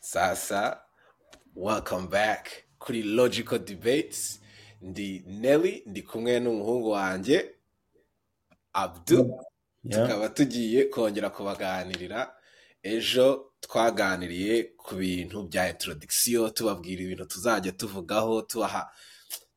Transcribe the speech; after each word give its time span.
sasa 0.00 0.80
welcome 1.54 2.06
back. 2.08 2.48
Kuri 2.78 3.02
logical 3.02 3.58
debates. 3.58 4.40
Ndi 4.82 5.22
nelly 5.26 5.82
ndi 5.86 6.02
kumwe 6.02 6.40
n'umuhungu 6.40 6.90
wanjye 6.90 7.54
abdu. 8.72 9.40
Tukaba 9.90 10.28
tugiye 10.28 10.84
kongera 10.84 11.30
kubaganirira. 11.30 12.32
Ejo 12.82 13.52
twaganiriye 13.60 14.62
ku 14.76 14.94
bintu 14.94 15.42
bya 15.48 15.68
introduction 15.70 16.50
tubabwira 16.50 17.02
ibintu 17.02 17.24
tuzajya 17.26 17.72
tuvugaho 17.72 18.42
tubaha 18.42 18.90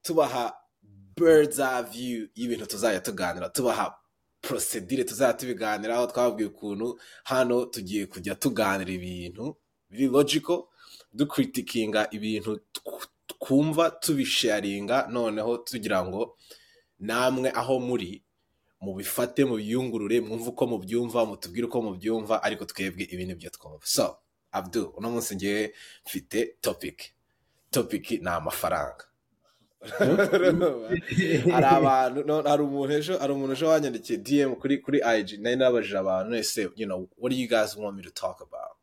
tubaha 0.02 0.54
birds 1.18 1.60
eye 1.60 1.84
view 1.84 2.28
y'ibintu 2.36 2.66
tuzajya 2.66 3.00
tuganira 3.02 3.50
tubaha 3.50 3.94
procedure 4.42 5.04
tuzajya 5.04 5.34
tubiganiraho 5.34 6.08
twababwiye 6.08 6.50
ukuntu 6.50 7.00
hano 7.24 7.66
tugiye 7.66 8.06
kujya 8.06 8.36
tuganira 8.36 8.92
ibintu. 8.92 9.58
Biri 9.90 10.08
logical. 10.08 10.64
Dukritikinga 11.14 12.08
ibintu 12.12 12.60
tw- 12.74 13.08
twumva 13.28 13.90
tubisharinga 13.92 15.08
noneho 15.10 15.58
tugira 15.58 16.06
ngo 16.06 16.38
namwe 17.00 17.50
aho 17.52 17.80
muri 17.80 18.22
mubifate 18.82 19.46
mubiyungurure 19.46 20.22
mwumve 20.22 20.50
uko 20.50 20.68
mubyumva 20.68 21.26
mutubwire 21.26 21.66
uko 21.68 21.82
mubyumva 21.82 22.44
ariko 22.44 22.66
twebwe 22.66 23.04
ibi 23.10 23.26
ni 23.26 23.36
byo 23.36 23.50
twumva. 23.50 23.82
So 23.84 24.18
abdu 24.52 24.94
uno 24.98 25.12
munsi 25.12 25.36
ngewe 25.36 25.74
mfite 26.06 26.56
topic. 26.62 27.12
Topic 27.72 28.12
ni 28.12 28.30
amafaranga. 28.30 29.06
Hari 31.52 31.66
abantu 31.66 32.44
hari 32.50 32.62
umuntu 32.64 32.94
ejo 32.94 33.18
hari 33.18 33.32
umuntu 33.34 33.54
ejo 33.54 33.68
wanyandikiye 33.68 34.18
dm 34.20 34.56
kuri 34.56 34.78
kuri 34.84 34.98
ig 35.20 35.40
nari 35.40 35.56
nabajije 35.56 35.98
abantu 35.98 36.36
ese 36.36 36.62
you 36.76 36.86
know 36.86 37.08
what 37.18 37.32
do 37.32 37.38
you 37.40 37.48
guys 37.48 37.76
want 37.78 37.96
me 37.98 38.04
to 38.04 38.12
talk 38.12 38.42
about? 38.42 38.76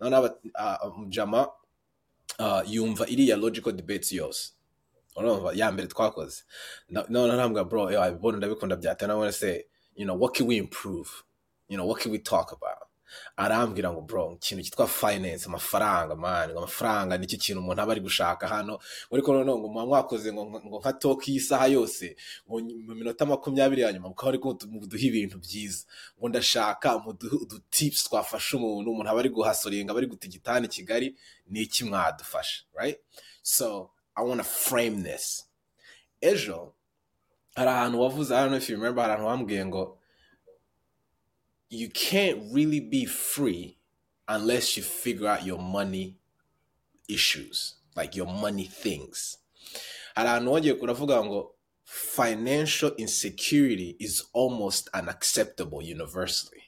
None 0.00 0.16
aba 0.16 0.34
uh, 0.58 1.08
jama 1.08 1.48
uh, 2.38 2.62
yumva 2.66 3.06
iriya 3.06 3.36
logical 3.36 3.72
debates 3.72 4.12
yose. 4.12 4.52
Urumva 5.16 5.52
ya 5.54 5.72
mbere 5.72 5.88
twakoze. 5.88 6.42
None 6.88 7.32
arambwira 7.32 7.64
bro 7.64 7.90
yo 7.90 8.02
abibona 8.02 8.38
ndabikunda 8.38 8.76
nabone 9.06 9.32
se 9.32 9.66
you 9.96 10.04
know 10.04 10.16
what 10.16 10.34
can 10.34 10.46
we 10.46 10.56
improve? 10.56 11.08
You 11.68 11.76
know 11.76 11.86
what 11.86 12.00
can 12.02 12.12
we 12.12 12.18
talk 12.18 12.52
about 12.52 12.83
arambwira 13.36 13.92
ngo 13.92 14.00
bro 14.00 14.32
ikintu 14.36 14.62
cyitwa 14.64 14.86
finance 14.88 15.46
amafaranga 15.46 16.16
man. 16.16 16.50
Ngo 16.50 16.58
amafaranga 16.58 17.18
ni 17.18 17.26
cyo 17.26 17.38
kintu 17.38 17.60
umuntu 17.60 17.82
aba 17.82 17.92
ari 17.92 18.00
gushaka 18.00 18.48
hano? 18.48 18.78
Ariko 19.12 19.32
noneho 19.32 19.58
ngo 19.58 19.68
muba 19.68 19.86
mwakoze 19.86 20.32
ngo 20.32 20.78
nka 20.80 20.92
talk 20.98 21.28
y'isaha 21.28 21.66
yose 21.66 22.16
ngo 22.48 22.60
mu 22.60 22.94
minota 22.94 23.26
makumyabiri 23.26 23.82
ya 23.82 23.92
nyuma 23.92 24.08
mukaba 24.08 24.32
muduha 24.68 25.02
ibintu 25.02 25.38
byiza. 25.38 25.84
Ngo 26.18 26.28
ndashaka 26.28 26.98
muduhe 26.98 27.36
udu 27.36 27.58
tips 27.70 28.04
twafasha 28.04 28.56
umuntu 28.56 28.90
umuntu 28.90 29.10
aba 29.10 29.20
ari 29.20 29.28
guhasoringa 29.30 29.90
aba 29.92 29.98
ari 30.00 30.06
guta 30.10 30.26
igitanda 30.26 30.66
i 30.66 30.72
kigali 30.72 31.16
ni 31.50 31.60
iki 31.62 31.84
mwadufasha 31.84 32.64
right? 32.74 32.98
So 33.42 33.90
i 34.16 34.22
want 34.22 34.40
to 34.40 34.44
frame 34.44 35.02
this. 35.02 35.46
Ejo 36.20 36.72
hari 37.56 37.70
ahantu 37.70 38.00
wavuze 38.00 38.34
know 38.34 38.56
if 38.56 38.68
you 38.70 38.76
remember 38.76 39.02
hari 39.02 39.12
ahantu 39.12 39.28
wambwiye 39.28 39.66
ngo 39.66 39.98
you 41.74 41.88
can't 41.90 42.40
really 42.52 42.80
be 42.80 43.04
free 43.04 43.78
unless 44.28 44.76
you 44.76 44.82
figure 44.82 45.28
out 45.28 45.44
your 45.44 45.58
money 45.58 46.16
issues 47.08 47.74
like 47.96 48.16
your 48.16 48.26
money 48.26 48.64
things. 48.64 49.38
Ngo 50.16 51.50
financial 51.84 52.90
insecurity 52.96 53.96
is 54.00 54.24
almost 54.32 54.88
unacceptable 54.94 55.82
universally. 55.82 56.62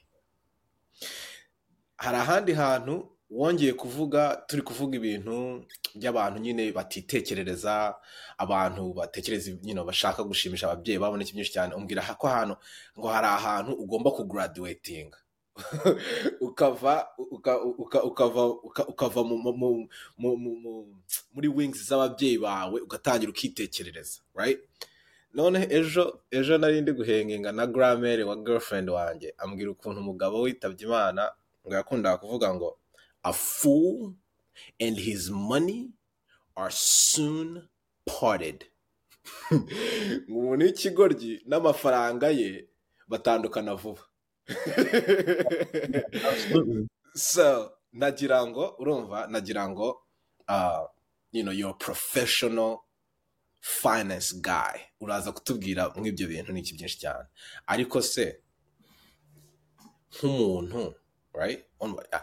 Hari 1.97 2.17
ahandi 2.17 2.53
hantu 2.53 3.09
wongeye 3.29 3.73
kuvuga 3.73 4.43
turi 4.47 4.61
kuvuga 4.61 4.95
ibintu 4.97 5.65
by'abantu 5.95 6.39
nyine 6.39 6.71
batitekerereza 6.71 7.95
abantu 8.37 8.93
batekereza 8.93 9.51
know, 9.61 9.83
bashaka 9.85 10.23
gushimisha 10.23 10.67
ababyeyi 10.71 10.99
babo 10.99 11.17
n'iki 11.17 11.33
byinshi 11.33 11.51
cyane. 11.53 11.75
Umbwira 11.75 12.01
ko 12.15 12.27
ahantu 12.27 12.55
ngo 12.97 13.07
hari 13.07 13.27
ahantu 13.27 13.71
ugomba 13.75 14.11
kugraduatinga 14.15 15.17
ukava 16.41 17.07
uka- 17.17 17.61
uka- 17.61 18.03
ukava 18.03 18.43
uka- 18.45 18.87
ukava 18.87 19.23
mu- 19.23 19.37
mu- 19.37 19.57
mu- 19.57 19.87
mu- 20.17 20.37
mu- 20.37 20.55
mu- 20.63 20.87
muri 21.33 21.47
wings 21.49 21.81
z'ababyeyi 21.87 22.37
bawe 22.37 22.77
ugatangira 22.81 23.31
ukitekerereza 23.33 24.21
none 25.33 25.67
ejo 25.69 26.21
ejo 26.31 26.57
nari 26.57 26.81
ndi 26.81 26.91
guhengenga 26.93 27.51
na 27.51 27.67
gramere 27.67 28.23
wa 28.23 28.35
girlfriend 28.35 28.89
wanjye. 28.89 29.33
Ambwira 29.37 29.71
ukuntu 29.71 29.99
umugabo 29.99 30.41
witabye 30.41 30.85
imana 30.87 31.31
ngo 31.65 31.73
yakundaga 31.75 32.17
kuvuga 32.17 32.53
ngo 32.53 32.77
a 33.23 33.33
fool 33.33 34.15
and 34.79 34.97
his 34.97 35.29
money 35.29 35.91
are 36.55 36.71
soon 36.71 37.67
parted. 38.05 38.65
Umuntu 40.29 40.65
w'ikigoryi 40.65 41.41
n'amafaranga 41.45 42.29
ye 42.29 42.67
batandukana 43.07 43.75
vuba. 43.75 44.01
Absolutely. 46.29 46.87
so 47.15 47.71
nagira 47.93 48.45
ngo 48.47 48.75
urumva 48.79 49.27
nagira 49.27 49.69
ngo 49.69 50.01
uh, 50.47 50.85
you 51.31 51.43
know 51.43 51.51
you're 51.51 51.71
a 51.71 51.73
professional 51.73 52.79
finance 53.61 54.31
guy. 54.41 54.79
Uraza 55.01 55.31
kutubwira 55.31 55.91
nk'ibyo 55.97 56.27
bintu 56.27 56.51
n'iki 56.53 56.73
byinshi 56.73 56.99
cyane. 56.99 57.27
Ariko 57.67 58.01
se 58.01 58.39
nk'umuntu 60.15 60.95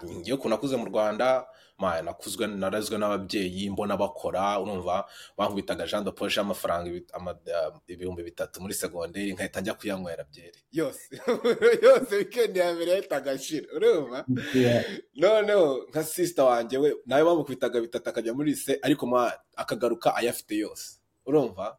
ngewe 0.04 0.36
ukuntu 0.36 0.48
nakuze 0.48 0.76
mu 0.76 0.86
rwanda 0.90 1.46
ma 1.78 2.02
nakuzwe 2.02 2.46
narazwe 2.46 2.98
n'ababyeyi 2.98 3.70
mbona 3.70 3.96
bakora 3.96 4.60
urumva 4.62 5.04
bankubitaga 5.36 5.86
jean 5.86 6.04
de 6.04 6.10
poche 6.10 6.40
y'amafaranga 6.40 6.88
uh, 6.90 7.78
ibihumbi 7.88 8.22
bitatu 8.22 8.62
muri 8.62 8.74
segonderi 8.74 9.32
nkahita 9.34 9.60
njya 9.60 9.74
kuyanywera 9.74 10.24
byeri. 10.24 10.58
Yose 10.72 11.08
yose 11.86 12.16
weekend 12.16 12.56
ya 12.56 12.74
mbere 12.74 12.90
yahitaga 12.90 13.30
ashira 13.30 13.66
urumva? 13.76 14.24
Yeah. 14.54 14.84
noneho 15.14 15.86
nka 15.90 16.04
sisita 16.04 16.44
wanjye 16.44 16.78
we 16.78 16.94
nawe 17.06 17.24
bamukubitaga 17.24 17.80
bitatu 17.80 18.08
akajya 18.08 18.34
muri 18.34 18.50
lise 18.50 18.78
ariko 18.82 19.04
akagaruka 19.56 20.14
ayafite 20.14 20.54
yose. 20.56 20.98
Urumva? 21.26 21.78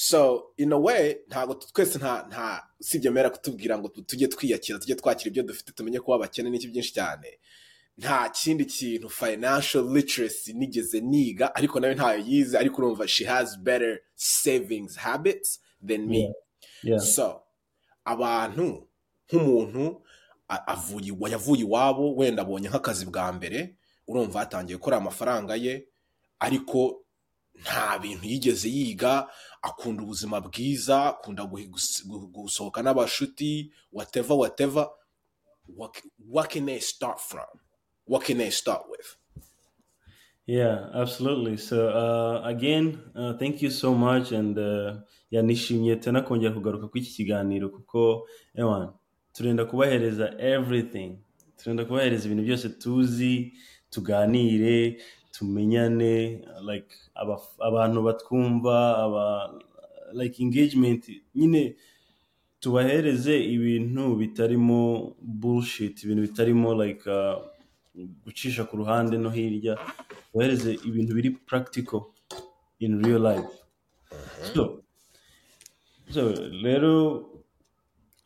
So 0.00 0.52
in 0.56 0.72
a 0.72 0.78
way 0.78 1.16
ntabwo 1.28 1.54
twese 1.54 1.98
nta 1.98 2.26
nta 2.28 2.62
usibye 2.80 3.10
mera 3.10 3.30
kutubwira 3.30 3.78
ngo 3.78 3.88
tu- 3.88 4.02
tujye 4.02 4.28
twiyakira 4.28 4.78
tujye 4.78 4.94
twakira 4.94 5.28
ibyo 5.30 5.42
dufite 5.42 5.72
tumenye 5.74 5.98
kuba 6.00 6.14
abakene 6.16 6.50
n'iki 6.50 6.68
byinshi 6.70 6.92
cyane. 6.94 7.38
Nta 7.98 8.28
kindi 8.30 8.64
kintu 8.64 9.08
financial 9.10 9.82
literacy 9.90 10.52
nigeze 10.54 11.00
niga 11.00 11.50
ariko 11.54 11.80
nawe 11.80 11.94
ntayo 11.94 12.18
yize 12.26 12.54
ariko 12.58 12.78
urumva 12.82 13.08
she 13.08 13.24
has 13.24 13.58
better 13.58 13.98
savings 14.14 14.96
habits 14.96 15.58
than 15.86 16.06
me. 16.06 16.30
So 17.00 17.42
abantu 18.04 18.86
nk'umuntu 19.32 20.02
yavuye 21.30 21.60
iwabo 21.66 22.14
wenda 22.16 22.42
abonye 22.42 22.68
nk'akazi 22.70 23.06
bwa 23.10 23.32
mbere 23.34 23.74
urumva 24.06 24.38
yatangiye 24.46 24.76
gukora 24.78 24.96
amafaranga 25.02 25.56
ye 25.58 25.88
ariko 26.38 27.02
nta 27.62 27.98
bintu 27.98 28.26
yigeze 28.26 28.68
yiga 28.68 29.28
akunda 29.62 30.02
ubuzima 30.02 30.40
bwiza 30.40 31.06
akunda 31.06 31.44
gusohoka 32.32 32.82
n'abashuti 32.82 33.72
whatever 33.92 34.36
whatever. 34.36 34.88
What, 35.76 36.48
can 36.48 36.66
they 36.66 36.80
start 36.80 37.20
from? 37.20 37.46
What 38.06 38.24
can 38.24 38.38
they 38.38 38.50
start 38.50 38.82
with? 38.90 39.16
Yeah, 40.46 40.88
absolutely. 40.94 41.58
So 41.58 41.88
uh, 41.88 42.48
again, 42.48 42.98
uh, 43.14 43.34
thank 43.34 43.60
you 43.60 43.70
so 43.70 43.94
much 43.94 44.32
and 44.32 44.58
uh, 44.58 44.94
yeah, 45.30 45.42
nishimiye 45.42 45.96
tena 45.96 46.20
kongera 46.22 46.54
kugaruka 46.54 46.88
kuri 46.88 47.00
iki 47.02 47.12
kiganiro 47.12 47.68
kuko 47.68 48.28
ewan 48.54 48.88
turenda 49.32 49.64
kubahereza 49.64 50.34
everything. 50.38 51.18
Turenda 51.56 51.84
kubahereza 51.84 52.26
ibintu 52.26 52.44
byose 52.44 52.68
tuzi 52.68 53.52
tuganire 53.90 55.02
tumenyane 55.38 56.42
like 56.66 56.90
aba, 57.14 57.38
abantu 57.60 58.02
batwumva 58.02 58.98
aba 58.98 59.24
like 60.12 60.42
engagement. 60.42 61.06
Nyine 61.34 61.76
tubahereze 62.60 63.38
ibintu 63.44 64.16
bitarimo 64.16 65.14
bullshit 65.22 66.02
ibintu 66.04 66.22
bitarimo 66.22 66.74
like 66.74 67.06
uh, 67.10 67.38
gucisha 68.24 68.64
ku 68.64 68.76
ruhande 68.76 69.18
no 69.18 69.30
hirya. 69.30 69.78
Tubahereze 70.32 70.74
ibintu 70.84 71.14
biri 71.14 71.30
practical 71.30 72.00
in 72.80 73.02
real 73.04 73.22
life. 73.22 73.54
So 74.54 74.82
so 76.10 76.34
rero 76.62 77.30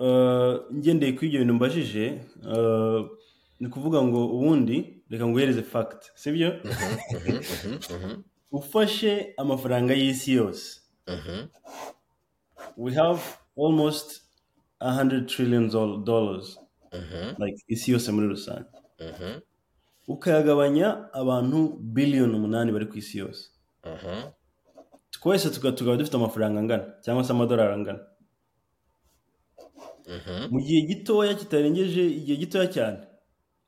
uh, 0.00 0.54
ngendeye 0.74 1.12
kuri 1.12 1.26
ibyo 1.28 1.38
bintu 1.40 1.54
mbajije 1.54 2.04
uh, 2.48 3.04
ni 3.60 3.66
ukuvuga 3.68 4.02
ngo 4.02 4.26
ubundi 4.26 5.01
reka 5.12 5.26
nguhereze 5.26 5.62
fact 5.62 6.10
sibyo? 6.14 6.48
Ufashe 8.52 9.34
amafaranga 9.36 9.94
y'isi 9.94 10.32
yose. 10.32 10.80
We 12.76 12.94
have 12.94 13.20
almost 13.56 14.22
100 14.80 15.26
trillion 15.28 15.68
dol- 15.70 16.04
dollars. 16.04 16.58
Like 17.38 17.56
isi 17.68 17.92
yose 17.92 18.12
muri 18.12 18.28
rusange. 18.28 18.64
Ukayagabanya 20.08 21.12
abantu 21.12 21.78
biliyoni 21.80 22.34
umunani 22.36 22.72
bari 22.72 22.86
ku 22.88 22.98
isi 22.98 23.18
yose. 23.18 23.48
Mhm. 23.84 24.30
twese 25.10 25.50
tuka- 25.50 25.72
tukaba 25.72 25.96
dufite 25.96 26.14
amafaranga 26.16 26.60
angana 26.60 26.84
cyangwa 27.04 27.24
se 27.24 27.32
amadolari 27.32 27.74
angana. 27.74 28.00
Mhm. 30.08 30.50
mu 30.50 30.60
gihe 30.60 30.80
gitoya 30.86 31.34
kitarengeje 31.34 32.02
igihe 32.06 32.36
gitoya 32.38 32.66
cyane 32.66 32.98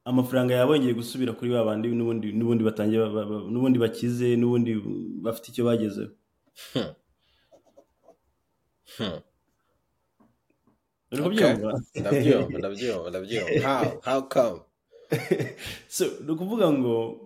amafaranga 0.05 0.55
yaba 0.55 0.75
yongeye 0.77 0.95
gusubira 0.95 1.33
kuri 1.33 1.51
ba 1.51 1.65
bandi 1.65 1.89
n'ubundi 1.89 2.33
n'ubundi 2.33 2.65
batangiye 2.65 3.01
ba- 3.01 3.11
ba- 3.15 3.27
ba- 3.27 3.49
n'ubundi 3.51 3.79
bakize 3.79 4.37
n'ubundi 4.37 4.73
bafite 5.25 5.49
icyo 5.53 5.65
bagezeho. 5.65 6.11
Hmm. 8.97 9.21
kubyumva 11.23 11.71
ndabyumva 12.01 12.59
ndabyumva 12.59 13.09
ndabyumva. 13.11 13.61
How 13.69 13.85
how 14.05 14.21
come? 14.29 14.61
So 15.89 16.05
ni 16.25 16.31
ukuvuga 16.33 16.73
ngo 16.73 17.21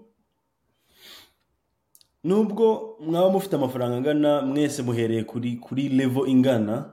nubwo 2.25 2.96
mwaba 3.00 3.30
mufite 3.30 3.56
amafaranga 3.56 3.96
angana 3.96 4.42
mwese 4.42 4.82
muhereye 4.82 5.25
kuri 5.25 5.56
kuri 5.56 5.88
level 5.88 6.28
ingana 6.28 6.92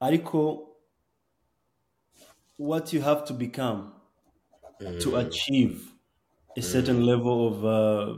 ariko 0.00 0.68
what 2.58 2.92
you 2.92 3.00
have 3.02 3.24
to 3.26 3.34
become 3.34 3.82
to 5.02 5.16
achieve 5.16 5.80
a 6.56 6.62
certain 6.62 7.04
level 7.06 7.46
of 7.46 7.64
uh, 7.64 8.16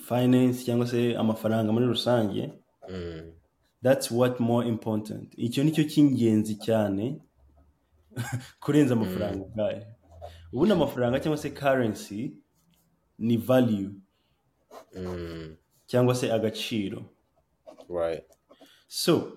finance 0.00 0.64
cyangwa 0.64 0.86
se 0.86 1.16
amafaranga 1.16 1.72
muri 1.72 1.86
rusange 1.86 2.52
Mm. 2.90 3.32
that's 3.82 4.10
what 4.10 4.40
more 4.40 4.68
important 4.68 5.34
icyo 5.36 5.64
ni 5.64 5.70
cyo 5.72 5.84
cy'ingenzi 5.84 6.54
cyane 6.58 7.20
kurenza 8.60 8.94
amafaranga 8.94 9.44
ubwayo 9.44 9.82
ubundi 10.52 10.72
amafaranga 10.72 11.20
cyangwa 11.20 11.38
se 11.38 11.50
currency 11.50 12.32
ni 13.18 13.36
value 13.36 13.90
Mm. 14.96 15.56
cyangwa 15.86 16.14
se 16.14 16.32
agaciro 16.32 17.02
so 18.88 19.32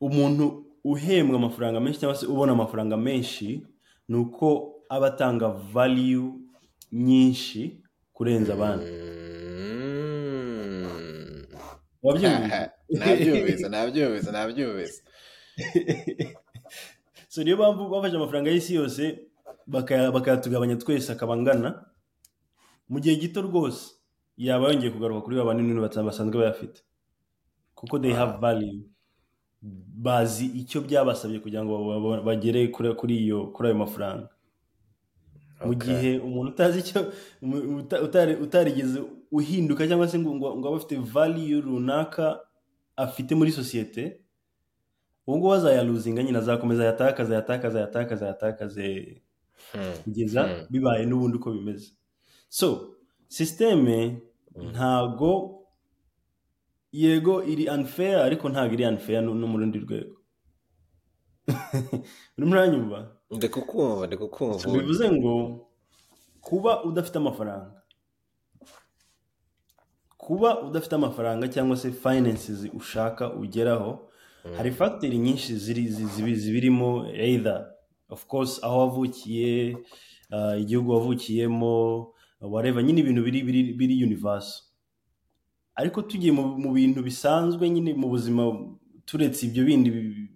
umuntu 0.00 0.66
uhembwa 0.84 1.36
amafaranga 1.36 1.80
menshi 1.80 2.00
cyangwa 2.00 2.16
se 2.18 2.26
ubona 2.26 2.52
amafaranga 2.52 2.96
menshi 2.96 3.66
ni 4.08 4.16
uko 4.16 4.74
aba 4.92 5.06
atanga 5.08 5.48
value 5.48 6.32
nyinshi 6.92 7.80
kurenza 8.12 8.52
abandi. 8.54 8.86
Mm. 10.12 10.86
wabyumvise? 12.02 12.70
Nabyumvise 12.90 13.68
nabyumvise 13.68 14.30
nabyumvise. 14.32 15.02
So 17.32 17.42
niyo 17.44 17.56
mpamvu 17.56 17.88
bafashe 17.88 18.16
amafaranga 18.16 18.50
y'isi 18.50 18.74
yose 18.74 19.18
bakaya- 19.66 20.12
bakayatugabanya 20.12 20.76
twese 20.76 21.12
akaba 21.12 21.34
angana 21.34 21.84
mu 22.88 23.00
gihe 23.00 23.16
gito 23.16 23.40
rwose 23.42 23.96
yaba 24.36 24.68
yongeye 24.68 24.92
kugaruka 24.92 25.20
kuri 25.24 25.36
ba 25.36 25.44
banini 25.44 25.72
basanzwe 25.80 26.36
bayafite. 26.38 26.82
Kuko 27.74 27.98
they 27.98 28.12
have 28.12 28.36
value. 28.40 28.84
Bazi 29.96 30.46
icyo 30.46 30.80
byabasabye 30.84 31.40
kugira 31.40 31.64
ngo 31.64 31.72
ba- 31.88 32.00
ba- 32.00 32.22
bagere 32.22 32.68
kuri 32.68 32.88
ayo 33.68 33.74
mafaranga. 33.80 34.28
Mu 35.66 35.74
gihe 35.74 36.18
umuntu 36.18 36.50
utazi 36.52 36.78
icyo 36.78 37.00
utarigeze 38.44 39.02
uhinduka 39.30 39.86
cyangwa 39.88 40.08
se 40.08 40.18
ngo 40.18 40.30
ngo 40.56 40.68
abe 40.68 40.76
afite 40.76 40.96
value 40.98 41.60
runaka 41.60 42.40
afite 42.96 43.32
muri 43.34 43.52
sosiyete 43.52 44.22
ubu 45.26 45.36
ngubu 45.38 45.54
azayaluzinga 45.54 46.22
nyine 46.22 46.38
azakomeza 46.38 46.82
ayatakaza 46.82 47.32
ayatakaza 47.32 47.78
ayatakaza 47.78 48.24
ayatakaze. 48.26 49.22
Hmm. 49.72 49.94
kugeza 50.04 50.42
Hmm. 50.42 50.66
bibaye 50.70 51.06
n'ubundi 51.06 51.36
uko 51.36 51.50
bimeze. 51.52 51.92
So 52.48 52.96
sisiteme 53.28 54.20
ntago 54.70 55.62
yego 56.92 57.44
iri 57.44 57.68
unfair 57.68 58.18
ariko 58.18 58.48
ntago 58.48 58.74
iri 58.74 58.84
no 59.22 59.34
no 59.34 59.46
mu 59.46 59.58
rundi 59.58 59.78
rwego. 59.78 60.16
Urimo 62.38 62.52
uranyumva 62.52 63.16
ndi 63.36 63.48
kukumva 63.48 64.06
ndi 64.06 64.16
kukumva 64.16 64.58
bivuze 64.72 65.10
ngo 65.12 65.34
kuba 66.40 66.84
udafite 66.84 67.16
amafaranga. 67.18 67.82
Kuba 70.16 70.62
udafite 70.62 70.94
amafaranga 70.94 71.48
cyangwa 71.48 71.76
se 71.76 71.92
finances 71.92 72.68
ushaka 72.74 73.34
ugeraho 73.34 74.08
hari 74.56 74.70
fagiteri 74.72 75.18
nyinshi 75.18 75.56
zibirimo 76.34 77.06
either 77.14 77.66
of 78.08 78.26
course 78.26 78.64
aho 78.64 78.78
wavukiye 78.78 79.76
uh, 80.32 80.60
igihugu 80.60 80.90
wavukiyemo 80.90 82.06
whatever 82.40 82.84
nyine 82.84 83.00
ibintu 83.00 83.22
biri 83.22 83.42
biri 83.74 84.04
universe 84.04 84.62
ariko 85.74 86.02
tugiye 86.02 86.32
mu, 86.32 86.72
bintu 86.72 87.02
bisanzwe 87.02 87.70
nyine 87.70 87.94
mu 87.94 88.08
buzima 88.08 88.42
turetse 89.04 89.46
ibyo 89.46 89.64
bindi 89.64 89.90
bi- 89.90 90.30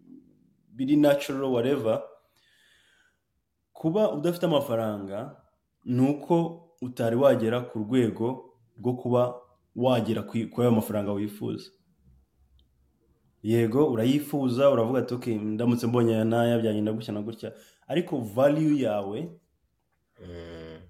biri 0.77 0.97
natural 0.97 1.51
whatever 1.51 2.03
kuba 3.77 4.13
udafite 4.17 4.45
amafaranga 4.47 5.37
ni 5.85 6.03
uko 6.11 6.35
utari 6.83 7.17
wagera 7.17 7.61
ku 7.69 7.79
rwego 7.85 8.27
rwo 8.81 8.93
kuba 8.97 9.23
wagera 9.77 10.23
ku- 10.23 10.49
kuri 10.53 10.63
ayo 10.67 10.71
mafaranga 10.73 11.13
wifuza 11.13 11.71
yego 13.43 13.87
urayifuza 13.93 14.71
uravuga 14.71 14.99
ati 15.01 15.15
okay 15.15 15.35
ndamutse 15.35 15.87
mbonye 15.87 16.15
aya 16.15 16.25
n'aya 16.25 16.59
byagenda 16.59 16.93
gutya 16.93 17.13
na 17.15 17.23
gutya 17.23 17.53
ariko 17.89 18.19
value 18.19 18.81
yawe 18.83 19.29
Mm. 20.27 20.81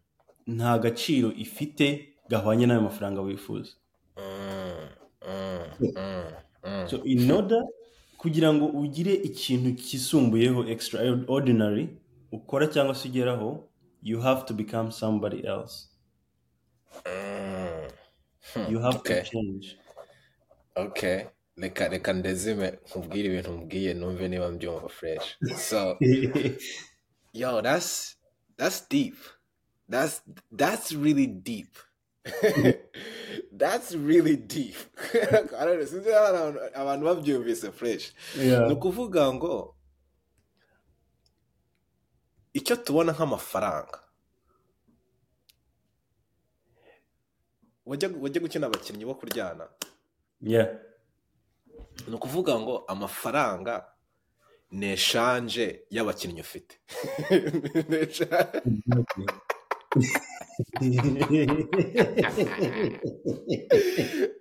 nta 0.47 0.79
gaciro 0.79 1.33
ifite 1.35 2.15
gahwanye 2.31 2.67
n'ayo 2.67 2.81
mafaranga 2.81 3.21
wifuza 3.21 3.73
Mm. 4.17 4.87
Mm. 6.65 6.87
So 6.88 7.03
in 7.05 7.31
order 7.31 7.62
kugira 8.19 8.55
ngo 8.55 8.67
ugire 8.67 9.15
ikintu 9.15 9.75
kisumbuyeho 9.75 10.65
extraordinary 10.69 11.88
ukora 12.32 12.67
cyangwa 12.67 12.94
se 12.94 13.08
ugeraho 13.08 13.69
you 14.02 14.20
have 14.20 14.44
to 14.44 14.55
become 14.55 14.90
somebody 14.90 15.46
else. 15.46 15.88
Mm. 17.05 17.90
You 18.69 18.78
have 18.78 19.02
to 19.02 19.23
change. 19.23 19.76
Okay. 20.76 21.26
Reka 21.56 21.88
reka 21.88 22.12
ndezime 22.12 22.78
nkubwire 22.88 23.28
ibintu 23.28 23.52
mbwiye 23.52 23.94
numve 23.94 24.28
niba 24.28 24.50
mbyumva 24.50 24.88
fresh. 24.88 25.37
So 25.56 25.96
yo 27.32 27.62
that's 27.62 28.17
that's 28.56 28.88
deep. 28.88 29.17
That's 29.88 30.23
that's 30.56 30.93
really 30.93 31.26
deep. 31.26 31.78
That's 33.52 33.95
really 33.95 34.37
deep. 34.37 34.75
I 35.14 35.64
don't 35.64 35.78
know, 35.78 35.87
sinzi 35.87 36.11
abantu 36.75 37.06
babyumvise 37.06 37.73
fresh. 37.73 38.12
Ni 38.37 38.73
ukuvuga 38.73 39.33
ngo 39.33 39.75
icyo 42.58 42.76
tubona 42.76 43.12
nk'amafaranga. 43.12 43.98
Wajya 47.86 48.08
gukina 48.40 48.66
abakinnyi 48.66 49.04
bo 49.04 49.14
kuryana? 49.14 49.68
Ni 52.08 52.14
ukuvuga 52.14 52.60
ngo 52.60 52.84
amafaranga 52.88 53.84
ni 54.70 54.86
eshanje 54.96 55.86
y'abakinnyi 55.90 56.40
ufite. 56.40 56.75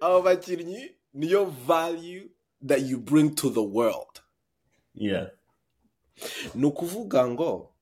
Abo 0.01 0.21
bakinnyi 0.21 0.91
niyo 1.13 1.45
value 1.45 2.29
that 2.67 2.81
you 2.81 2.97
bring 2.97 3.35
to 3.35 3.49
the 3.49 3.63
world. 3.63 4.21
Ni 6.55 6.65
ukuvuga 6.65 7.27
ngo 7.27 7.74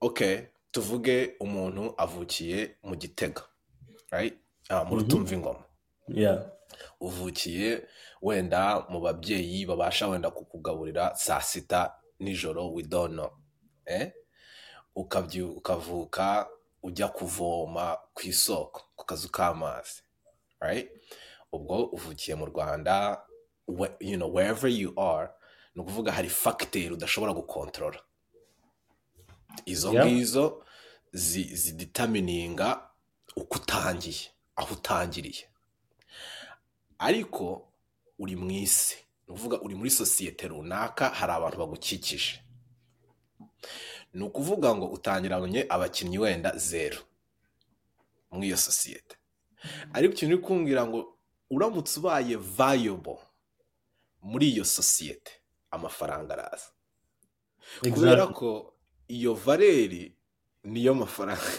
ok 0.00 0.48
tuvuge 0.72 1.36
umuntu 1.40 1.94
avukiye 1.96 2.76
mu 2.82 2.96
gitega 2.96 3.42
ah, 4.68 4.84
mu 4.84 4.96
rutumva 4.96 5.34
ingoma 5.34 5.64
uvukiye 7.00 7.86
wenda 8.22 8.86
mu 8.88 9.00
babyeyi 9.00 9.66
babasha 9.66 10.08
wenda 10.08 10.30
kukugaburira 10.30 11.14
saa 11.16 11.40
sita 11.40 11.94
nijoro 12.20 12.68
know 12.68 13.30
eh? 13.86 14.12
Ukavuka 15.56 16.48
ujya 16.82 17.08
kuvoma 17.08 17.96
ku 18.14 18.22
isoko 18.26 18.80
ku 18.96 19.06
kazu 19.06 19.28
k'amazi 19.30 20.02
ubwo 21.52 21.84
uvukiye 21.94 22.34
mu 22.36 22.46
rwanda 22.46 23.22
you 24.00 24.16
know, 24.16 24.28
wherever 24.34 24.68
you 24.70 24.92
are 25.00 25.30
ni 25.74 25.82
ukuvuga 25.82 26.12
hari 26.12 26.28
fagiteri 26.28 26.90
udashobora 26.94 27.32
gukontorora 27.32 28.00
izo 29.66 29.92
ngizo 30.06 30.64
zi- 31.12 31.56
ziditamininga 31.56 32.90
uko 33.36 33.58
utangiye 33.58 34.30
aho 34.56 34.74
utangiriye. 34.74 35.44
Ariko 36.98 37.68
uri 38.18 38.36
mu 38.36 38.50
isi 38.50 38.96
ni 39.26 39.32
ukuvuga 39.34 39.60
uri 39.60 39.74
muri 39.74 39.90
sosiyete 39.90 40.48
runaka 40.48 41.08
hari 41.10 41.32
abantu 41.32 41.58
bagukikije. 41.58 42.40
Ni 44.14 44.22
ukuvuga 44.24 44.74
ngo 44.74 44.86
utangiranye 44.86 45.66
abakinnyi 45.68 46.18
wenda 46.18 46.56
zeru 46.58 46.98
muri 48.30 48.46
iyo 48.48 48.56
sosiyete. 48.56 49.16
Ariko 49.92 50.14
ikintu 50.14 50.34
uri 50.36 50.44
kumbwira 50.44 50.86
ngo 50.86 51.18
uramutse 51.50 52.00
ubaye 52.00 52.36
valuable 52.36 53.18
muri 54.22 54.48
iyo 54.50 54.64
sosiyete 54.64 55.32
amafaranga 55.70 56.34
araza. 56.34 56.70
Kubera 57.94 58.26
ko 58.34 58.74
iyo 59.08 59.34
valeri 59.34 60.12
niyo 60.64 60.94
mafaranga. 60.94 61.52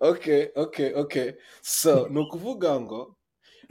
Okay 0.00 0.50
okay 0.56 0.94
okay. 0.94 1.32
So 1.62 2.08
ni 2.08 2.18
ukuvuga 2.20 2.80
ngo 2.80 3.16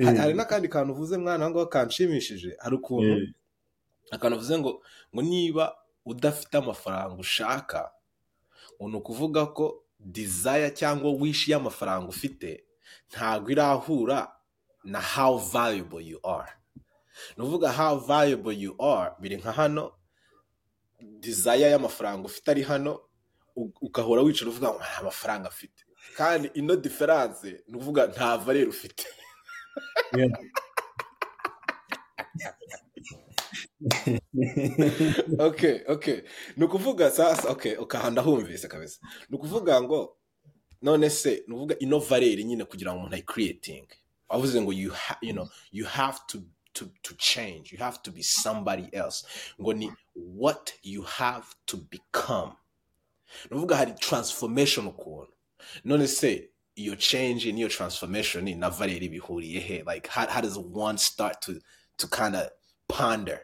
hari 0.03 0.17
hari 0.17 0.33
n'akandi 0.33 0.67
kantu 0.69 0.93
uvuze 0.93 1.17
mwana 1.17 1.49
ngaho 1.49 1.65
kanshimishije. 1.65 2.55
Hari 2.59 2.75
ukuntu 2.75 3.07
Yeah. 3.07 3.31
akantu 4.11 4.37
uvuze 4.37 4.57
ngo 4.59 4.81
ngo 5.13 5.21
niba 5.21 5.75
udafite 6.05 6.57
amafaranga 6.57 7.15
ushaka 7.15 7.91
ngo 8.79 8.89
ni 8.89 8.95
ukuvuga 8.97 9.45
ko 9.45 9.83
desire 9.99 10.71
cyangwa 10.71 11.11
wish 11.11 11.47
y'amafaranga 11.49 12.07
ufite 12.07 12.63
ntabwo 13.11 13.51
irahura 13.51 14.31
na 14.83 15.01
how 15.01 15.37
valuable 15.37 15.99
you 16.05 16.19
are. 16.23 16.51
Ni 17.37 17.43
ukuvuga 17.43 17.71
how 17.71 17.99
valuable 17.99 18.53
you 18.53 18.75
are. 18.81 19.11
Biri 19.19 19.37
nka 19.37 19.51
hano. 19.51 19.91
Desire 21.19 21.71
y'amafaranga 21.71 22.25
ufite 22.25 22.51
ari 22.51 22.63
hano. 22.63 22.99
Ugahora 23.81 24.21
wicara 24.21 24.51
uvuga 24.51 24.69
ngo 24.69 24.79
nta 24.79 25.03
mafaranga 25.03 25.47
afite 25.47 25.87
kandi 26.17 26.51
ino 26.53 26.75
diferanse 26.75 27.63
ni 27.67 27.75
ukuvuga 27.75 28.07
nta 28.07 28.37
valere 28.37 28.69
ufite. 28.69 29.05
Okay 35.39 35.81
okay. 35.87 36.21
Ni 36.57 36.65
ukuvuga 36.65 37.11
sasa 37.11 37.49
okay 37.49 37.75
ukahanda 37.75 38.21
humvise 38.21 38.67
kabisa. 38.67 38.99
Ni 39.29 39.37
ukuvuga 39.37 39.81
ngo 39.81 40.17
none 40.81 41.09
se 41.09 41.43
ni 41.47 41.53
ukuvuga 41.53 41.79
ino 41.79 41.99
valeri 41.99 42.43
nyine 42.43 42.65
kugira 42.65 42.91
ngo 42.91 42.99
umuntu 42.99 43.15
ayikiriyetinge 43.15 43.95
wavuze 44.29 44.61
ngo 44.61 44.73
you, 44.73 44.91
ha, 44.91 45.17
you, 45.21 45.33
know, 45.33 45.49
you 45.71 45.85
have 45.85 46.19
to, 46.27 46.41
to, 46.77 46.89
to 47.03 47.15
change. 47.17 47.71
You 47.71 47.77
have 47.79 48.01
to 48.03 48.11
be 48.11 48.21
somebody 48.23 48.89
else. 48.93 49.25
What 49.57 50.73
you 50.83 51.01
have 51.03 51.45
to 51.67 51.77
become. 51.77 52.51
Ni 53.51 53.57
ukuvuga 53.57 53.75
hari 53.75 53.91
transformation 53.93 54.87
ukuntu 54.87 55.27
none 55.83 56.07
se 56.07 56.49
iyo 56.75 56.95
change 56.95 57.51
n'iyo 57.51 57.69
transformation 57.69 58.59
na 58.59 58.69
valeri 58.69 59.09
bihuriye 59.09 59.59
he. 59.59 59.83
Like 59.83 60.07
how, 60.07 60.27
how 60.27 60.41
does 60.41 60.57
one 60.57 60.97
start 60.97 61.41
to, 61.41 61.59
to 61.97 62.07
kind 62.07 62.35
of 62.35 62.49
ponder 62.87 63.39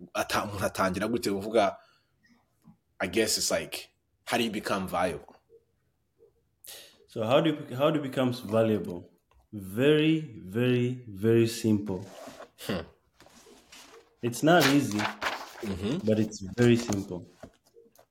umuntu 0.00 0.64
atangira 0.64 1.08
gute 1.08 1.30
kuvuga 1.30 1.76
i 2.98 3.06
guess 3.08 3.38
it's 3.38 3.50
like 3.50 3.88
how 4.24 4.38
do 4.38 4.44
you 4.44 4.50
become 4.50 4.86
valuable? 4.88 5.36
So 7.08 7.24
how 7.24 7.40
do 7.40 7.50
you, 7.50 7.76
how 7.76 7.90
do 7.90 7.98
it 7.98 8.02
becomes 8.02 8.40
valuable? 8.40 9.10
Very, 9.52 10.40
very, 10.46 11.04
very 11.06 11.46
simple. 11.46 12.06
It's 14.22 14.42
not 14.42 14.64
easy, 14.66 14.98
but 16.04 16.18
it's 16.18 16.40
very 16.56 16.76
simple. 16.76 17.26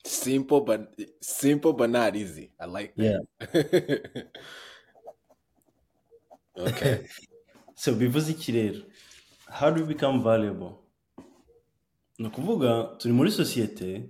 simple 0.03 0.62
but 0.62 0.96
simple 1.22 1.74
but 1.74 1.89
not 1.89 2.15
easy 2.15 2.51
i 2.60 2.65
like 2.65 2.93
Yeah. 2.98 3.20
that 3.39 4.27
okay 6.58 7.05
So 7.75 7.96
bivuze 7.96 8.31
iki 8.31 8.51
rero? 8.51 8.81
How 9.48 9.72
do 9.72 9.81
we 9.81 9.88
become 9.93 10.24
valuable? 10.24 10.74
Ni 12.20 12.27
ukuvuga 12.27 12.84
turi 12.98 13.13
muri 13.13 13.31
sosiyete 13.31 14.10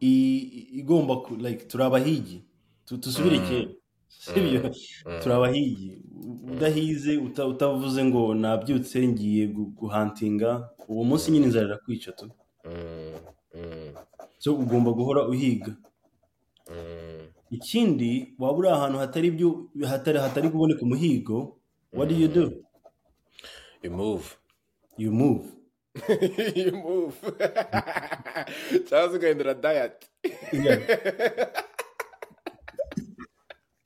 igomba 0.00 1.14
like 1.38 1.64
turi 1.68 1.84
abahigi 1.84 2.44
Tu- 2.84 2.98
tusubire 2.98 3.38
kera 3.38 3.70
sibyo 4.18 4.60
turi 5.22 5.34
abahigi 5.34 5.98
udahize 6.52 7.16
uta- 7.16 7.46
utavuze 7.46 8.04
ngo 8.04 8.34
nabyutse 8.34 9.08
ngiye 9.08 9.46
gu- 9.46 9.72
guhantinga 9.78 10.68
uwo 10.88 11.04
munsi 11.04 11.30
nyine 11.30 11.46
inzara 11.46 11.66
irakwica 11.66 12.12
tu. 12.16 12.30
Mm, 12.64 13.18
mm, 13.54 13.92
so 14.38 14.54
ugomba 14.54 14.90
guhora 14.92 15.26
uhiga. 15.28 15.72
Mm. 16.70 17.26
ikindi 17.50 18.34
waba 18.38 18.58
uri 18.58 18.68
ahantu 18.68 18.98
hatari 18.98 19.28
ibyo 19.28 19.68
hatari 19.88 20.18
hatari 20.18 20.48
kuboneka 20.48 20.82
umuhigo 20.82 21.58
what 21.92 22.08
do 22.08 22.14
you 22.16 22.28
do? 22.28 22.52
You 23.82 23.90
move. 23.90 24.24
You 24.96 25.12
move. 25.12 25.44
You 26.56 26.72
move. 26.76 27.14
Cyangwa 28.88 29.10
se 29.10 29.16
ugahindura 29.16 29.54
okay 29.54 30.08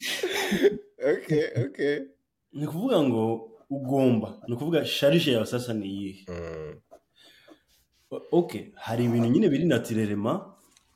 ni 2.52 2.66
ukuvuga 2.66 3.02
ngo 3.02 3.50
ugomba 3.70 4.38
ni 4.48 4.54
ukuvuga 4.54 4.84
sharije 4.84 5.32
yawe 5.32 5.46
sasa 5.46 5.74
ni 5.74 5.86
iyihe? 5.86 6.24
Mm, 6.28 6.74
O- 8.10 8.22
ok 8.38 8.72
hari 8.74 9.04
ibintu 9.04 9.28
nyine 9.28 9.48
biri 9.48 9.64
natirerema 9.64 10.52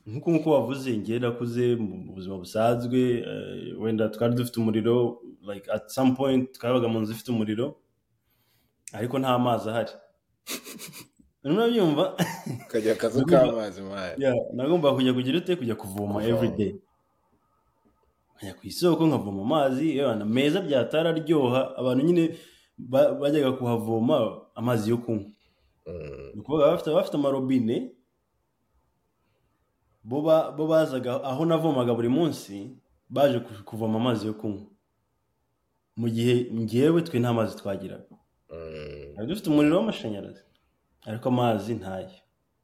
nk'uko 0.07 0.31
nk'uko 0.31 0.51
wavuze 0.51 0.91
njye 0.97 1.19
nakuze 1.19 1.75
mu 1.75 2.13
buzima 2.15 2.37
busanzwe 2.37 2.99
eh, 3.19 3.81
wenda 3.81 4.09
twari 4.09 4.35
dufite 4.35 4.57
umuriro 4.59 5.21
like 5.53 5.71
at 5.71 5.89
some 5.89 6.11
point 6.15 6.51
twabaga 6.55 6.87
mu 6.87 6.99
nzu 6.99 7.11
ifite 7.13 7.31
umuriro 7.31 7.75
ariko 8.93 9.19
nta 9.19 9.39
mazi 9.39 9.69
ahari. 9.69 9.91
Urimo 11.43 11.59
urabyumva 11.59 12.15
ukagira 12.67 12.93
akazu 12.93 13.25
k'amazi 13.25 13.81
Yeah, 14.17 14.35
nagomba 14.53 14.93
kujya 14.95 15.13
kugira 15.13 15.37
ute? 15.37 15.55
Kujya 15.55 15.75
Kuvoma. 15.75 16.23
everyday 16.23 16.75
nkajya 18.41 18.53
ku 18.57 18.67
isoko 18.67 19.05
nkavoma 19.07 19.41
amazi 19.41 20.01
meza 20.25 20.61
byatara 20.61 21.09
aryoha 21.13 21.77
abantu 21.77 22.01
nyine 22.05 22.23
ba- 22.77 23.13
bajyaga 23.13 23.51
kuhavoma 23.57 24.41
amazi 24.55 24.89
yo 24.89 24.97
kunywa. 24.97 25.29
Ni 26.33 26.39
ukuvuga 26.41 26.71
bafite 26.71 27.15
amarobine 27.17 27.91
bo 30.03 30.21
ba- 30.21 30.51
bo 30.51 30.67
bazaga 30.67 31.23
aho 31.23 31.45
navomaga 31.45 31.93
buri 31.93 32.09
munsi 32.09 32.77
baje 33.09 33.39
ku- 33.39 33.63
kuvoma 33.65 33.99
amazi 33.99 34.27
yo 34.27 34.33
kunywa. 34.33 34.65
Mu 35.97 36.07
gihe 36.09 36.49
ngewe 36.53 37.01
twe 37.01 37.19
nta 37.19 37.33
mazi 37.33 37.55
twagiraga. 37.57 38.09
Mm, 38.49 39.13
twari 39.13 39.27
dufite 39.27 39.49
umuriro 39.49 39.77
w'amashanyarazi 39.77 40.43
ariko 41.05 41.29
amazi 41.29 41.73
ntayo. 41.75 42.09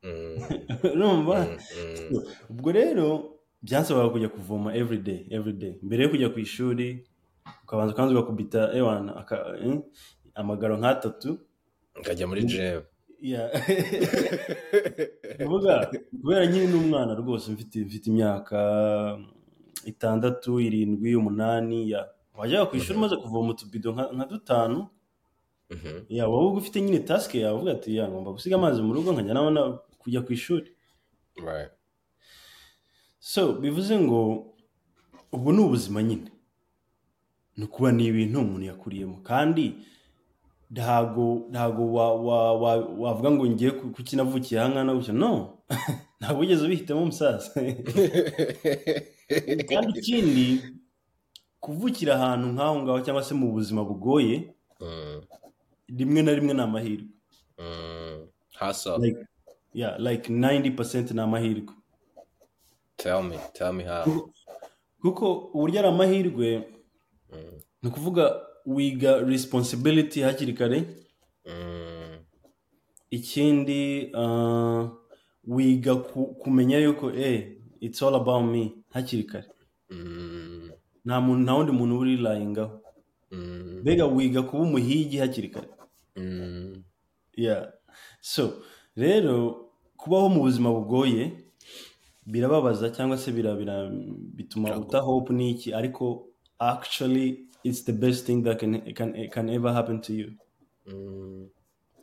Mm, 0.03 0.37
urumva? 0.93 1.45
Mm. 1.45 2.23
ubwo 2.49 2.71
rero 2.71 3.36
byansabaga 3.67 4.09
kujya 4.15 4.29
kuvoma 4.31 4.69
everyday 4.75 5.27
everyday 5.29 5.73
mbere 5.83 6.03
yo 6.03 6.09
kujya 6.09 6.29
ku 6.33 6.39
ishuri 6.39 6.87
ukabanza 7.63 7.91
ukanza 7.93 8.11
ugakubita 8.15 8.61
ewana 8.79 9.11
aka- 9.21 9.59
eh, 9.63 9.79
amagaro 10.39 10.77
nk'atatu 10.79 11.29
ukajya 11.99 12.27
muri 12.27 12.41
Yeah. 13.21 13.49
kuvuga 15.41 15.89
kubera 16.21 16.45
nkiri 16.45 16.67
n'umwana 16.69 17.11
rwose 17.17 17.49
mfite 17.51 17.75
imyaka 18.07 18.59
itandatu 19.85 20.59
irindwi 20.61 21.15
umunani 21.17 21.89
ya 21.91 22.05
wajyaga 22.37 22.65
ku 22.69 22.75
ishuri 22.77 22.97
umaze 22.99 23.15
kuvoma 23.17 23.49
utubido 23.57 23.89
nka 23.91 24.25
dutanu. 24.29 24.87
Mhm, 25.73 26.05
ya 26.09 26.27
wowe 26.29 26.57
ufite 26.61 26.77
nyine 26.81 26.99
tasike 26.99 27.39
yawe 27.41 27.55
uvuga 27.57 27.71
ati 27.71 27.95
ya 27.97 28.05
ngomba 28.07 28.31
gusiga 28.31 28.55
amazi 28.55 28.81
mu 28.85 28.93
rugo 28.93 29.11
nkajya 29.11 29.33
nabona 29.33 29.61
kujya 29.99 30.21
ku 30.21 30.31
ishuri. 30.37 30.69
So 33.27 33.53
bivuze 33.53 33.99
ngo 33.99 34.45
ubu 35.31 35.51
ni 35.51 35.59
ubuzima 35.61 36.03
nyine. 36.03 36.31
Ni 37.57 37.63
ukuba 37.65 37.91
ni 37.91 38.05
ibintu 38.07 38.39
umuntu 38.39 38.65
yakuriyemo. 38.65 39.17
Kandi 39.23 39.75
ntago 40.71 41.47
ntago 41.49 41.93
wa- 41.93 42.15
wa- 42.27 42.53
wa- 42.61 42.85
wavuga 43.03 43.31
ngo 43.31 43.45
ngiye 43.47 43.71
ku- 43.71 43.89
kuki 43.91 44.15
navukiye 44.15 44.61
aha 44.61 44.69
ngaha 44.69 44.83
na 44.83 44.93
gutya. 44.95 45.13
No 45.13 45.57
ntabwo 46.19 46.39
wigeze 46.41 46.65
ubihitamo 46.65 47.01
umusaza. 47.03 47.51
Kandi 49.69 49.99
ikindi 49.99 50.61
kuvukira 51.59 52.15
ahantu 52.15 52.47
nk'aho 52.53 52.75
ngaho 52.83 52.99
cyangwa 53.03 53.23
se 53.23 53.33
mu 53.35 53.51
buzima 53.51 53.83
bugoye 53.83 54.53
Mm, 54.79 55.21
rimwe 55.97 56.21
na 56.21 56.31
rimwe 56.37 56.53
ni 56.53 56.61
amahirwe. 56.61 57.07
Mm. 57.57 58.27
hustle. 58.59 58.97
Like 59.01 59.19
like 59.99 60.29
90% 60.29 61.13
ni 61.13 61.21
amahirwe. 61.21 61.73
Tell 62.97 63.23
me 63.23 63.37
tell 63.53 63.73
me 63.73 63.83
how. 63.83 64.29
Kuko 65.01 65.51
uburyo 65.53 65.79
ari 65.79 65.87
amahirwe 65.87 66.73
Mm, 67.33 67.59
ni 67.81 67.89
ukuvuga 67.89 68.41
wiga 68.65 69.17
responsibility 69.19 70.21
hakiri 70.21 70.53
kare. 70.53 70.83
Mm, 71.45 72.17
ikindi 73.11 74.11
uh, 74.15 74.89
wiga 75.47 75.95
ku, 75.95 76.35
kumenya 76.35 76.77
yuko 76.79 77.11
eh 77.11 77.57
it's 77.81 78.01
all 78.01 78.15
about 78.15 78.45
me 78.45 78.71
hakiri 78.89 79.23
kare. 79.23 79.45
Mm, 79.89 80.71
nta 81.05 81.21
muntu 81.21 81.43
nta 81.43 81.53
wundi 81.53 81.71
muntu 81.71 81.95
uba 81.95 82.01
urilayingaho 82.01 82.79
mm, 83.31 83.79
mbega 83.81 84.05
wiga 84.05 84.41
kuba 84.41 84.63
umuhigi 84.63 85.17
hakiri 85.17 85.49
kare. 85.49 85.67
So 88.21 88.63
rero 88.95 89.69
kubaho 89.97 90.29
mu 90.29 90.41
buzima 90.41 90.71
bugoye 90.71 91.31
birababaza 92.27 92.89
cyangwa 92.89 93.17
se 93.17 93.31
bira, 93.31 93.55
bira, 93.55 93.89
bituma 94.35 94.77
uta 94.77 94.99
hope 94.99 95.33
n'iki 95.33 95.73
ariko 95.73 96.27
actually 96.59 97.47
it's 97.63 97.83
the 97.85 97.93
best 97.93 98.25
thing 98.25 98.43
that 98.43 98.59
can, 98.59 98.81
can, 98.93 99.29
can 99.29 99.49
ever 99.49 99.73
happen 99.73 100.01
to 100.01 100.13
you. 100.13 100.31
Mm, 100.87 101.47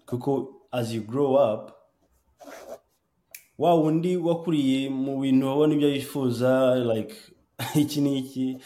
kuko 0.07 0.49
as 0.73 0.95
you 0.95 1.02
grow 1.02 1.35
up 1.37 1.73
wa 3.59 3.75
wundi 3.75 4.16
wakuriye 4.16 4.88
mu 4.90 5.21
bintu 5.21 5.47
wabona 5.47 5.75
ibyo 5.75 5.88
yifuza 5.88 6.75
like 6.75 7.14
iki 7.81 8.00
n'iki 8.00 8.59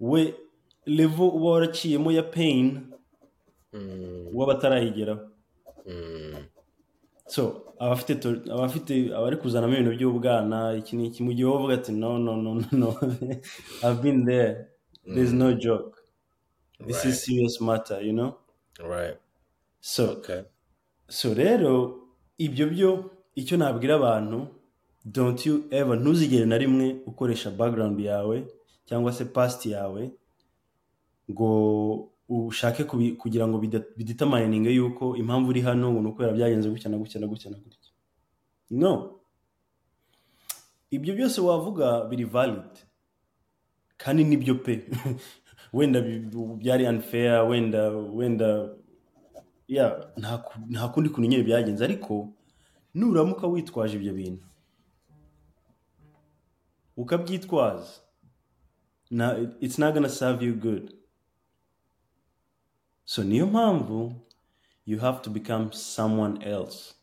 we 0.00 0.34
level 0.86 1.30
uba 1.34 1.50
waraciyemo 1.50 2.12
ya 2.12 2.22
pain 2.22 2.80
mm, 3.72 4.26
uba 4.34 4.46
batarayigeraho. 4.46 5.20
Mm, 5.86 6.44
so 7.26 7.65
abafite 7.78 8.12
abafite 8.54 8.92
abari 9.16 9.36
kuzanamo 9.36 9.72
ibintu 9.74 9.92
by'ubwana 9.96 10.74
iki 10.80 10.96
n'iki 10.96 11.22
mu 11.22 11.32
gihe 11.32 11.44
wowe 11.48 11.58
uvuga 11.58 11.74
ati 11.74 11.92
no 11.92 12.18
no 12.18 12.36
no 12.36 12.54
no 12.54 12.66
no. 12.72 12.88
I've 13.84 14.00
been 14.02 14.24
there. 14.24 14.68
There's 15.14 15.32
no 15.32 15.52
joke. 15.54 15.96
This 16.86 16.96
Right. 17.04 17.06
is 17.14 17.24
serious 17.24 17.60
matter 17.60 18.00
you 18.02 18.12
know? 18.12 18.36
Right. 18.80 19.16
So 19.80 20.02
okay. 20.18 20.42
so 21.08 21.34
rero 21.34 22.02
ibyo 22.38 22.66
byo 22.66 22.90
icyo 23.34 23.56
nabwira 23.56 23.94
abantu 23.94 24.48
don't 25.04 25.46
you 25.46 25.64
ever 25.70 25.96
ntuzigere 26.00 26.46
na 26.46 26.58
rimwe 26.58 26.96
ukoresha 27.06 27.50
background 27.50 28.00
yawe 28.00 28.46
cyangwa 28.86 29.12
se 29.12 29.24
past 29.24 29.66
yawe 29.66 30.10
ngo 31.30 31.50
ushake 32.28 32.84
kugira 33.18 33.48
ngo 33.48 33.58
bida- 33.58 33.86
bidetamayininge 33.96 34.70
yuko 34.74 35.16
impamvu 35.16 35.50
uri 35.50 35.60
hano 35.60 35.92
ngo 35.92 36.00
ni 36.00 36.08
ukubera 36.08 36.32
byagenze 36.32 36.70
gutya 36.70 36.90
na 36.90 36.98
gutya 36.98 37.20
na 37.20 37.26
gutya. 37.26 37.50
Na 37.50 37.56
gutya 37.58 37.90
no. 38.70 39.20
Ibyo 40.90 41.14
byose 41.14 41.40
wavuga 41.40 42.04
biri 42.04 42.24
valid 42.24 42.70
kandi 43.96 44.24
ni 44.24 44.36
byo 44.36 44.54
pe. 44.54 44.86
Wenda 45.72 46.00
byari 46.58 46.86
unfair 46.86 47.42
wenda 47.48 47.90
wenda 47.90 48.70
ya 49.68 50.10
nta 50.16 50.38
ku- 50.38 50.60
nta 50.70 50.88
kundi 50.88 51.08
kuntu 51.10 51.28
nyine 51.28 51.42
byagenze 51.42 51.84
ariko 51.84 52.32
nuramuka 52.94 53.46
witwaje 53.46 53.96
ibyo 53.96 54.12
bintu. 54.14 54.46
Ukabyitwaza. 56.96 58.00
It's 59.60 59.78
not 59.78 59.94
gonna 59.94 60.08
serve 60.08 60.42
you 60.46 60.54
good. 60.54 60.94
So 63.06 63.22
niyo 63.24 63.46
mpamvu 63.46 64.12
you 64.86 64.98
have 64.98 65.18
to 65.22 65.30
become 65.30 65.72
someone 65.72 66.44
else. 66.44 66.94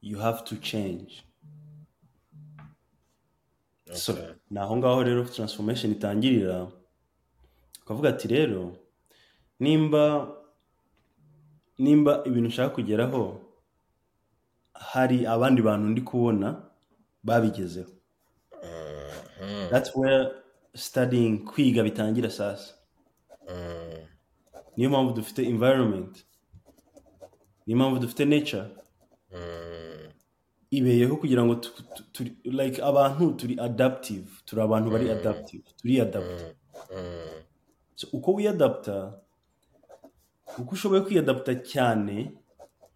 You 0.00 0.18
have 0.18 0.42
to 0.44 0.56
change. 0.56 1.24
So 3.92 4.12
Okay. 4.12 4.34
ni 4.50 4.58
aho 4.58 4.76
ngaho 4.76 5.02
rero 5.04 5.24
transformation 5.24 5.92
itangirira 5.92 6.68
ukavuga 7.82 8.08
ati 8.08 8.28
rero 8.28 8.76
nimba 9.60 10.28
nimba 11.78 12.22
ibintu 12.26 12.48
ushaka 12.48 12.74
kugeraho 12.74 13.40
hari 14.74 15.26
abandi 15.26 15.62
bantu 15.62 15.88
ndi 15.88 16.00
kubona 16.00 16.62
babigezeho. 17.22 17.90
Mhm, 19.42 19.70
that's 19.70 19.96
where 19.96 20.30
studying 20.74 21.38
kwiga 21.44 21.82
bitangira 21.82 22.30
sasa. 22.30 22.74
Niyo 24.78 24.90
mpamvu 24.90 25.12
dufite 25.12 25.42
environment. 25.42 26.26
Niyo 27.66 27.78
mpamvu 27.78 27.98
dufite 27.98 28.24
nature. 28.24 28.64
Mm, 29.32 30.12
ibeyeho 30.70 31.16
kugira 31.16 31.44
ngo 31.44 31.54
tu, 31.54 31.70
tu, 31.94 32.02
turi, 32.12 32.36
like 32.44 32.82
abantu 32.82 33.32
turi 33.32 33.60
adaptive 33.60 34.26
turi 34.44 34.62
abantu 34.62 34.90
bari 34.90 35.04
hmm. 35.04 35.18
adaptive 35.18 35.64
turi 35.76 36.00
adapt 36.00 36.40
mm, 36.40 36.52
hmm. 36.88 37.42
so, 37.94 38.08
uko 38.12 38.32
wiyadapta 38.32 39.20
uko 40.58 40.74
ushoboye 40.74 41.00
kwiyadapta 41.00 41.54
cyane 41.54 42.32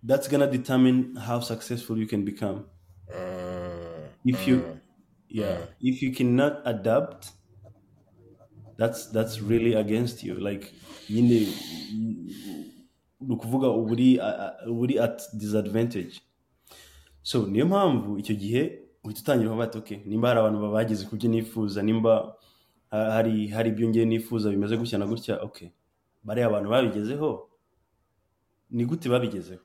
that's 0.07 0.31
gonna 0.31 0.47
determine 0.47 1.21
how 1.21 1.41
successful 1.41 1.99
you 1.99 2.07
can 2.07 2.25
become. 2.25 2.65
Hmm. 3.09 4.07
If 4.25 4.49
you 4.49 4.63
yeah 5.29 5.59
if 5.81 6.03
you 6.03 6.13
cannot 6.13 6.53
adapt 6.65 7.27
that's 8.79 9.13
that's 9.13 9.41
really 9.43 9.75
against 9.75 10.25
you. 10.25 10.35
Like 10.35 10.67
nyine 11.11 11.47
ni 13.21 13.35
ukuvuga 13.35 13.69
uba 13.71 13.93
uri 14.67 14.99
at 14.99 15.23
disadvantage. 15.35 16.21
So 17.23 17.47
niyo 17.47 17.67
mpamvu 17.67 18.19
icyo 18.19 18.35
gihe 18.35 18.79
uhita 19.05 19.21
utangira 19.21 19.51
uvuga 19.51 19.65
ati 19.65 19.97
nimba 20.07 20.29
hari 20.29 20.41
abantu 20.41 20.73
bageze 20.73 21.07
ku 21.07 21.17
byo 21.17 21.29
nifuza 21.31 21.83
nimba 21.83 22.35
ha- 22.91 23.11
hari 23.13 23.49
hari 23.49 23.71
ibyo 23.71 23.89
ngiye 23.89 24.05
nifuza 24.05 24.51
bimeze 24.51 24.77
gutya 24.77 24.99
na 24.99 25.07
gutya 25.07 25.43
okay. 25.43 25.69
Bariya 26.25 26.47
abantu 26.47 26.71
babigezeho 26.71 27.49
ni 28.71 28.85
gute 28.85 29.09
babigezeho? 29.09 29.61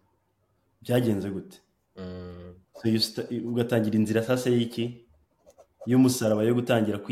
Byagenze 0.81 1.29
gute? 1.29 1.57
Mm. 1.97 2.53
Ugatangira 3.45 3.95
inzira 3.95 4.23
sasa 4.23 4.49
y'iki? 4.49 5.06
Y'umusaraba 5.87 6.43
yo 6.43 6.53
gutangira. 6.53 6.99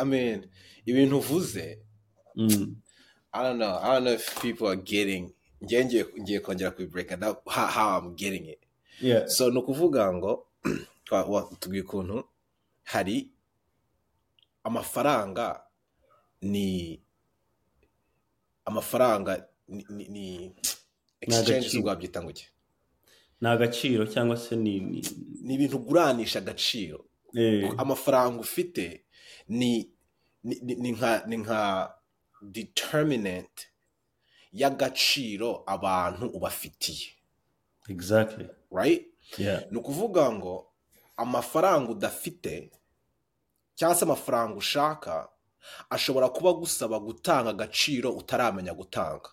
I 0.00 0.04
mean, 0.04 0.46
ibintu 0.86 1.18
uvuze. 1.18 1.78
Mm, 2.36 2.76
ngiye 6.20 6.40
kongera 6.40 6.70
kubibreaka 6.70 7.16
down 7.16 7.36
how, 7.46 7.66
how 7.66 7.98
I'm 7.98 8.14
getting 8.16 8.46
it. 8.46 8.58
yeah 9.00 9.26
So 9.28 9.50
ni 9.50 9.58
ukuvuga 9.58 10.12
ngo 10.12 10.46
tubwire 11.60 11.84
ukuntu 11.84 12.24
hari 12.84 13.30
amafaranga 14.64 15.60
ni 16.42 17.00
amafaranga 18.64 19.44
ni 19.68 20.52
exchange 21.22 21.78
rwabyita 21.80 22.22
ngo 22.22 22.30
iki? 22.30 22.46
Ni 23.40 23.48
agaciro 23.48 24.06
cyangwa 24.06 24.36
se 24.36 24.56
ni, 24.56 24.80
ni 25.42 25.54
ibintu 25.54 25.76
uguranisha 25.76 26.38
agaciro. 26.38 27.04
Eh, 27.34 27.70
amafaranga 27.78 28.40
ufite 28.40 29.04
ni 29.48 29.90
ni, 30.44 30.92
nka 30.92 31.22
ni 31.26 31.36
nka 31.36 31.94
determinant 32.42 33.56
y'agaciro 34.52 35.62
abantu 35.66 36.26
ubafitiye. 36.26 37.08
Exactly. 37.88 38.46
Right? 38.70 39.06
Ni 39.70 39.78
ukuvuga 39.78 40.32
ngo 40.32 40.66
amafaranga 41.16 41.90
udafite 41.92 42.70
cyangwa 43.74 43.96
se 43.96 44.04
amafaranga 44.04 44.54
ushaka 44.54 45.28
ashobora 45.90 46.28
kuba 46.28 46.50
agusaba 46.50 46.98
gutanga 47.00 47.50
agaciro 47.50 48.10
utaramenya 48.12 48.74
gutanga. 48.74 49.30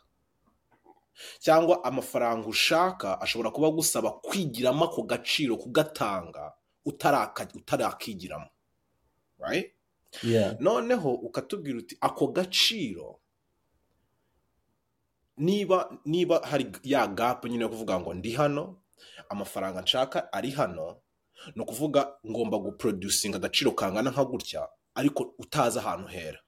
Cyangwa 1.39 1.83
amafaranga 1.83 2.47
ushaka 2.47 3.21
ashobora 3.21 3.51
kuba 3.51 3.67
agusaba 3.67 4.11
kwigiramo 4.11 4.85
ako 4.85 5.03
gaciro 5.03 5.57
kugatanga 5.57 6.53
utarakigiramo. 6.85 8.49
Noneho 10.59 11.13
ukatubwira 11.13 11.77
uti 11.79 11.97
ako 12.01 12.27
gaciro 12.27 13.19
niba 15.37 15.97
niba 16.05 16.39
hari 16.43 16.67
ya 16.83 17.07
gapu 17.07 17.47
nyine 17.47 17.63
yo 17.63 17.69
kuvuga 17.69 17.99
ngo 17.99 18.13
ndi 18.13 18.31
hano 18.31 18.77
amafaranga 19.29 19.81
nshaka 19.81 20.33
ari 20.33 20.51
hano 20.51 20.97
ni 21.55 21.61
ukuvuga 21.61 22.13
ngomba 22.27 22.57
guproducinga 22.57 23.37
agaciro 23.37 23.71
kangana 23.71 24.11
nka 24.11 24.25
gutya 24.25 24.67
ariko 24.95 25.33
utazi 25.37 25.79
ahantu 25.79 26.07
hera. 26.07 26.39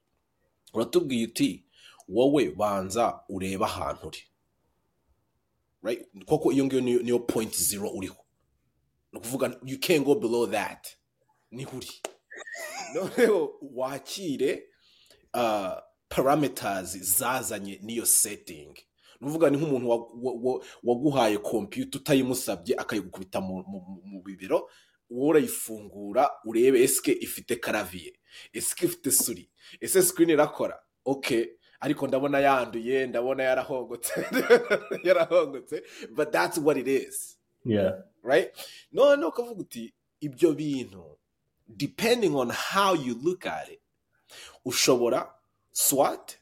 Uratubwiye 0.74 1.24
uti 1.26 1.64
wowe 2.08 2.50
banza 2.50 3.20
urebe 3.28 3.64
ahantu 3.64 4.06
uri. 4.08 4.22
Right? 5.82 6.06
koko 6.26 6.52
iyo 6.52 6.64
ngiyo 6.64 6.80
niyo, 6.80 7.18
point 7.18 7.54
zero 7.56 7.90
uriho 7.90 8.16
ni 9.12 9.18
ukuvuga 9.18 9.56
you 9.64 9.78
can't 9.78 10.04
go 10.04 10.14
below 10.14 10.46
that. 10.46 10.86
Niho 11.50 11.76
uri 11.76 11.90
noneho 12.94 13.54
wakire 13.74 14.62
uh, 15.34 15.72
parameters 16.08 16.96
zazanye 17.18 17.78
n'iyo 17.82 18.06
setting. 18.06 18.74
Ni 19.20 19.28
ukuvuga 19.28 19.50
ni 19.50 19.56
nk'umuntu 19.56 19.88
wa- 19.88 20.10
wa- 20.22 20.34
wa- 20.52 20.64
waguhaye 20.82 21.38
kompiyuta 21.38 21.98
utayimusabye 21.98 22.74
akayigukubita 22.76 23.40
mu, 23.40 23.64
bibero 24.24 24.70
wowe 25.10 25.28
urayifungura 25.28 26.30
urebe 26.44 26.82
esike 26.82 27.12
ifite 27.20 27.56
karaviye. 27.56 28.12
Esike 28.52 28.86
ifite 28.86 29.10
suri. 29.10 29.50
Ese 29.80 30.02
screen 30.02 30.30
irakora? 30.30 30.78
Ok 31.04 31.48
ariko 31.82 32.06
ndabona 32.06 32.38
yanduye 32.40 33.06
ndabona 33.06 33.42
yarahongotse 33.42 34.12
yarahongotse 35.06 35.82
but 36.10 36.32
that's 36.32 36.58
what 36.58 36.76
it 36.78 36.88
is. 36.88 37.38
Yeah. 37.64 37.92
Right? 38.22 38.50
Noneho 38.92 39.28
ukavuga 39.28 39.60
uti 39.60 39.94
ibyo 40.20 40.52
bintu 40.52 41.18
depending 41.68 42.34
on 42.36 42.50
how 42.50 42.94
you 42.94 43.14
look 43.22 43.46
at 43.46 43.68
it 43.68 43.80
ushobora 44.64 45.34
swat 45.72 46.38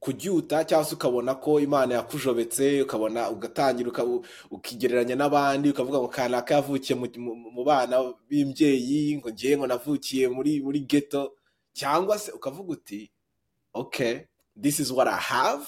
kuryuta 0.00 0.64
cyangwa 0.64 0.84
se 0.84 0.94
ukabona 0.94 1.34
ko 1.34 1.60
imana 1.60 1.94
yakujobetse 1.94 2.82
ukabona 2.82 3.30
ugatangira 3.30 3.90
ukigereranya 4.50 5.14
n'abandi 5.14 5.70
ukavuga 5.70 5.98
ngo 5.98 6.08
kanaka 6.08 6.54
yavukiye 6.54 6.94
mu, 6.98 7.64
bana 7.64 8.14
b'imbyeyi 8.28 9.16
ngo 9.18 9.30
ngewe 9.30 9.56
ngo 9.56 9.66
navukiye 9.66 10.28
muri 10.28 10.60
muri 10.60 10.80
ghetto. 10.80 11.34
Cyangwa 11.72 12.18
se 12.18 12.30
ukavuga 12.32 12.72
uti 12.72 13.10
okay 13.74 14.26
this 14.56 14.80
is 14.80 14.90
what 14.92 15.08
I 15.08 15.16
have. 15.16 15.66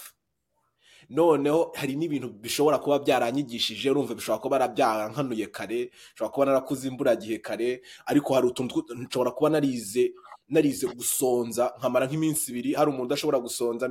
Noneho 1.11 1.73
hari 1.75 1.97
n'ibintu 1.97 2.29
bishobora 2.29 2.79
kuba 2.79 2.99
byaranyigishije 2.99 3.91
urumva 3.91 4.15
bishobora 4.15 4.39
kuba 4.43 4.69
byarankanuye 4.69 5.47
kare 5.51 5.91
nshobora 6.15 6.33
kuba 6.33 6.47
narakuze 6.47 6.89
imburagihe 6.89 7.39
kare 7.39 7.83
ariko 8.07 8.35
hari 8.35 8.47
utuntu 8.47 8.85
nshobora 8.95 9.31
kuba 9.31 9.51
narize 9.51 10.13
narize 10.49 10.87
gusonza 10.87 11.75
nkamara 11.79 12.07
nk'iminsi 12.07 12.51
ibiri 12.51 12.75
hari 12.75 12.91
umuntu 12.91 13.07
udashobora 13.11 13.39
gusonza 13.43 13.91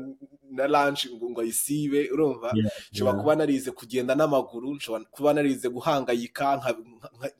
na 0.51 0.67
lunch 0.67 1.07
ngo 1.11 1.41
ayisibe 1.41 2.07
urumva? 2.11 2.53
Nshobora 2.91 3.17
kuba 3.19 3.35
narize 3.35 3.71
kugenda 3.71 4.15
n'amaguru 4.15 4.75
nshobora 4.79 5.03
kuba 5.11 5.33
narize 5.33 5.67
guhangayika 5.69 6.75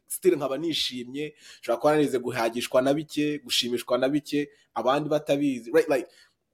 still 0.07 0.35
nkaba 0.35 0.57
nishimye 0.59 1.35
nshobora 1.63 1.79
kuba 1.81 1.91
narize 1.95 2.19
guhagishwa 2.19 2.81
na 2.81 2.91
bike 2.93 3.39
gushimishwa 3.47 3.97
na 3.97 4.09
bike 4.09 4.49
abandi 4.75 5.07
batabizi 5.09 5.71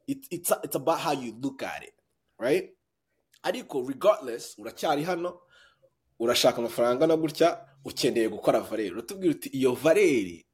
it, 0.08 0.28
it's, 0.32 0.52
it's 0.64 0.76
about 0.76 1.00
how 1.00 1.12
you 1.12 1.34
look 1.42 1.64
at 1.64 1.84
it 1.84 1.94
right? 2.40 2.70
Ariko 3.44 3.88
regardless 3.88 4.56
uracyari 4.60 5.04
hano 5.04 5.40
urashaka 6.20 6.58
amafaranga 6.58 7.08
no 7.08 7.18
gutya 7.18 7.66
ukeneye 7.86 8.30
gukora 8.30 8.60
valeri 8.60 8.92
uratubwira 8.92 9.32
uti 9.32 9.50
iyo 9.50 9.74
valeri 9.74 10.46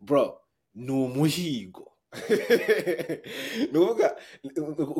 bro 0.00 0.40
ni 0.74 0.92
umuhigo. 0.92 1.86
Ni 3.72 3.78
ukuvuga 3.78 4.16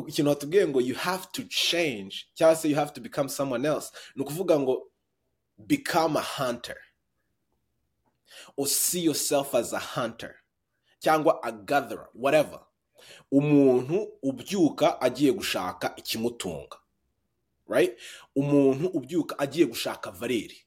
ikintu 0.07 0.29
watubwiye 0.29 0.67
ngo 0.67 0.81
you 0.81 0.95
have 0.95 1.27
to 1.31 1.43
change 1.43 2.27
cyangwa 2.33 2.55
se 2.55 2.69
you 2.69 2.75
have 2.75 2.93
to 2.93 3.01
become 3.01 3.29
someone 3.29 3.67
else 3.67 3.91
ni 4.15 4.23
ukuvuga 4.23 4.59
ngo 4.59 4.91
become 5.57 6.19
a 6.19 6.21
hunter. 6.21 6.77
Or 8.55 8.67
see 8.67 9.01
yourself 9.01 9.55
as 9.55 9.73
a 9.73 9.79
hunter 9.79 10.35
cyangwa 10.99 11.39
a 11.43 11.51
gatherer 11.51 12.07
whatever. 12.13 12.59
Umuntu 13.31 14.07
ubyuka 14.23 15.01
agiye 15.01 15.31
gushaka 15.31 15.93
ikimutunga 15.95 16.77
right? 17.67 17.99
Umuntu 18.35 18.87
ubyuka 18.87 19.39
agiye 19.39 19.65
gushaka 19.65 20.11
valeri 20.11 20.57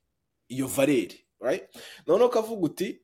iyo 0.48 0.66
valeri 0.66 1.24
noneho 2.06 2.28
ukavuga 2.28 2.62
uti 2.66 3.00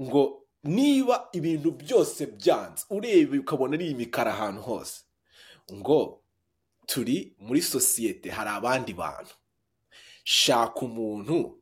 ngo 0.00 0.42
niba 0.62 1.28
ibintu 1.32 1.70
byose 1.72 2.26
byanze 2.26 2.84
ureba 2.90 3.36
ukabona 3.38 3.74
ari 3.74 3.90
imikara 3.90 4.32
ahantu 4.34 4.62
hose. 4.62 5.02
Ngo 5.72 6.20
turi 6.86 7.34
muri 7.38 7.62
sosiyete 7.62 8.30
hari 8.30 8.50
abandi 8.50 8.92
bantu. 8.94 9.34
Shaka 10.24 10.80
umuntu 10.80 11.58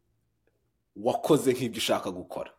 wakoze 0.96 1.52
nk'ibyo 1.52 1.78
ushaka 1.78 2.10
gukora. 2.10 2.52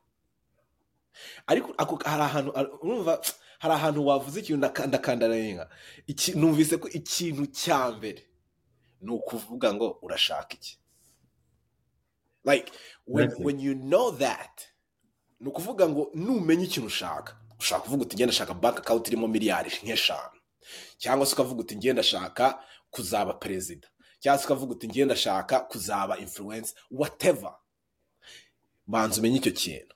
Ariko 1.47 1.73
hari 2.05 2.21
ahantu 2.23 2.51
urumva 2.81 3.21
hari 3.59 3.73
ahantu 3.73 4.05
wavuze 4.07 4.39
ikintu 4.39 4.57
ndaka- 4.57 4.87
ndakandarenga 4.87 5.69
Iki- 6.07 6.33
numvise 6.39 6.77
ko 6.77 6.87
ikintu 6.89 7.45
cya 7.51 7.91
mbere 7.91 8.21
ni 9.01 9.11
ukuvuga 9.11 9.73
ngo 9.73 9.99
urashaka 10.01 10.53
iki? 10.55 10.77
Like 12.45 12.71
when, 13.07 13.29
you 13.59 13.73
know 13.75 14.11
that 14.17 14.61
ni 15.39 15.47
ukuvuga 15.47 15.89
ngo 15.89 16.11
numenya 16.13 16.63
ikintu 16.63 16.87
ushaka. 16.87 17.37
Ushaka 17.59 17.81
kuvuga 17.83 18.03
uti 18.03 18.15
ngenda 18.15 18.33
shaka 18.33 18.53
bank 18.53 18.77
account 18.77 19.07
irimo 19.07 19.27
miliyari 19.27 19.71
nk'eshanu. 19.83 20.39
Cyangwa 20.97 21.25
se 21.25 21.33
ukavuga 21.33 21.61
uti 21.61 21.75
ngenda 21.75 22.03
shaka 22.03 22.59
kuzaba 22.91 23.33
perezida. 23.33 23.87
Cyangwa 24.19 24.39
se 24.39 24.45
ukavuga 24.45 24.71
uti 24.71 24.87
ngenda 24.87 25.15
shaka 25.15 25.59
kuzaba 25.59 26.17
influence 26.17 26.73
whatever. 26.91 27.55
Banza 28.87 29.19
umenye 29.21 29.37
icyo 29.37 29.51
kintu. 29.51 29.94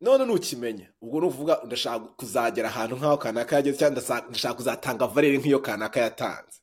None 0.00 0.24
nukimenya 0.24 0.92
ubwo 1.00 1.20
ni 1.20 1.26
ukuvuga 1.26 1.60
ndashaka 1.64 1.98
kuzagera 2.18 2.68
ahantu 2.68 2.96
nk'aho 2.96 3.16
kanaka 3.16 3.56
yageze 3.56 3.78
cyangwa 3.78 4.22
ndashaka 4.28 4.54
kuzatanga 4.54 5.06
valeri 5.06 5.38
nk'iyo 5.38 5.60
kanaka 5.60 6.00
yatanze 6.00 6.58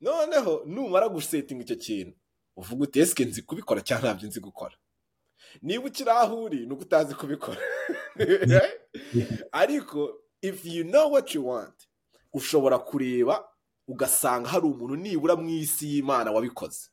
noneho 0.00 0.62
numara 0.66 1.08
gusetinga 1.08 1.62
icyo 1.62 1.76
kintu 1.76 2.14
uvuga 2.56 2.82
uti 2.84 3.00
esike 3.00 3.24
nzi 3.24 3.42
kubikora 3.42 3.80
cyangwa 3.80 4.08
ntabyo 4.10 4.28
nzi 4.28 4.40
gukora? 4.40 4.76
Niba 5.62 5.86
ukiri 5.86 6.10
aho 6.10 6.42
uri 6.44 6.66
ni 6.66 6.72
uko 6.72 6.82
utazi 6.82 7.14
kubikora 7.14 7.60
ariko 9.62 9.98
if 10.42 10.64
you 10.64 10.84
know 10.84 11.12
what 11.12 11.34
you 11.34 11.46
want 11.46 11.74
ushobora 12.32 12.78
kureba 12.78 13.44
ugasanga 13.88 14.48
hari 14.48 14.66
umuntu 14.66 14.96
nibura 14.96 15.36
mu 15.36 15.48
isi 15.48 15.86
y'imana 15.92 16.32
wabikoze. 16.32 16.88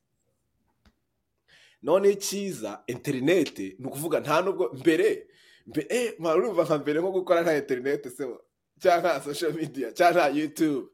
None 1.81 2.09
icyiza 2.09 2.83
interineti 2.87 3.75
ni 3.79 3.87
ukuvuga 3.87 4.19
nta 4.19 4.41
nubwo 4.41 4.71
mbere 4.73 5.27
mbe 5.67 5.85
eh 5.89 6.13
urumva 6.19 6.63
nka 6.63 6.77
mbere 6.77 6.99
nko 6.99 7.11
gukora 7.11 7.41
nta 7.41 7.57
interineti 7.57 8.09
se 8.09 8.23
cyangwa 8.81 9.01
nta 9.01 9.21
social 9.21 9.53
media 9.53 9.91
cyangwa 9.91 10.21
nta 10.21 10.37
youtube. 10.37 10.87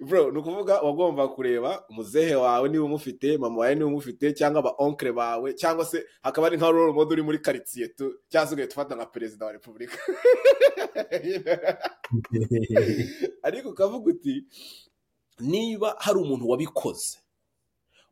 Bro 0.00 0.30
ni 0.30 0.38
ukuvuga 0.38 0.80
wagomba 0.80 1.28
kureba 1.28 1.84
umuzehe 1.88 2.34
wawe 2.34 2.68
niba 2.68 2.84
umufite 2.84 3.38
mama 3.38 3.60
wawe 3.60 3.74
niba 3.74 3.86
umufite 3.86 4.32
cyangwa 4.32 4.60
aba 4.60 4.74
onkre 4.78 5.12
bawe 5.12 5.54
cyangwa 5.54 5.84
se 5.84 6.04
hakaba 6.22 6.46
ari 6.46 6.56
nka 6.56 6.70
role 6.70 6.92
model 6.92 7.12
uri 7.12 7.22
muri 7.22 7.38
karitsiye 7.38 7.88
tu 7.88 8.14
cyangwa 8.28 8.48
se 8.48 8.54
ugahita 8.54 8.74
ufata 8.74 8.94
nka 8.94 9.06
perezida 9.06 9.46
wa 9.46 9.52
repubulika. 9.52 9.98
Ariko 13.46 13.68
ukavuga 13.68 14.10
uti 14.10 14.44
niba 15.40 15.96
hari 15.98 16.18
umuntu 16.18 16.48
wabikoze 16.48 17.18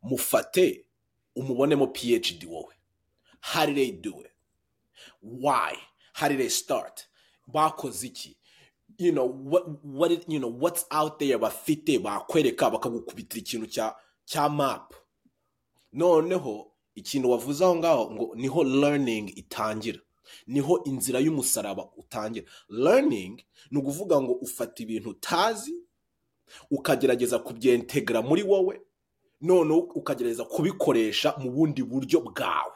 mufate 0.02 0.84
umubonemo 1.36 1.86
phd 1.86 2.44
wowe. 2.44 2.74
How 3.40 3.66
they 3.66 3.92
do 3.92 4.20
it? 4.20 4.32
Why? 5.22 5.74
How 6.12 6.28
did 6.28 6.40
bakoze 7.46 8.06
iki? 8.06 8.36
You 8.98 9.12
know 9.12 9.26
what 9.26 9.64
what 9.84 10.10
you 10.28 10.40
know 10.40 10.48
what's 10.48 10.84
out 10.90 11.18
there 11.18 11.38
bafite 11.38 11.98
bakwereka 11.98 12.70
bakagukubitira 12.70 13.38
ikintu 13.40 13.66
cya 13.66 13.94
cya 14.24 14.48
map. 14.48 14.94
Noneho 15.92 16.72
ikintu 16.94 17.30
wavuze 17.30 17.64
aho 17.64 17.76
ngaho 17.76 18.10
ngo 18.10 18.34
ni 18.36 18.48
ho 18.48 18.64
learning 18.64 19.32
itangira. 19.36 20.00
Niho 20.46 20.84
inzira 20.84 21.20
y'umusaraba 21.20 21.88
utangira. 21.96 22.46
Learning 22.68 23.42
ni 23.70 23.78
ukuvuga 23.78 24.20
ngo 24.20 24.32
ufata 24.32 24.82
ibintu 24.82 25.10
utazi 25.10 25.74
ukagerageza 26.70 27.38
kubyentegera 27.38 28.22
muri 28.22 28.42
wowe 28.42 28.80
noneho 29.40 29.78
ukagerageza 29.78 30.44
kubikoresha 30.44 31.34
mu 31.38 31.50
bundi 31.50 31.82
buryo 31.82 32.20
bwawe. 32.20 32.72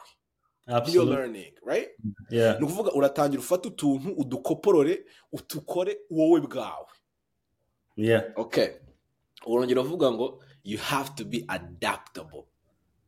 Niyo 0.87 1.03
learning 1.05 1.53
right? 1.65 1.89
Yeah. 2.29 2.59
ni 2.59 2.65
ukuvuga 2.65 2.91
uratangira 2.91 3.41
ufata 3.41 3.67
utuntu 3.69 4.09
udukoporore 4.17 5.05
utukore 5.31 5.97
wowe 6.09 6.39
bwawe. 6.41 6.87
Yeah. 7.95 8.23
okay. 8.35 8.67
Urongera 9.45 9.81
uvuga 9.81 10.11
ngo 10.11 10.43
you 10.63 10.77
have 10.77 11.09
to 11.15 11.25
be 11.25 11.43
adaptable 11.47 12.43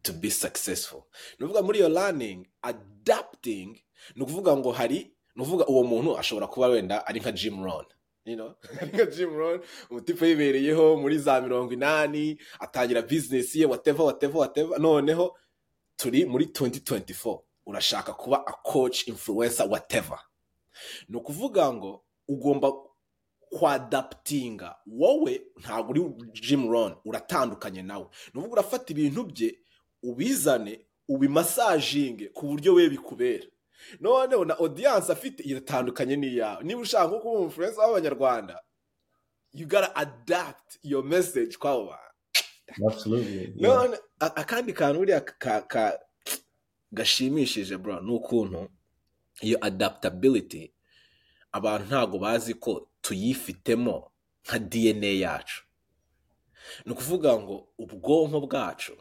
to 0.03 0.13
be 0.13 0.29
successful. 0.31 1.03
Ni 1.39 1.45
ukuvuga 1.45 1.61
muri 1.61 1.79
iyo 1.79 1.89
learning 1.89 2.47
adapting 2.61 3.79
ni 4.15 4.23
ukuvuga 4.23 4.57
ngo 4.57 4.71
hari 4.71 5.15
ni 5.35 5.41
ukuvuga 5.41 5.65
uwo 5.67 5.83
muntu 5.83 6.17
ashobora 6.17 6.47
kuba 6.47 6.67
wenda 6.67 7.07
ari 7.07 7.19
nka 7.19 7.31
Jim 7.31 7.63
ari 7.63 7.95
nka 8.25 9.05
Jim 9.15 9.37
Rohn 9.37 9.59
umutipe 9.89 10.27
yibereyeho 10.29 10.97
muri 10.97 11.17
za 11.17 11.41
mirongo 11.41 11.73
inani 11.73 12.37
atangira 12.59 13.01
business 13.01 13.55
ye 13.55 13.65
whatever 13.65 14.05
whatever 14.05 14.37
whatever. 14.37 14.79
Noneho 14.79 15.35
turi 15.95 16.25
muri 16.25 16.45
2024 16.45 17.39
urashaka 17.65 18.13
kuba 18.13 18.47
a 18.47 18.51
coach 18.63 19.07
influencer 19.07 19.67
whatever. 19.69 20.19
Ni 21.09 21.17
ukuvuga 21.17 21.73
ngo 21.73 22.03
ugomba 22.27 22.73
kwadaptinga 23.49 24.75
wowe 24.87 25.41
ntabwo 25.59 25.91
uri 25.91 26.31
Jim 26.33 26.71
Rohn 26.71 26.95
uratandukanye 27.05 27.81
nawe. 27.81 28.05
Ni 28.33 28.39
ukuvuga 28.39 28.53
urafata 28.61 28.93
ibintu 28.93 29.23
bye 29.23 29.59
ubizane 30.03 30.85
ubimasajinge 31.07 32.29
ku 32.29 32.47
buryo 32.47 32.73
we 32.73 32.89
bikubera. 32.89 33.45
Noneho 33.99 34.45
na 34.45 34.53
audience 34.57 35.11
afite 35.11 35.39
iratandukanye 35.43 36.15
n'iyawe 36.15 36.63
niba 36.63 36.81
ushaka 36.81 37.07
nko 37.07 37.19
kuba 37.19 37.39
umufurensa 37.39 37.81
w'abanyarwanda 37.81 38.61
you 39.53 39.67
gotta 39.67 39.95
adapt 39.95 40.77
your 40.83 41.03
message 41.03 41.57
kwabo 41.57 41.85
bantu 41.85 42.01
Absolutely. 42.87 43.53
Yeah. 43.55 43.75
none 43.75 43.97
a- 44.19 44.35
akandi 44.35 44.73
kantu 44.73 44.99
buriya 44.99 45.21
gashimishije 46.91 47.77
bro 47.77 48.01
ni 48.01 48.11
ukuntu 48.11 48.69
iyo 49.41 49.57
adaptability 49.61 50.73
abantu 51.51 51.85
ntabwo 51.87 52.19
bazi 52.19 52.53
ko 52.53 52.89
tuyifitemo 53.01 54.11
nka 54.45 54.59
dna 54.59 55.07
yacu 55.07 55.63
ni 56.85 56.91
ukuvuga 56.91 57.37
ngo 57.39 57.67
ubwonko 57.77 58.39
bwacu 58.41 58.93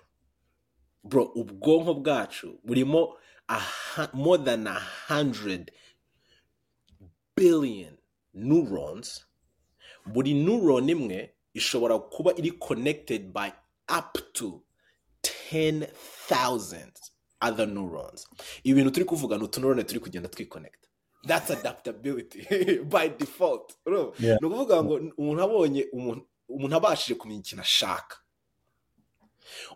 bro 1.04 1.22
ubwonko 1.24 1.94
bwacu 1.94 2.60
burimo 2.64 3.16
a 3.48 3.61
more 4.12 4.38
than 4.38 4.66
a 4.66 4.78
hundred 5.09 5.70
billion 7.37 7.98
neurons. 8.35 9.24
Buri 10.07 10.35
neuron 10.35 10.88
imwe 10.88 11.30
ishobora 11.54 11.98
kuba 11.98 12.33
iri 12.37 12.50
connected 12.50 13.33
by 13.33 13.52
up 13.88 14.18
to 14.33 14.62
10,000 15.22 16.92
other 17.40 17.66
neurons. 17.66 18.26
Ibintu 18.64 18.90
turi 18.90 19.04
kuvuga 19.04 19.38
ni 19.38 19.44
utunurone 19.44 19.85
turi 19.85 20.00
kugenda 20.00 20.28
twiconnect. 20.28 20.85
That's 21.26 21.50
adaptability 21.50 22.46
by 22.92 23.09
default. 23.09 23.74
Ni 23.87 24.46
ukuvuga 24.46 24.83
ngo 24.85 24.94
umuntu 25.18 25.42
abonye 25.42 25.87
umuntu 26.48 26.76
abashije 26.76 27.14
kumenya 27.14 27.40
ikintu 27.40 27.62
ashaka. 27.62 28.16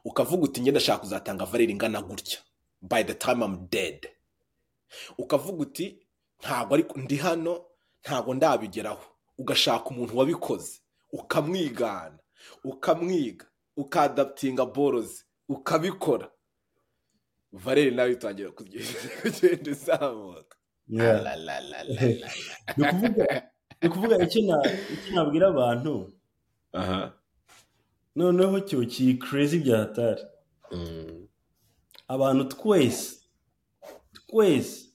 Ukavuga 0.04 0.42
uti 0.42 0.60
ngenda 0.60 0.70
ndashaka 0.80 0.98
kuzatanga 0.98 1.44
valere 1.44 1.72
ingana 1.72 2.02
gutya. 2.02 2.38
By 2.82 3.02
the 3.04 3.14
time 3.14 3.42
I'm 3.44 3.66
dead. 3.70 4.08
Ukavuga 5.18 5.62
uti 5.62 6.06
ntabwo 6.40 6.74
ariko 6.74 6.98
ndi 7.00 7.16
hano 7.16 7.64
ntabwo 8.04 8.34
ndabigeraho. 8.34 9.04
Ugashaka 9.38 9.84
umuntu 9.90 10.18
wabikoze 10.18 10.80
ukamwigana 11.12 12.18
ukamwiga 12.64 13.46
ukadaputinga 13.76 14.66
borozi 14.66 15.24
ukabikora. 15.48 16.30
Valere 17.52 17.90
nawe 17.90 18.12
itangira 18.12 18.50
kugenda 18.50 19.70
izamuka. 19.70 20.56
Ni 23.82 23.88
ukuvuga 23.88 24.18
icyo 24.24 24.42
na- 24.42 24.72
icyo 24.92 25.14
nabwira 25.14 25.48
abantu? 25.48 26.12
Noneho 28.16 28.60
cyo 28.60 28.84
kiri 28.86 29.14
crazy 29.18 29.58
bya 29.58 29.78
hatari 29.78 30.22
Mm. 30.72 31.17
Abantu 32.08 32.44
twese 32.44 33.18
twese 34.26 34.86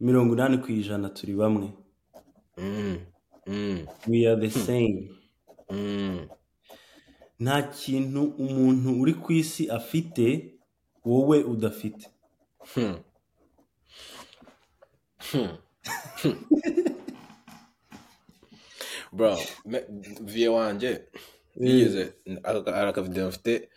mirongo 0.00 0.34
inani 0.34 0.58
ku 0.58 0.72
ijana 0.72 1.08
turi 1.08 1.34
bamwe 1.34 1.68
Mm. 2.58 2.98
Mm. 3.46 3.86
we 4.08 4.26
are 4.28 4.40
the 4.48 4.50
same 4.50 5.10
Mm. 5.70 6.28
nta 7.40 7.62
kintu 7.62 8.22
umuntu 8.38 9.00
uri 9.00 9.14
ku 9.14 9.32
isi 9.32 9.70
afite 9.70 10.54
wowe 11.04 11.42
udafite 11.44 12.08
Hmm. 12.74 12.96
Hmm. 15.32 15.56
bro 19.12 19.38
me- 19.64 19.84
vie 20.20 20.48
wanjye 20.48 21.04
yigeze 21.60 22.12
hari 22.44 22.88
akavidewo 22.88 23.28
mfite 23.28 23.68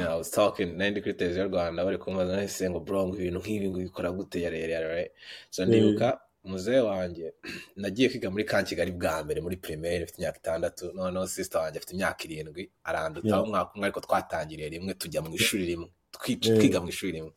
know, 0.00 0.12
I 0.12 0.16
was 0.16 0.30
talking 0.30 0.76
nari 0.76 0.90
ndi 0.90 1.00
kuri 1.00 1.14
televiziyo 1.14 1.48
rwanda 1.48 1.84
bari 1.84 1.98
kumubaza 1.98 2.36
nahise 2.36 2.70
ngo 2.70 2.80
bro 2.80 3.06
ngo 3.06 3.16
ibintu 3.16 3.38
nk'ibi 3.40 3.68
ngo 3.68 3.78
bikora 3.78 4.10
gute? 4.12 4.42
Yarere 4.42 5.10
so 5.50 5.64
ndibuka 5.64 6.20
muzehe 6.44 6.80
wanjye 6.80 7.34
nagiye 7.76 8.08
kwiga 8.08 8.30
muri 8.30 8.44
ka 8.44 8.62
kigali 8.62 8.92
bwa 8.92 9.24
mbere 9.24 9.40
muri 9.40 9.56
primaire 9.56 10.04
mfite 10.04 10.18
imyaka 10.18 10.38
itandatu. 10.38 10.92
Noneho 10.94 11.26
sister 11.26 11.60
wanjye 11.60 11.78
afite 11.78 11.92
imyaka 11.94 12.24
irindwi 12.24 12.70
arandutaho 12.84 13.34
Yeah. 13.34 13.44
umwaka 13.44 13.70
umwe 13.74 13.86
ariko 13.86 14.00
twatangiriye 14.00 14.68
rimwe 14.68 14.94
tujya 14.94 15.22
mu 15.22 15.34
ishuri 15.34 15.64
rimwe. 15.66 15.88
Yeah. 16.28 16.58
twiga 16.58 16.80
mu 16.80 16.88
ishuri 16.88 17.12
rimwe. 17.12 17.32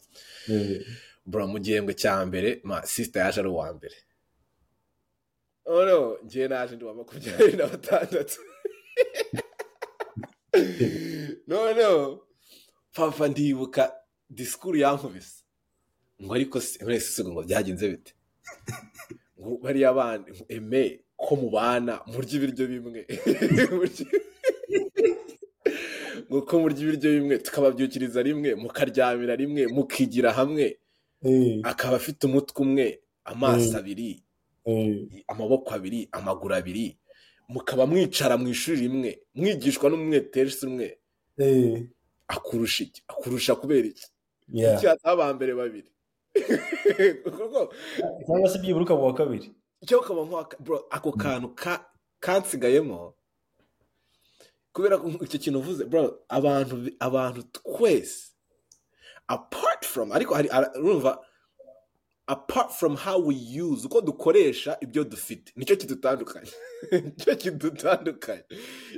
Bro 1.26 1.48
mu 1.48 1.60
gihembwe 1.60 1.94
cya 1.94 2.26
mbere 2.26 2.60
ma 2.64 2.86
sisita 2.86 3.20
yaje 3.20 3.40
ari 3.40 3.50
uwa 3.50 3.74
mbere. 3.74 3.96
Noneho 5.66 6.20
njyewe 6.24 6.48
naje 6.48 6.76
ndi 6.76 6.84
uwa 6.86 6.94
makumyabiri 6.94 7.58
na 7.58 7.68
batandatu. 7.68 8.40
Noneho 11.48 12.27
papa 12.98 13.28
ndibuka 13.28 13.94
disikuru 14.30 14.78
yankubise. 14.78 15.44
Ngo 16.22 16.34
ariko 16.34 16.62
se 16.62 16.84
muri 16.84 16.96
ese 16.96 17.24
ngo 17.24 17.44
byagenze 17.44 17.90
bite? 17.90 18.12
Ngo 19.40 19.58
bariya 19.64 19.92
ngo 19.94 20.46
eme 20.50 21.00
ko 21.16 21.36
mubana 21.36 22.02
murya 22.08 22.34
ibiryo 22.38 22.66
bimwe. 22.68 23.02
Ngo 26.30 26.42
ko 26.42 26.60
murya 26.60 26.82
ibiryo 26.82 27.10
bimwe 27.18 27.36
tukababyukiriza 27.38 28.22
rimwe 28.22 28.56
mukaryamira 28.56 29.36
rimwe 29.36 29.68
mukigira 29.68 30.32
hamwe. 30.34 30.78
Eh, 31.26 31.60
akaba 31.64 31.96
afite 31.98 32.26
umutwe 32.28 32.60
umwe 32.66 32.86
amaso 33.26 33.74
Mm. 33.74 33.80
abiri 33.80 34.24
eh, 34.66 35.24
amaboko 35.28 35.74
abiri 35.74 36.10
amaguru 36.12 36.54
abiri. 36.56 36.98
Mukaba 37.50 37.86
mwicara 37.86 38.38
mu 38.38 38.48
ishuri 38.48 38.82
rimwe 38.82 39.22
mwigishwa 39.36 39.90
n'umwetesi 39.90 40.66
umwe. 40.66 40.88
Akurusha 42.28 42.84
iki? 42.84 43.04
Akurusha 43.08 43.56
kubera 43.56 43.88
iki? 43.88 44.06
Yeah. 44.48 44.78
iki 44.78 44.88
aba 45.04 45.34
mbere 45.34 45.54
babiri. 45.56 45.90
Cyangwa 48.26 48.50
se 48.50 48.60
byibura 48.60 48.86
ukaba 48.86 49.02
uwa 49.02 49.14
kabiri. 49.14 49.52
Icyo 49.82 50.00
ukaba 50.00 50.48
ako 50.90 51.12
kantu 51.12 51.48
ka 51.56 51.86
kansigayemo 52.20 53.14
kubera 54.78 54.98
ko 55.02 55.10
icyo 55.26 55.40
kintu 55.42 55.60
uvuze 55.60 55.82
abantu 56.30 56.76
abantu 57.02 57.42
twese 57.50 58.30
apart 59.28 59.82
from 59.86 60.12
ariko 60.14 60.38
hari 60.38 60.50
urumva 60.78 61.18
apart 62.28 62.72
from 62.72 62.96
how 62.96 63.18
we 63.28 63.36
use 63.36 63.86
uko 63.88 64.02
dukoresha 64.02 64.78
ibyo 64.82 65.04
dufite. 65.04 65.54
Nicyo 65.56 65.76
kidutandukanye 65.76 66.52
ni 66.92 67.12
cyo 67.12 67.36
kidutandukanye 67.36 68.44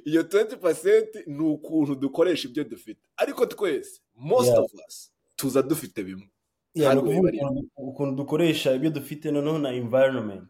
iyo 0.05 0.21
20% 0.21 1.23
ni 1.27 1.39
ukuntu 1.43 1.95
dukoresha 1.95 2.47
ibyo 2.47 2.63
dufite. 2.63 3.01
Ariko 3.17 3.45
twese 3.45 4.01
most 4.15 4.47
Yeah. 4.47 4.59
of 4.63 4.71
us 4.87 5.11
tuza 5.35 5.61
dufite 5.61 6.03
bimwe. 6.03 6.29
Yeah, 6.73 6.97
ukuntu- 7.77 8.15
dukoresha 8.15 8.73
ibyo 8.73 8.89
dufite 8.89 9.31
noneho 9.31 9.57
na 9.59 9.71
environment. 9.73 10.49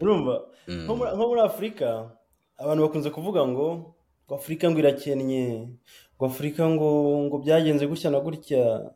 Urumva? 0.00 0.46
Nko 0.68 0.96
muri- 0.96 1.12
nko 1.16 1.28
muri 1.28 1.40
afurika 1.40 2.10
abantu 2.58 2.82
bakunze 2.82 3.10
kuvuga 3.10 3.46
ngo 3.48 3.94
ngo 4.26 4.34
afurika 4.34 4.70
ngo 4.70 4.78
irakennye 4.78 5.68
ngo 6.16 6.24
afurika 6.26 6.68
ngo 6.70 7.18
ngo 7.26 7.38
byagenze 7.38 7.86
gutya 7.86 8.10
na 8.10 8.20
gutya. 8.20 8.90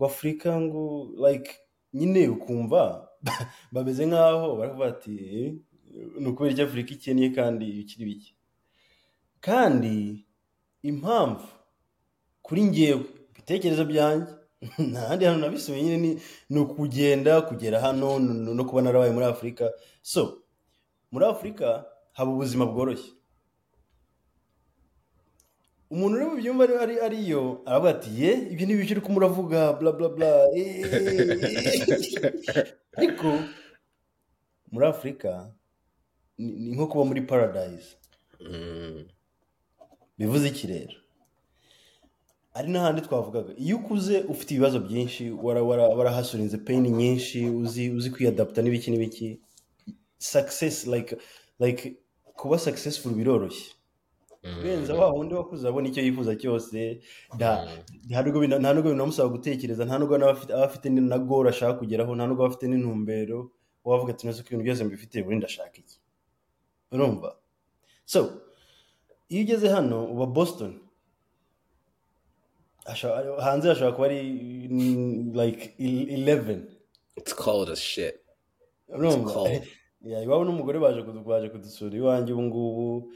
Ngo 0.00 0.06
afurika 0.06 0.60
ngo 0.60 1.12
like 1.28 1.50
nyine 1.92 2.28
ukumva 2.28 3.08
bameze 3.72 4.06
nk'aho 4.08 4.56
baravuga 4.56 4.86
ati 4.96 5.12
"Eh, 5.20 5.52
ni 6.20 6.28
ukubera 6.28 6.52
icyo 6.54 6.64
afurika 6.64 6.90
ikennye 6.96 7.28
kandi 7.36 7.64
bikiri 7.76 8.04
bike. 8.08 8.30
Kandi 9.40 10.24
impamvu 10.82 11.44
kuri 12.42 12.62
ngewe 12.64 13.04
ibitekerezo 13.30 13.84
byanjye 13.84 14.32
nta 14.90 15.00
handi 15.08 15.24
hantu 15.24 15.40
nabisubiye 15.40 15.82
nyine 15.84 16.20
ni, 16.50 16.58
ukugenda 16.60 17.40
kugera 17.42 17.80
hano 17.80 18.18
no, 18.18 18.54
no 18.54 18.64
kuba 18.64 18.82
narabaye 18.82 19.12
muri 19.12 19.26
afurika. 19.26 19.70
So 20.02 20.42
muri 21.12 21.24
afurika 21.26 21.84
haba 22.12 22.30
ubuzima 22.32 22.64
bworoshye. 22.66 23.12
Umuntu 25.90 26.14
uri 26.16 26.24
mu 26.30 26.36
byumba 26.40 26.62
ari, 26.64 26.74
ari 26.84 26.94
ariyo 27.06 27.42
aravuga 27.66 27.90
ati 27.96 28.10
ye 28.22 28.30
ibyo 28.52 28.64
ni 28.66 28.72
ibiki 28.74 28.92
uriko 28.94 29.10
muravuga 29.12 29.60
bla 29.78 29.90
bla 29.92 30.08
bla 30.08 30.30
eh, 30.56 30.82
eh." 30.92 32.66
ariko 32.98 33.28
muri 34.72 34.84
afurika 34.86 35.30
ni, 36.38 36.70
nko 36.74 36.86
kuba 36.86 37.04
muri 37.04 37.22
paradise 37.22 37.88
Mm. 38.40 39.04
bivuze 40.18 40.48
iki 40.48 40.66
rero 40.66 40.96
ari 42.56 42.68
n'ahandi 42.72 43.00
twavugaga 43.04 43.52
iyo 43.64 43.76
ukuze 43.76 44.14
ufite 44.32 44.50
ibibazo 44.54 44.78
byinshi 44.80 45.22
wara- 45.44 45.62
wara- 45.68 45.92
warahasurinze 45.98 46.56
pain 46.58 46.82
nyinshi 47.00 47.38
uzi 47.60 47.90
uzi 47.92 48.08
kwiyadapta 48.10 48.62
n'ibiki 48.62 48.88
n'ibiki 48.90 49.28
success 50.18 50.86
like 51.60 51.96
kuba 52.38 52.56
successful 52.58 53.12
biroroshye 53.12 53.70
kurenza 54.42 54.94
wa 54.94 55.08
wundi 55.12 55.34
wakuze 55.34 55.68
abona 55.68 55.88
icyo 55.88 56.02
yifuza 56.02 56.32
cyose 56.36 57.00
nta 57.36 57.50
nta 58.08 58.72
nubwo 58.74 58.90
binamusaba 58.90 59.28
gutekereza 59.28 59.84
nta 59.84 59.98
nubwo 59.98 60.14
aba 60.16 60.64
afite 60.64 60.86
na 60.90 61.18
goal 61.18 61.46
ashaka 61.48 61.78
kugeraho 61.80 62.14
nta 62.16 62.24
nubwo 62.26 62.42
aba 62.44 62.50
afite 62.54 62.66
n'intumbero 62.68 63.38
wavuga 63.84 64.12
ati 64.12 64.26
neza 64.26 64.42
ko 64.42 64.48
ibintu 64.48 64.64
byose 64.64 64.84
mbifite 64.84 65.16
buri 65.24 65.36
ndashaka 65.40 65.76
iki? 65.82 65.96
Urumva? 66.92 67.36
So 68.04 68.20
iyo 69.28 69.42
ugeze 69.44 69.68
hano 69.68 70.04
uba 70.12 70.26
boston 70.26 70.72
hanze 73.40 73.68
hashobora 73.68 73.92
kuba 73.96 74.06
ari 74.06 74.20
mm, 74.70 75.32
like 75.34 75.74
11 75.78 76.60
It's 77.16 77.34
cold 77.34 77.68
as 77.70 77.78
shit. 77.80 78.14
urumva. 78.88 79.60
Yeah, 80.02 80.24
iwabo 80.24 80.44
n'umugore 80.44 80.78
baje 80.78 81.48
kudusura 81.50 81.96
iwanjye 81.96 82.32
ubu 82.32 82.42
ngubu 82.42 83.12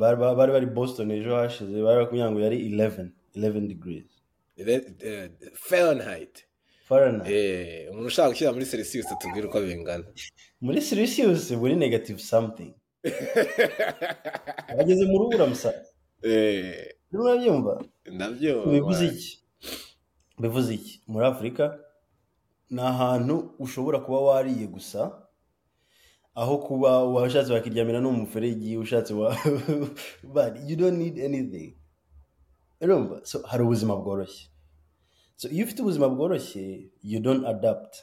bari 0.00 0.16
bari 0.52 0.66
boston 0.66 1.10
ejo 1.10 1.30
hashize 1.36 1.82
bari 1.86 1.98
bakubwira 2.00 2.30
ngo 2.30 2.40
yari 2.40 2.58
11 2.68 3.08
11 3.36 3.68
degrees. 3.68 4.08
Uh, 4.58 5.28
Fahrenheit. 5.54 6.44
Eh, 7.26 7.88
umuntu 7.90 8.06
ushaka 8.06 8.28
gushyira 8.28 8.52
muri 8.52 8.66
Celsius 8.66 9.06
tubwire 9.20 9.46
uko 9.46 9.60
bingana. 9.60 10.04
muri 10.64 10.80
celsius 10.80 11.52
buri 11.60 11.74
negative 11.76 12.18
something. 12.20 12.74
Bageze 14.76 15.04
mu 15.06 15.18
rubura 15.18 15.46
musa 15.46 15.72
Eh, 16.22 16.94
urabyumva 17.12 17.82
na 18.12 18.30
byo. 18.30 18.66
bivuze 18.70 19.04
iki? 19.06 19.38
Bivuze 20.38 20.74
iki? 20.74 21.00
Muri 21.06 21.26
afurika 21.26 21.78
ni 22.70 22.80
ahantu 22.80 23.54
ushobora 23.58 23.98
kuba 24.00 24.20
wariye 24.20 24.66
gusa 24.66 25.21
aho 26.34 26.58
kuba 26.58 27.04
washatse 27.04 27.52
wakiryamira 27.52 28.00
no 28.00 28.10
mu 28.12 28.18
muferegi 28.24 28.76
ushatse 28.76 29.14
wa 29.14 29.36
but 30.34 30.56
you 30.66 30.76
don't 30.76 30.98
need 30.98 31.18
anything. 31.18 31.74
Urumva 32.80 33.26
so 33.26 33.42
hari 33.42 33.62
ubuzima 33.62 33.96
bworoshye. 33.96 34.48
So 35.36 35.48
iyo 35.48 35.64
ufite 35.64 35.82
ubuzima 35.82 36.08
bworoshye 36.08 36.90
you 37.02 37.20
don't 37.20 37.46
adapt. 37.46 37.96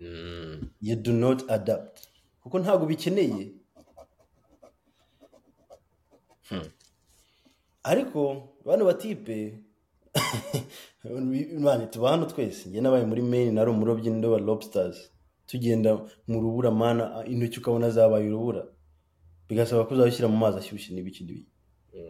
Mm. 0.00 0.70
you 0.80 0.96
do 0.96 1.12
not 1.12 1.50
adapt. 1.50 2.08
Kuko 2.42 2.58
ntabwo 2.58 2.86
bikeneye 2.86 3.52
ariko 7.82 8.48
bano 8.64 8.84
batipe 8.84 9.58
mani 11.60 11.86
tuba 11.86 12.10
hano 12.10 12.26
twese 12.26 12.68
njye 12.68 12.80
nabaye 12.80 13.04
muri 13.04 13.22
maine 13.22 13.50
nari 13.52 13.70
umurobyi 13.70 14.10
ndoba 14.10 14.38
lobsters. 14.38 15.10
Tugenda 15.54 15.90
mu 16.26 16.40
rubura 16.42 16.70
mana 16.70 17.22
intoki 17.30 17.58
ukabona 17.62 17.90
zabaye 17.90 18.26
urubura. 18.28 18.66
Bigasaba 19.48 19.86
ko 19.86 19.94
uzabishyira 19.94 20.26
mu 20.28 20.36
mazi 20.36 20.58
ashyushye 20.58 20.90
n'ibiki 20.94 21.22
n'ibiki 21.24 21.50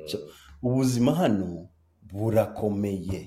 So, 0.08 0.18
ubuzima 0.62 1.12
hano 1.14 1.68
burakomeye. 2.02 3.20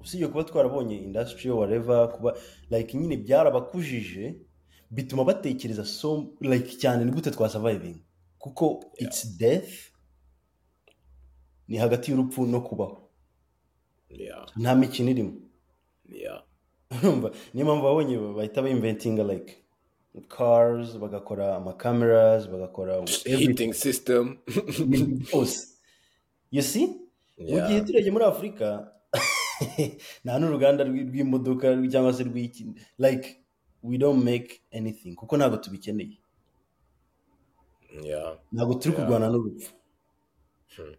Usibye 0.00 0.28
kuba 0.28 0.44
twarabonye 0.44 0.96
industry 0.96 1.50
whatever 1.50 2.08
kuba 2.12 2.36
like 2.70 2.96
nyine 2.98 3.16
byarabakujije 3.16 4.34
bituma 4.90 5.24
batekereza 5.24 5.84
so 5.84 6.34
like 6.40 6.76
cyane 6.76 7.04
ni 7.04 7.10
gute 7.12 7.30
twasurviving 7.30 8.04
kuko 8.38 8.84
it's 8.98 9.36
death 9.38 9.72
ni 11.68 11.76
hagati 11.78 12.10
y'urupfu 12.10 12.46
no 12.46 12.60
kubaho. 12.60 13.08
Nta 14.56 14.74
mikino 14.74 15.10
irimo. 15.10 15.32
Niyo 17.54 17.64
mpamvu 17.66 17.82
babonye 17.82 18.18
bahita 18.18 18.62
bayinventinga 18.62 19.22
like 19.24 19.56
cars 20.28 20.98
bagakora 20.98 21.56
amacameras 21.56 22.48
bagakora 22.48 23.04
Heating 23.24 23.72
system. 23.72 24.38
byose 25.30 25.68
you 26.50 26.62
see? 26.62 26.86
Mu 27.38 27.60
gihe 27.68 27.80
turebye 27.80 28.10
muri 28.10 28.24
afurika 28.24 28.92
nta 30.24 30.38
n'uruganda 30.38 30.84
rw'i- 30.84 31.06
rw'imodoka 31.08 31.66
cyangwa 31.90 32.12
se 32.12 32.24
rw'iki 32.24 32.66
like 32.98 33.36
we 33.82 33.98
don't 33.98 34.24
make 34.24 34.60
anything. 34.72 35.14
Kuko 35.14 35.36
ntabwo 35.36 35.56
tubikeneye. 35.56 36.18
Ntabwo 38.52 38.74
turi 38.74 38.94
kurwana 38.94 39.28
n'urupfu. 39.28 39.70
Hmm. 40.76 40.94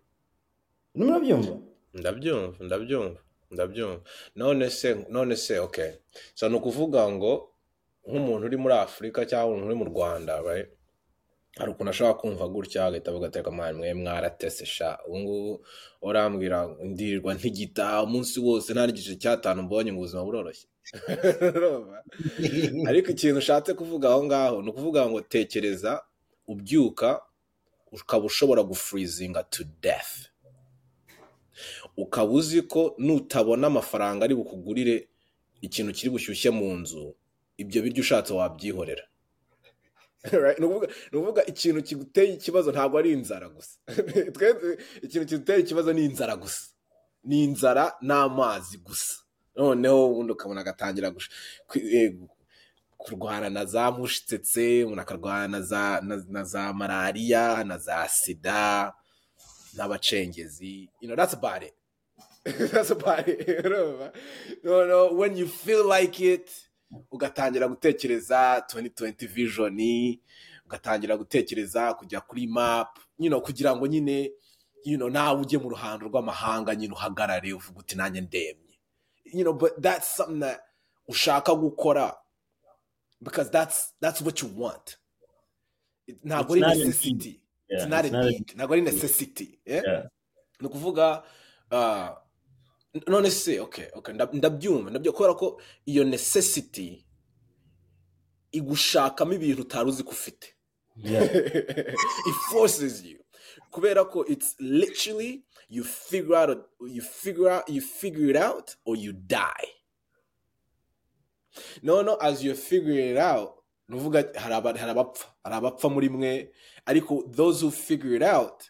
urimo 0.96 1.12
urabyumva 1.12 1.58
ndabyumva 1.94 2.64
ndabyumva. 2.66 3.20
Ndabyumva 3.52 4.02
none 4.36 4.70
se 4.70 4.90
none 5.10 5.36
se 5.36 5.60
okay. 5.60 5.92
So 6.34 6.50
ni 6.50 6.56
ukuvuga 6.56 7.10
ngo 7.12 7.32
nk'umuntu 8.08 8.46
uri 8.46 8.58
muri 8.58 8.74
afurika 8.74 9.20
cyangwa 9.30 9.54
umuntu 9.54 9.68
uri 9.68 9.76
mu 9.82 9.86
rwanda 9.92 10.34
hari 11.58 11.72
ukuntu 11.72 11.90
ashobora 11.92 12.20
kumva 12.20 12.48
gutya 12.48 12.86
agahita 12.86 13.12
avuga 13.12 13.28
ateka 13.28 13.52
mwana 13.52 13.78
mwe 13.78 13.94
mwaratese 13.94 14.66
sha. 14.66 15.00
Ubu 15.08 15.20
ngubu 15.20 15.66
urambwira 16.02 16.58
ndirirwa 16.80 17.34
ntigita 17.34 18.04
umunsi 18.04 18.40
wose 18.40 18.74
nta 18.74 18.86
n'igice 18.86 19.16
cy'atanu 19.22 19.62
mbonye 19.64 19.92
ngo 19.92 20.00
ubuzima 20.02 20.24
buroroshye. 20.24 20.68
Ariko 22.90 23.08
ikintu 23.12 23.38
ushatse 23.44 23.74
kuvuga 23.74 24.10
aho 24.10 24.24
ngaho 24.26 24.58
ni 24.62 24.70
ukuvuga 24.70 25.02
ngo 25.10 25.22
tekereza 25.22 25.92
ubyuka 26.48 27.10
ukaba 27.92 28.26
ushobora 28.26 28.64
gufurizinga 28.64 29.44
to 29.44 29.64
death. 29.82 30.31
Ukaba 31.98 32.32
uzi 32.32 32.62
ko 32.62 32.96
nutabona 32.98 33.68
amafaranga 33.68 34.26
ari 34.26 34.36
bukugurire 34.36 35.08
ikintu 35.62 35.94
kiri 35.94 36.10
bushyushye 36.10 36.50
mu 36.52 36.74
nzu 36.82 37.16
ibyo 37.58 37.82
biryo 37.82 38.02
ushatse 38.02 38.34
wabyihorera? 38.34 39.04
Ni 40.60 40.66
ukuvuga- 40.66 41.46
ikintu 41.46 41.82
kiguteye 41.84 42.34
ikibazo 42.34 42.72
ntabwo 42.72 42.98
ari 42.98 43.12
inzara 43.12 43.50
gusa. 43.50 43.78
Ikintu 45.06 45.26
kiguteye 45.28 45.60
ikibazo 45.60 45.94
ni 45.94 46.06
inzara 46.06 46.36
gusa. 46.38 46.64
Ni 47.24 47.44
inzara 47.44 47.94
n'amazi 48.02 48.78
gusa. 48.78 49.16
Noneho 49.56 50.12
ubundi 50.12 50.32
ukabona 50.34 50.62
agatangira 50.62 51.14
eh, 51.76 52.14
kurwana 52.98 53.50
na 53.50 53.66
za 53.66 53.92
mushitsetse 53.92 54.84
umuntu 54.86 55.02
akarwana 55.02 55.60
na 56.30 56.44
za 56.44 56.74
malariya 56.74 57.64
na 57.64 57.78
za 57.78 58.08
sida 58.08 58.94
n'abacengezi. 59.78 60.90
You 61.02 61.08
know 61.08 61.16
that's 61.16 61.34
about 61.34 61.64
it. 61.64 61.74
That's 62.72 62.90
about 62.92 63.28
it. 63.28 63.66
No 64.64 64.86
no 64.88 65.14
when 65.14 65.38
you 65.38 65.48
feel 65.48 65.86
like 65.88 66.20
it 66.20 66.52
ugatangira 67.12 67.68
gutekereza 67.68 68.64
2020 68.74 69.28
vision 69.28 69.78
ugatangira 70.66 71.18
gutekereza 71.18 71.94
kujya 71.94 72.22
kuri 72.22 72.48
map 72.48 73.00
you 73.20 73.30
know 73.30 73.42
kugira 73.42 73.76
ngo 73.76 73.88
nyine 73.88 74.32
you 74.84 74.98
know 74.98 75.10
nawe 75.10 75.42
ujye 75.42 75.58
mu 75.58 75.70
ruhando 75.70 76.08
rw'amahanga 76.08 76.76
nyine 76.76 76.94
uhagarare 76.94 77.54
uvuga 77.54 77.80
uti 77.80 77.96
nanjye 77.96 78.22
ndemye. 78.22 78.80
You 79.26 79.44
know 79.44 79.54
but 79.54 79.82
that's 79.82 80.16
something 80.16 80.40
that 80.40 80.62
ushaka 81.08 81.56
gukora 81.56 82.16
because 83.22 83.52
that's 83.52 83.94
that's 84.02 84.22
what 84.22 84.42
you 84.42 84.50
want. 84.58 84.98
Ntabwo 86.24 86.54
ari 86.54 86.62
necessity. 86.62 87.41
Yeah, 87.72 87.84
it's 87.84 87.90
not 87.90 88.06
a 88.06 88.10
need. 88.24 88.48
Ntabwo 88.56 88.74
ari 88.74 88.82
necessity. 88.82 89.60
Ni 90.60 90.68
ukuvuga 90.68 91.24
none 93.08 93.32
se 93.32 93.60
okay 93.60 93.88
okay. 93.94 94.14
Nda- 94.14 94.34
ndabyumva. 94.34 94.90
Ndabyumva 94.90 95.12
kubera 95.18 95.34
ko 95.34 95.62
iyo 95.86 96.04
necessity 96.04 97.06
igushakamo 98.52 99.34
ibintu 99.34 99.62
utari 99.62 99.90
uzi 99.90 100.04
ko 100.04 100.10
ufite. 100.12 100.56
Yeah. 100.98 101.24
it 102.30 102.36
forces 102.52 103.04
you. 103.06 103.20
Kubera 103.72 104.06
ko 104.06 104.26
it's 104.28 104.56
literally 104.60 105.44
you 105.70 105.84
figure 105.84 106.36
out 106.36 106.68
you 106.82 107.02
figure 107.02 107.50
out 107.50 107.70
you 107.70 107.82
figure 107.82 108.30
it 108.30 108.36
out 108.36 108.76
or 108.86 108.98
you 108.98 109.14
die. 109.14 109.68
No 111.82 112.02
no 112.02 112.16
as 112.16 112.44
you 112.44 112.54
figure 112.56 113.00
it 113.12 113.18
out 113.18 113.61
hari 114.00 114.54
aba- 114.54 114.78
hari 114.78 114.92
abapfa 114.92 115.26
hari 115.44 115.56
abapfa 115.56 115.90
muri 115.90 116.10
mwe 116.10 116.52
ariko 116.86 117.24
those 117.36 117.62
who 117.66 117.72
figure 117.72 118.16
it 118.16 118.24
out 118.24 118.64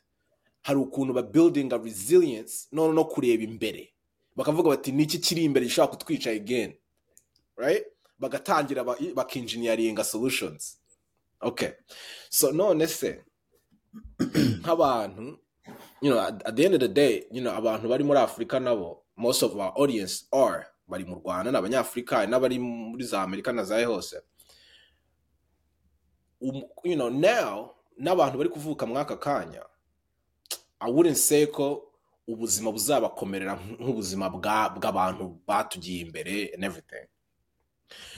hari 0.62 0.80
ukuntu 0.80 1.14
ba 1.14 1.24
building 1.24 1.74
a 1.74 1.78
resilience 1.78 2.68
no 2.72 2.92
no 2.94 3.06
kureba 3.06 3.44
imbere. 3.44 3.94
Bakavuga 4.36 4.70
bati 4.70 4.92
niki 4.92 5.18
kiri 5.20 5.44
imbere 5.44 5.66
gishobora 5.66 5.92
kutwica 5.98 6.28
again? 6.32 6.74
Right? 7.58 7.84
Bagatangira 8.20 8.84
ba- 8.84 8.98
bakinjiniyaringa 9.16 10.04
solutions. 10.04 10.78
Okay. 11.42 11.72
So 12.30 12.52
none 12.52 12.88
se 12.88 13.22
nk'abantu 14.62 15.38
you 16.02 16.10
know 16.12 16.20
at, 16.20 16.56
the 16.56 16.66
end 16.66 16.74
of 16.76 16.80
the 16.80 16.88
day 16.88 17.24
you 17.32 17.42
know 17.42 17.52
abantu 17.52 17.88
bari 17.90 18.04
muri 18.04 18.20
afurika 18.20 18.60
nabo 18.60 19.04
most 19.18 19.44
of 19.44 19.56
our 19.56 19.74
audience 19.76 20.26
are 20.32 20.66
bari 20.88 21.04
mu 21.06 21.16
rwanda 21.16 21.52
ni 21.52 21.58
abanyafurika 21.58 22.26
n'abari 22.28 22.60
muri 22.60 23.04
za 23.04 23.22
amerika 23.22 23.52
na 23.52 23.64
zahe 23.64 23.86
hose 23.86 24.16
you 26.84 26.96
know 26.96 27.10
now 27.10 27.72
n'abantu 28.00 28.38
bari 28.38 28.50
kuvuka 28.50 28.86
muri 28.86 29.00
aka 29.00 29.18
kanya 29.18 29.64
wouldn't 30.82 31.18
say 31.18 31.46
ko 31.46 31.84
ubuzima 32.28 32.72
buzabakomerera 32.72 33.56
nk- 33.56 33.80
nk'ubuzima 33.80 34.30
bwa- 34.30 34.70
bw'abantu 34.70 35.38
batugiye 35.48 36.02
imbere 36.02 36.50
and 36.54 36.64
everything. 36.64 37.06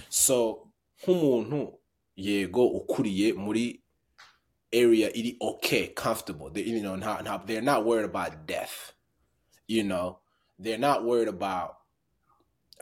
So 0.10 0.68
nk'umuntu 1.04 1.80
yego 2.16 2.68
ukuriye 2.68 3.34
muri 3.34 3.82
area 4.72 5.12
iri 5.14 5.38
okay 5.42 5.88
comfortable. 5.88 6.50
They, 6.50 6.64
you 6.64 6.82
know 6.82 6.96
nta, 6.96 7.22
nta, 7.24 7.46
they're 7.46 7.62
not 7.62 7.86
worried 7.86 8.06
about 8.06 8.46
death. 8.48 8.94
You 9.68 9.84
know 9.84 10.20
they're 10.60 10.78
not 10.80 11.04
worried 11.04 11.28
about 11.28 11.76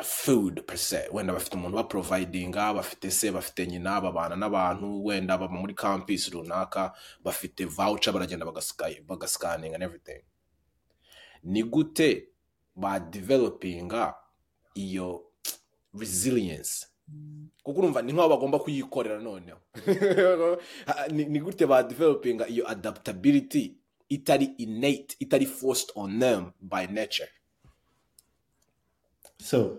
food 0.04 0.64
per 0.66 0.78
se. 0.78 1.08
Wenda 1.12 1.34
bafite 1.34 1.56
umuntu 1.56 1.78
baprovidinga 1.78 2.74
bafite 2.74 3.12
se 3.12 3.32
bafite 3.32 3.68
nyina 3.68 4.02
babana 4.02 4.36
n'abantu 4.36 5.06
wenda 5.06 5.38
baba 5.38 5.54
muri 5.54 5.74
campus 5.74 6.30
runaka 6.30 6.94
bafite 7.24 7.66
voucher 7.66 8.14
baragenda 8.14 8.46
bagasika- 8.46 9.02
bagascanning 9.08 9.74
and 9.74 9.84
everything. 9.84 10.22
Ni 11.44 11.64
gute 11.64 12.28
ba 12.76 13.00
developinga 13.00 14.14
iyo 14.76 15.24
resilience? 15.94 16.88
Kuko 17.64 17.80
urumva 17.80 18.02
ni 18.02 18.14
nk'aho 18.14 18.30
bagomba 18.30 18.60
kuyikorera 18.60 19.20
noneho. 19.20 19.60
Ni 21.12 21.40
gute 21.40 21.66
ba 21.68 21.84
developinga 21.84 22.48
iyo 22.48 22.68
adaptability 22.70 23.76
itari 24.10 24.46
innate 24.58 25.16
itari 25.20 25.46
forced 25.46 25.92
on 25.96 26.20
them 26.20 26.52
by 26.62 26.86
nature? 26.88 27.30
So 29.40 29.78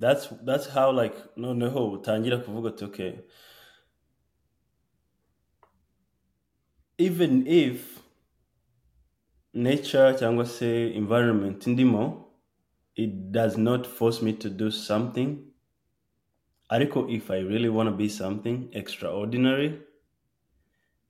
that's 0.00 0.28
that's 0.44 0.68
how 0.68 0.92
like 0.92 1.16
no 1.36 1.54
noneho 1.54 1.92
utangira 1.92 2.38
kuvuga 2.38 2.68
ati 2.68 2.84
okay. 2.84 3.12
Even 6.98 7.46
if 7.46 8.00
nature 9.54 10.14
cyangwa 10.18 10.46
se 10.46 10.90
environment 10.94 11.66
ndimo 11.66 12.32
it 12.94 13.10
does 13.30 13.58
not 13.58 13.86
force 13.86 14.22
me 14.24 14.32
to 14.32 14.48
do 14.50 14.70
something. 14.70 15.38
Ariko 16.68 17.08
if 17.10 17.30
i 17.30 17.40
really 17.42 17.68
want 17.68 17.90
to 17.90 17.96
be 17.96 18.08
something 18.08 18.68
extraordinary 18.72 19.72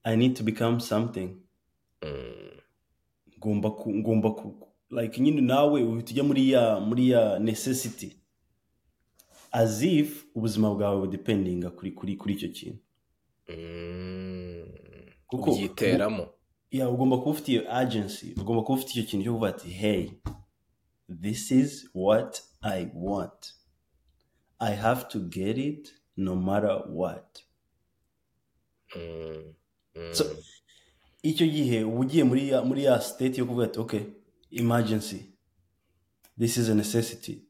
i 0.04 0.16
need 0.16 0.36
to 0.36 0.42
become 0.42 0.80
something. 0.80 1.36
Mm. 2.02 2.46
ngomba 3.38 3.70
ngomba 3.88 4.34
like 4.90 5.20
nyine 5.20 5.40
nawe 5.40 5.82
uhita 5.82 6.10
ujya 6.10 6.24
muri 6.24 6.50
ya 6.50 6.80
muri 6.80 7.10
ya 7.10 7.38
necessity 7.38 8.16
as 9.56 9.82
if 9.82 10.24
ubuzima 10.34 10.74
bwawe 10.74 11.00
budependinga 11.00 11.70
kuri 11.70 11.92
kuri 11.92 12.16
kuri 12.16 12.34
icyo 12.34 12.48
kintu 12.48 12.78
Mm. 13.48 14.64
Kuko- 15.26 15.50
ubyiteramo 15.52 16.28
yeah 16.70 16.92
ugomba 16.92 17.18
kuba 17.18 17.30
ufite 17.30 17.52
iyo 17.52 17.62
agency 17.76 18.34
ugomba 18.40 18.62
kuba 18.62 18.78
ufite 18.78 18.90
icyo 18.92 19.04
kintu 19.10 19.24
cyo 19.24 19.32
kuvuga 19.32 19.48
ati 19.50 19.68
hey 19.70 20.10
this 21.22 21.50
is 21.50 21.90
what 21.94 22.42
i 22.60 22.88
want 22.94 23.54
i 24.58 24.74
have 24.76 25.04
to 25.08 25.18
get 25.20 25.58
it 25.58 25.94
no 26.16 26.36
matter 26.36 26.84
what 26.88 27.42
Mm. 28.96 29.54
Mm. 29.94 30.12
Icyo 31.22 31.46
gihe 31.46 31.84
uba 31.84 31.98
ugiye 32.00 32.24
muri 32.24 32.84
ya 32.84 33.00
state 33.00 33.38
yo 33.38 33.46
kuvuga 33.46 33.64
ati 33.64 33.78
okay 33.80 34.00
emergency 34.50 35.32
this 36.38 36.56
is 36.56 36.68
a 36.68 36.74
necessity 36.74 37.45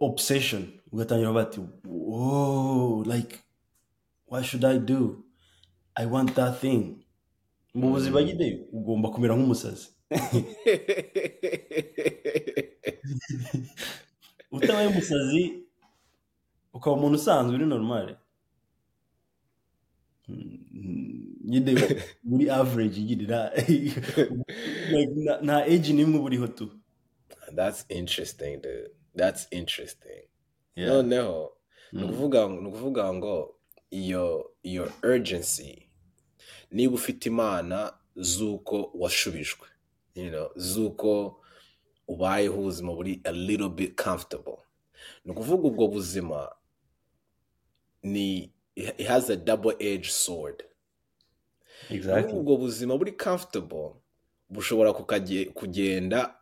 Obsession 0.00 0.66
ugatangira 0.92 1.28
kuvuga 1.28 1.42
ati 1.48 1.60
oh 1.88 3.04
like 3.06 3.38
what 4.28 4.44
should 4.44 4.64
i 4.64 4.78
do? 4.78 5.24
I 5.96 6.06
want 6.06 6.34
that 6.34 6.60
thing. 6.60 7.04
Mu 7.74 7.90
buzima 7.90 8.22
nyine 8.22 8.66
ugomba 8.72 9.08
kumera 9.10 9.34
nk'umusazi. 9.36 9.88
Utabaye 14.52 14.88
umusazi 14.88 15.62
ukaba 16.72 16.96
umuntu 16.96 17.18
usanzwe 17.18 17.54
uri 17.56 17.66
normale 17.66 18.16
Mm, 20.28 21.36
nyine 21.44 21.72
muri 22.24 22.50
average 22.50 23.00
nyine 23.00 23.24
nta 23.24 23.52
like, 24.92 25.12
nta- 25.24 25.40
nta 25.44 25.56
age 25.64 25.92
n'imwe 25.92 26.18
uba 26.18 26.24
uriho 26.26 26.46
tu 26.48 26.66
that's 27.56 27.84
interesting 27.88 28.56
dude 28.62 28.90
that's 29.16 29.46
interesting. 29.50 30.28
Noneho 30.76 31.52
ni 31.92 32.04
ukuvuga 32.04 33.12
ngo 33.14 33.56
iyo 33.90 34.50
iyo 34.62 34.92
urgency 35.02 35.88
niba 36.70 36.94
ufite 36.94 37.26
imana 37.28 37.98
z'uko 38.16 38.90
washubijwe 38.94 39.68
you 40.14 40.30
know, 40.30 40.50
z'uko 40.56 41.40
ubayeho 42.08 42.58
ubuzima 42.60 42.94
buri 42.94 43.20
a 43.24 43.32
little 43.32 43.68
bit 43.68 44.02
comfortable. 44.02 44.58
Ni 45.24 45.32
ukuvuga 45.32 45.68
ubwo 45.68 45.88
buzima 45.88 46.54
ni 48.02 48.52
it 48.76 49.06
has 49.06 49.30
a 49.30 49.36
double 49.36 49.76
edged 49.80 50.10
sword. 50.10 50.64
Exactly. 51.90 52.32
Ubwo 52.38 52.56
buzima 52.56 52.98
buri 52.98 53.12
comfortable 53.12 53.90
bushobora 54.50 54.92
kugenda 55.54 56.34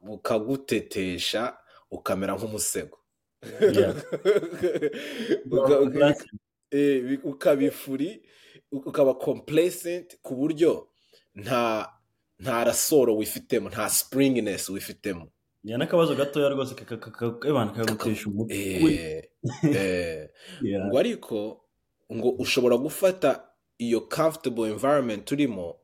bukagutetesha 0.00 1.56
ukamera 1.90 2.36
nk'umusego. 2.36 2.98
Eh, 6.72 7.18
ukaba 7.24 7.62
ifuri 7.62 8.22
ukaba 8.70 9.14
complacent 9.14 10.16
ku 10.22 10.36
buryo 10.36 10.88
nta 11.34 11.92
nta 12.38 12.64
rasoro 12.64 13.16
wifitemo 13.16 13.68
nta 13.68 13.88
springiness 13.88 14.70
wifitemo. 14.70 15.26
Ya 15.64 15.78
n'akabazo 15.78 16.14
gatoya 16.14 16.48
rwose 16.48 16.74
kakabana 16.74 17.72
kagutesha 17.72 18.30
umutwe. 18.30 18.56
Eh, 18.56 19.24
eh, 19.74 20.28
ariko 21.00 21.64
ngo 22.12 22.28
ushobora 22.38 22.76
gufata 22.76 23.48
iyo 23.78 24.00
comfortable 24.00 24.70
environment 24.70 25.32
urimo 25.32 25.79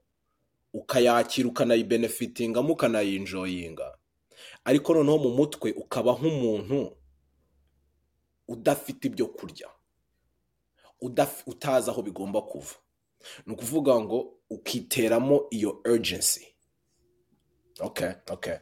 ukayakira 0.77 1.49
ukanayibenefitingamo 1.49 2.73
ukanayinjoyinga 2.77 3.89
ariko 4.65 4.95
noneho 4.95 5.19
mu 5.25 5.31
mutwe 5.39 5.73
ukaba 5.73 6.13
nk'umuntu 6.13 6.93
udafite 8.49 9.05
ibyo 9.09 9.27
kurya 9.33 9.69
utazi 11.47 11.91
aho 11.91 12.03
bigomba 12.03 12.43
kuva. 12.43 12.75
Ni 13.47 13.53
ukuvuga 13.53 14.01
ngo 14.01 14.39
ukiteramo 14.51 15.47
iyo 15.51 15.83
urgency. 15.85 16.47
Okay 17.81 18.13
okay. 18.31 18.57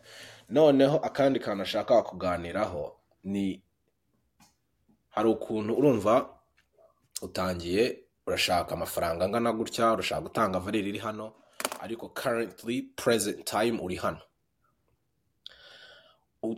Noneho 0.49 0.97
akandi 0.99 1.41
kantu 1.41 1.62
ashaka 1.62 2.03
kuganiraho 2.03 2.97
ni 3.25 3.62
hari 5.09 5.29
ukuntu 5.29 5.75
urumva 5.75 6.39
utangiye 7.23 8.05
urashaka 8.27 8.75
amafaranga 8.75 9.25
angana 9.25 9.53
gutya 9.53 9.93
urashaka 9.93 10.21
gutanga 10.21 10.59
valere 10.59 10.89
iri 10.89 10.99
hano? 10.99 11.33
Ariko 11.85 12.09
currently 12.09 12.82
present 12.97 13.45
time 13.45 13.76
uri 13.82 13.97
hano. 13.97 14.20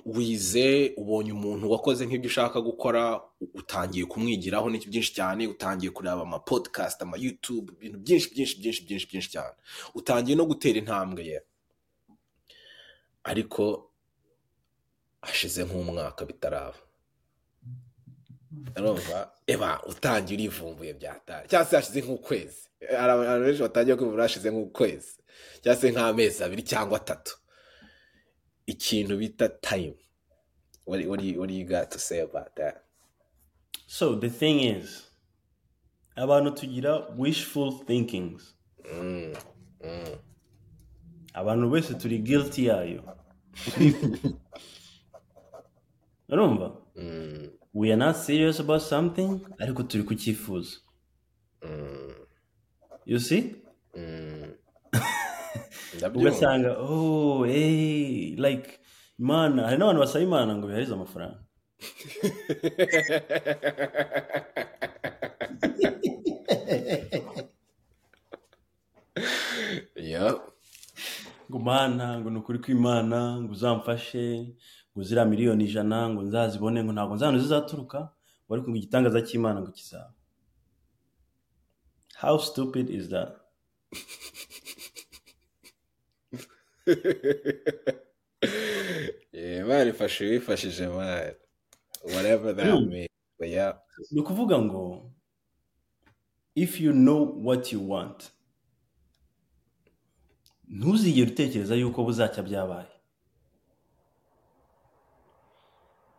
Wize 0.06 0.94
ubonye 0.96 1.32
umuntu 1.32 1.70
wakoze 1.70 2.06
nk'ibyo 2.06 2.26
ushaka 2.30 2.58
gukora 2.60 3.20
utangiye 3.54 4.04
kumwigiraho 4.06 4.66
n'iki 4.70 4.88
byinshi 4.90 5.14
cyane 5.14 5.46
utangiye 5.46 5.90
kureba 5.94 6.22
ama 6.26 6.38
podcast 6.42 6.98
ama 7.02 7.16
youtube 7.16 7.72
ibintu 7.78 7.98
byinshi 8.02 8.26
byinshi 8.34 8.54
byinshi 8.60 8.82
byinshi 8.86 9.06
byinshi 9.10 9.30
cyane. 9.30 9.54
Utangiye 9.94 10.34
no 10.36 10.44
gutera 10.50 10.78
intambwe 10.82 11.22
ye. 11.30 11.38
Ariko 13.24 13.90
hashize 15.22 15.62
nk'umwaka 15.64 16.24
bitaraba. 16.26 16.78
Urumva? 18.78 19.32
Eba 19.46 19.80
utangiye 19.86 20.38
urivumbuye 20.38 20.92
byatari 20.94 21.48
cyangwa 21.48 21.66
se 21.70 21.76
hashize 21.76 22.00
nk'ukwezi. 22.00 22.60
Hari 22.98 23.12
abantu 23.12 23.44
benshi 23.44 23.62
batangiye 23.62 23.96
kwivura 23.96 24.22
hashize 24.22 24.50
nk'ukwezi. 24.50 25.12
Cyangwa 25.62 25.80
se 25.80 25.90
nk'amezi 25.92 26.44
abiri 26.44 26.62
cyangwa 26.62 26.96
atatu. 26.96 27.34
Ikintu 28.66 29.16
bita 29.16 29.48
time. 29.48 29.94
What, 30.86 31.04
what, 31.06 31.20
do 31.20 31.26
you, 31.26 31.40
what 31.40 31.48
do 31.48 31.54
you 31.54 31.64
got 31.64 31.90
to 31.90 31.98
say 31.98 32.20
about 32.20 32.54
that? 32.56 32.84
So 33.86 34.14
the 34.14 34.30
thing 34.30 34.60
is 34.60 35.02
abantu 36.16 36.50
tugira 36.50 37.06
wishful 37.16 37.72
thinkings. 37.72 38.54
Mm, 38.94 39.34
mm. 39.84 40.18
abantu 41.34 41.68
bose 41.70 41.94
turi 41.94 42.18
guilty 42.18 42.66
yayo. 42.66 43.02
Urumva? 46.28 46.72
Mm, 46.96 47.45
we 47.76 47.92
are 47.92 47.96
not 47.96 48.16
serious 48.16 48.60
about 48.60 48.82
something 48.82 49.40
ariko 49.58 49.82
turi 49.82 50.02
kucyifuza 50.04 50.76
mm, 51.62 52.14
you 53.06 53.18
see? 53.20 53.56
Mm. 53.96 54.52
Ugasanga 56.14 56.76
oh 56.78 57.44
hey 57.44 58.36
like 58.36 58.80
imana 59.18 59.62
hari 59.62 59.76
n'abantu 59.78 60.00
basaba 60.00 60.24
imana 60.24 60.56
ngo 60.56 60.66
bihereze 60.66 60.92
amafaranga. 60.94 61.38
Ngo 71.50 71.58
mana 71.58 72.20
ngo 72.20 72.30
ni 72.30 72.38
ukuri 72.38 72.58
kw'imana 72.58 73.40
ngo 73.40 73.52
uzamfashe 73.52 74.24
ngo 74.96 75.02
ziriya 75.04 75.24
miliyoni 75.28 75.64
ijana 75.68 76.08
ngo 76.08 76.22
nzazibone 76.22 76.80
ngo 76.84 76.92
ntabwo 76.92 77.14
nzano 77.14 77.36
zizaturuka 77.38 77.98
ngo 78.44 78.50
ariko 78.54 78.68
ngo 78.70 78.76
igitangaza 78.80 79.20
cy'imana 79.26 79.60
ngo 79.60 79.70
kizaba 79.76 80.12
how 82.16 82.38
stupid 82.38 82.88
is 82.90 83.08
that? 83.12 83.36
Man 89.66 89.88
ifashe 89.88 90.24
wifashije 90.24 90.88
man. 90.88 91.34
Whatever 92.04 92.56
that 92.56 92.66
Mm. 92.66 92.88
means 92.88 93.08
but 93.38 93.48
yeah. 93.48 93.78
Ni 94.10 94.20
ukuvuga 94.20 94.58
ngo 94.58 95.10
if 96.54 96.80
you 96.80 96.92
know 96.92 97.24
what 97.44 97.72
you 97.72 97.90
want 97.90 98.30
ntuzigere 100.68 101.30
utekereza 101.30 101.74
yuko 101.74 102.04
buzacya 102.04 102.42
byabaye. 102.42 102.88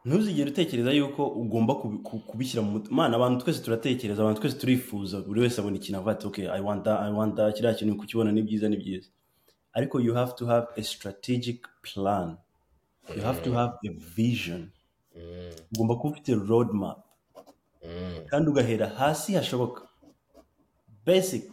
Ntuzigere 0.07 0.49
utekereza 0.51 0.91
yuko 0.99 1.21
ugomba 1.41 1.73
kubi- 1.81 2.01
ku- 2.07 2.19
kubishyira 2.29 2.61
mu 2.65 2.71
mutwe. 2.71 2.89
Mana 2.95 3.13
abantu 3.19 3.41
twese 3.43 3.59
turatekereza 3.65 4.19
abantu 4.21 4.39
twese 4.41 4.57
turifuza. 4.61 5.15
Buri 5.27 5.39
wese 5.43 5.57
abona 5.61 5.75
ikintu 5.79 5.97
avuga 5.99 6.11
ati 6.15 6.25
okay 6.27 6.45
i 6.57 6.61
want 6.67 6.81
that 6.85 6.99
i 7.07 7.11
want 7.17 7.35
that. 7.35 7.55
Kiriya 7.55 7.73
kintu 7.77 7.97
kukibona 7.99 8.31
ni 8.31 8.41
byiza 8.47 8.69
ni 8.69 8.77
byiza. 8.77 9.09
Ariko 9.77 9.99
you 9.99 10.13
have 10.13 10.31
to 10.39 10.45
have 10.45 10.67
a 10.77 10.83
strategic 10.83 11.59
plan. 11.81 12.37
You 13.15 13.21
have 13.23 13.41
to 13.43 13.51
have 13.53 13.73
a 13.87 13.91
vision. 14.15 14.69
Mm, 15.15 15.51
ugomba 15.75 15.95
kuba 15.95 16.09
ufite 16.13 16.35
road 16.35 16.69
map 16.73 16.99
mm, 17.85 18.25
kandi 18.29 18.49
ugahera 18.49 18.87
hasi 18.89 19.33
hashoboka. 19.33 19.81
Basic. 21.05 21.43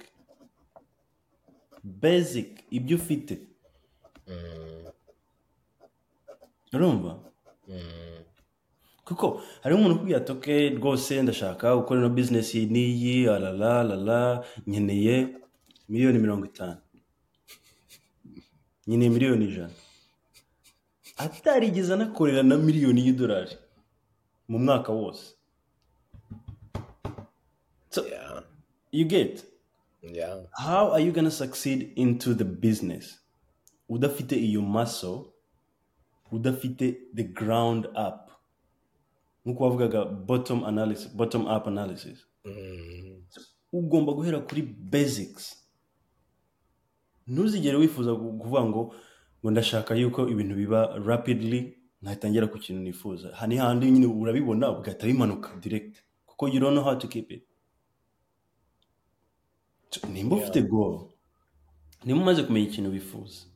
Basic. 1.84 2.64
Ibyo 2.70 2.96
ufite. 2.96 3.38
Mm, 4.28 4.90
urumva. 6.72 7.18
Kuko 9.04 9.40
hariho 9.62 9.78
umuntu 9.80 9.94
ukubwira 9.96 10.18
ati 10.18 10.32
"Okay, 10.32 10.70
rwose 10.70 11.22
ndashaka 11.22 11.76
gukora 11.76 12.00
ino 12.00 12.08
bizinesi 12.10 12.66
n'iyi 12.66 13.28
arara 13.28 13.80
arara 13.80 14.44
nkeneye 14.66 15.28
miliyoni 15.88 16.18
mirongo 16.18 16.44
itanu. 16.46 16.76
Nkeneye 18.86 19.10
miliyoni 19.10 19.44
ijana. 19.44 19.70
Atarigeze 21.16 21.94
anakorera 21.94 22.42
na 22.42 22.56
miliyoni 22.56 23.00
y'idolari 23.06 23.56
mu 24.48 24.58
mwaka 24.58 24.92
wose. 24.92 25.34
So 27.90 28.04
you 28.92 29.04
get? 29.04 29.44
How 30.52 30.92
are 30.92 31.00
you 31.04 31.12
gonna 31.12 31.30
succeed 31.30 31.92
into 31.96 32.34
the 32.34 32.44
business? 32.44 33.20
Udafite 33.88 34.36
iyo 34.36 34.62
muscle 34.62 35.20
udafite 36.32 36.96
the 37.14 37.22
ground 37.24 37.86
up. 37.86 38.23
Nk'uko 39.44 39.64
wavugaga 39.64 40.04
bottom 40.04 40.64
analysis 40.64 41.08
bottom 41.16 41.46
up 41.46 41.66
analysis. 41.66 42.26
Mm. 42.44 43.22
ugomba 43.72 44.12
guhera 44.12 44.38
kuri 44.40 44.62
basics. 44.62 45.64
Ntuzigere 47.26 47.76
wifuza 47.76 48.14
kuvuga 48.14 48.64
ngo 48.64 48.94
ngo 49.40 49.50
ndashaka 49.50 49.94
yuko 49.94 50.28
ibintu 50.28 50.54
biba 50.54 50.98
rapidly 51.06 51.78
nkahita 52.02 52.30
ngera 52.30 52.46
ku 52.46 52.58
kintu 52.58 52.82
nifuza. 52.82 53.32
Aha 53.32 53.46
ni 53.46 53.56
handi 53.56 53.90
nyine 53.90 54.06
urabibona 54.06 54.70
ugahita 54.70 55.06
bimanuka 55.06 55.56
direct. 55.60 55.96
Kuko 56.26 56.48
you 56.48 56.60
don't 56.60 56.74
know 56.74 56.84
how 56.84 56.94
to 56.98 57.08
keep 57.08 57.30
it. 57.32 57.44
Nimba 60.12 60.36
ufite 60.36 60.62
goal 60.62 61.10
niba 62.04 62.20
umaze 62.20 62.42
kumenya 62.42 62.66
ikintu 62.68 62.90
wifuza. 62.90 63.46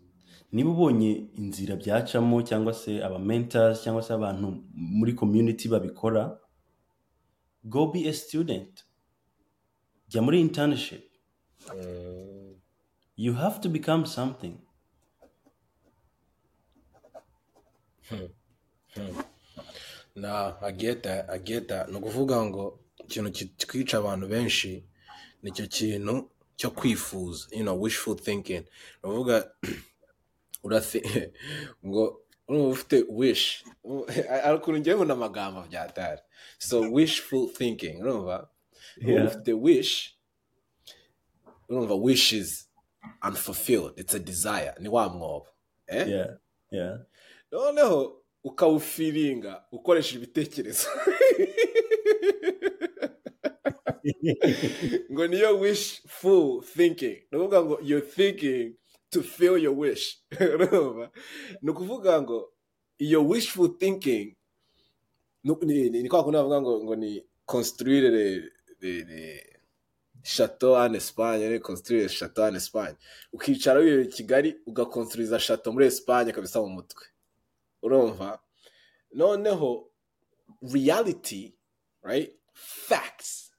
Niba 0.53 0.71
ubonye 0.71 1.11
inzira 1.41 1.77
byacamo 1.77 2.43
cyangwa 2.49 2.73
se 2.75 3.03
aba 3.07 3.19
mentors 3.19 3.83
cyangwa 3.83 4.03
se 4.03 4.13
abantu 4.15 4.47
muri 4.99 5.13
community 5.15 5.69
babikora. 5.69 6.39
Go 7.65 7.87
be 7.93 8.09
a 8.09 8.13
student. 8.13 8.85
Jya 10.09 10.23
muri 10.23 10.41
internship. 10.41 11.05
Mm. 11.75 12.55
you 13.17 13.33
have 13.35 13.61
to 13.61 13.69
become 13.69 14.07
something. 14.07 14.57
Na 20.17 20.53
get 20.77 21.03
that, 21.03 21.31
I 21.31 21.39
get 21.39 21.69
that. 21.69 21.89
ni 21.89 21.97
ukuvuga 21.97 22.45
ngo 22.45 22.81
ikintu 22.99 23.31
ki- 23.33 23.67
kwica 23.67 23.95
abantu 23.99 24.27
benshi 24.29 24.85
ni 25.43 25.51
icyo 25.51 25.67
kintu 25.67 26.31
cyo 26.57 26.71
kwifuza 26.71 27.47
you 27.53 27.63
know 27.63 27.81
wishful 27.83 28.17
thinking. 28.17 28.65
Ni 29.03 29.11
ukuvuga 29.11 29.51
urathi 30.65 31.03
ngo 31.87 32.23
urumva 32.49 32.69
ufite 32.69 33.05
wish. 33.09 33.65
Hari 34.29 34.57
ukuntu 34.57 34.81
ngewe 34.81 34.97
mbona 34.97 35.15
amagambo 35.15 35.63
byatari 35.63 36.21
so 36.59 36.81
wishful 36.81 37.49
thinking 37.53 38.01
urumva? 38.01 38.49
Yeah. 38.97 39.27
ufite 39.27 39.53
wish 39.53 40.17
urumva 41.69 41.95
wishes 41.95 42.69
unfulfilled. 43.23 43.93
It's 43.97 44.15
a 44.15 44.19
desire. 44.19 44.75
Ni 44.81 44.89
wa 44.89 45.09
mwobo. 45.09 45.47
Eh? 45.87 46.09
yeah 46.09 46.37
yeah. 46.71 46.99
Noneho 47.53 48.23
ukawufiringa 48.45 49.65
ukoresheje 49.73 50.19
ibitekerezo. 50.19 50.89
Ngo 55.13 55.27
niyo 55.27 55.61
wishful 55.61 56.63
thinking. 56.63 57.17
Ni 57.31 57.39
ukuvuga 57.39 57.65
ngo 57.65 57.81
you're 57.83 58.07
thinking 58.07 58.75
to 59.11 59.23
fill 59.23 59.59
your 59.59 59.75
wish. 59.79 60.19
Urumva 60.41 61.11
ni 61.63 61.71
ukuvuga 61.71 62.23
ngo 62.23 62.53
iyo 62.99 63.29
wishful 63.29 63.79
thinking 63.79 64.37
ni 65.45 66.09
kwa 66.09 66.25
kundi 66.25 66.37
bavuga 66.39 66.61
ngo 66.61 66.85
ngo 66.85 66.97
ni 66.97 67.25
construire 67.47 68.11
le- 68.11 68.53
chateau 70.23 70.77
en 70.77 70.95
Espagne 70.95 71.49
ni 71.51 71.59
construire 71.61 72.09
chateau 72.09 72.45
en 72.49 72.57
Espagne. 72.57 72.97
Ukicara 73.33 73.81
wibereye 73.81 74.05
i 74.05 74.09
Kigali 74.09 74.57
ugakonstruiza 74.67 75.39
chateau 75.39 75.73
muri 75.73 75.87
Espagne 75.87 76.33
kabisa 76.33 76.61
mu 76.61 76.69
mutwe. 76.69 77.07
Urumva? 77.83 78.39
Noneho 79.15 79.91
reality 80.63 81.55
right? 82.03 82.33
Facts. 82.53 83.53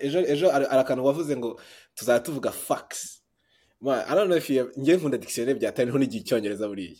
Ejo 0.00 0.18
ejo 0.20 0.50
hari 0.50 0.66
akantu 0.66 1.04
wavuze 1.04 1.36
ngo 1.36 1.60
tuzajya 1.94 2.20
tuvuga 2.20 2.50
facts. 2.52 3.15
I 3.84 4.14
don't 4.14 4.28
know 4.28 4.36
if 4.36 4.50
you 4.50 4.70
nkunda 4.76 5.18
dictionnaire 5.18 5.58
byatari 5.58 5.86
ni 5.86 5.92
ho 5.92 5.98
n'igihe 5.98 6.20
icyongereza 6.24 6.68
buriya. 6.68 6.96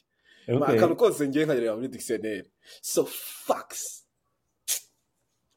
Akantu 0.76 0.96
kose 0.96 1.28
ngiye 1.28 1.44
nkagerera 1.44 1.76
muri 1.76 1.88
dictionnaire 1.88 2.50
so 2.82 3.04
facts 3.46 4.02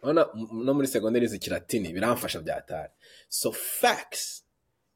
no 0.03 0.73
muri 0.73 0.87
segonderi 0.87 1.25
izi 1.25 1.39
kiratini 1.39 1.93
biramfasha 1.93 2.39
byatari 2.41 2.91
so 3.29 3.51
facts 3.51 4.43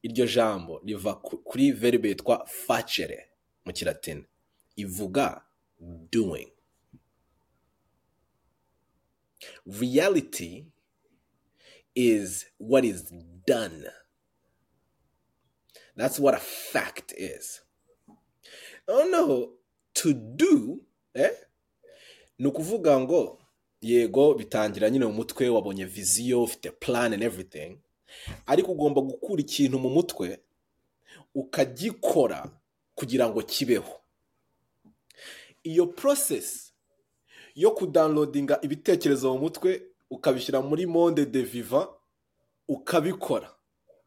iryo 0.02 0.26
jambo 0.26 0.80
riva 0.86 1.14
ku- 1.14 1.38
kuri 1.44 1.72
verbe 1.72 2.08
yitwa 2.08 2.46
facere 2.46 3.28
mu 3.64 3.72
kiratini. 3.72 4.24
Ivuga 4.76 5.42
doing. 6.10 6.50
Reality 9.66 10.66
is 11.94 12.46
what 12.58 12.84
is 12.84 13.12
done. 13.46 13.84
That's 15.96 16.18
what 16.18 16.34
a 16.34 16.40
fact 16.40 17.12
is. 17.16 17.60
Oh 18.88 19.04
no. 19.10 19.52
To 19.94 20.12
do 20.12 20.78
eh 21.14 21.30
ni 22.38 22.46
ukuvuga 22.46 23.00
ngo 23.00 23.38
yego 23.80 24.34
bitangira 24.34 24.90
nyine 24.90 25.06
mu 25.06 25.12
mutwe 25.12 25.48
wabonye 25.48 25.84
viziyo 25.84 26.42
ufite 26.42 26.70
plan 26.70 27.12
and 27.14 27.22
everything 27.22 27.78
ariko 28.46 28.72
ugomba 28.72 29.00
gukura 29.00 29.40
ikintu 29.40 29.78
mu 29.78 29.90
mutwe 29.90 30.38
ukagikora 31.34 32.50
kugira 32.94 33.28
ngo 33.28 33.42
kibeho. 33.42 34.00
Iyo 35.62 35.86
process 35.86 36.72
yo 37.54 37.70
kudownloadinga 37.70 38.58
ibitekerezo 38.62 39.32
mu 39.34 39.38
mutwe 39.38 39.82
ukabishyira 40.10 40.60
muri 40.62 40.86
monde 40.86 41.26
de 41.26 41.42
viva 41.42 41.88
ukabikora 42.68 43.54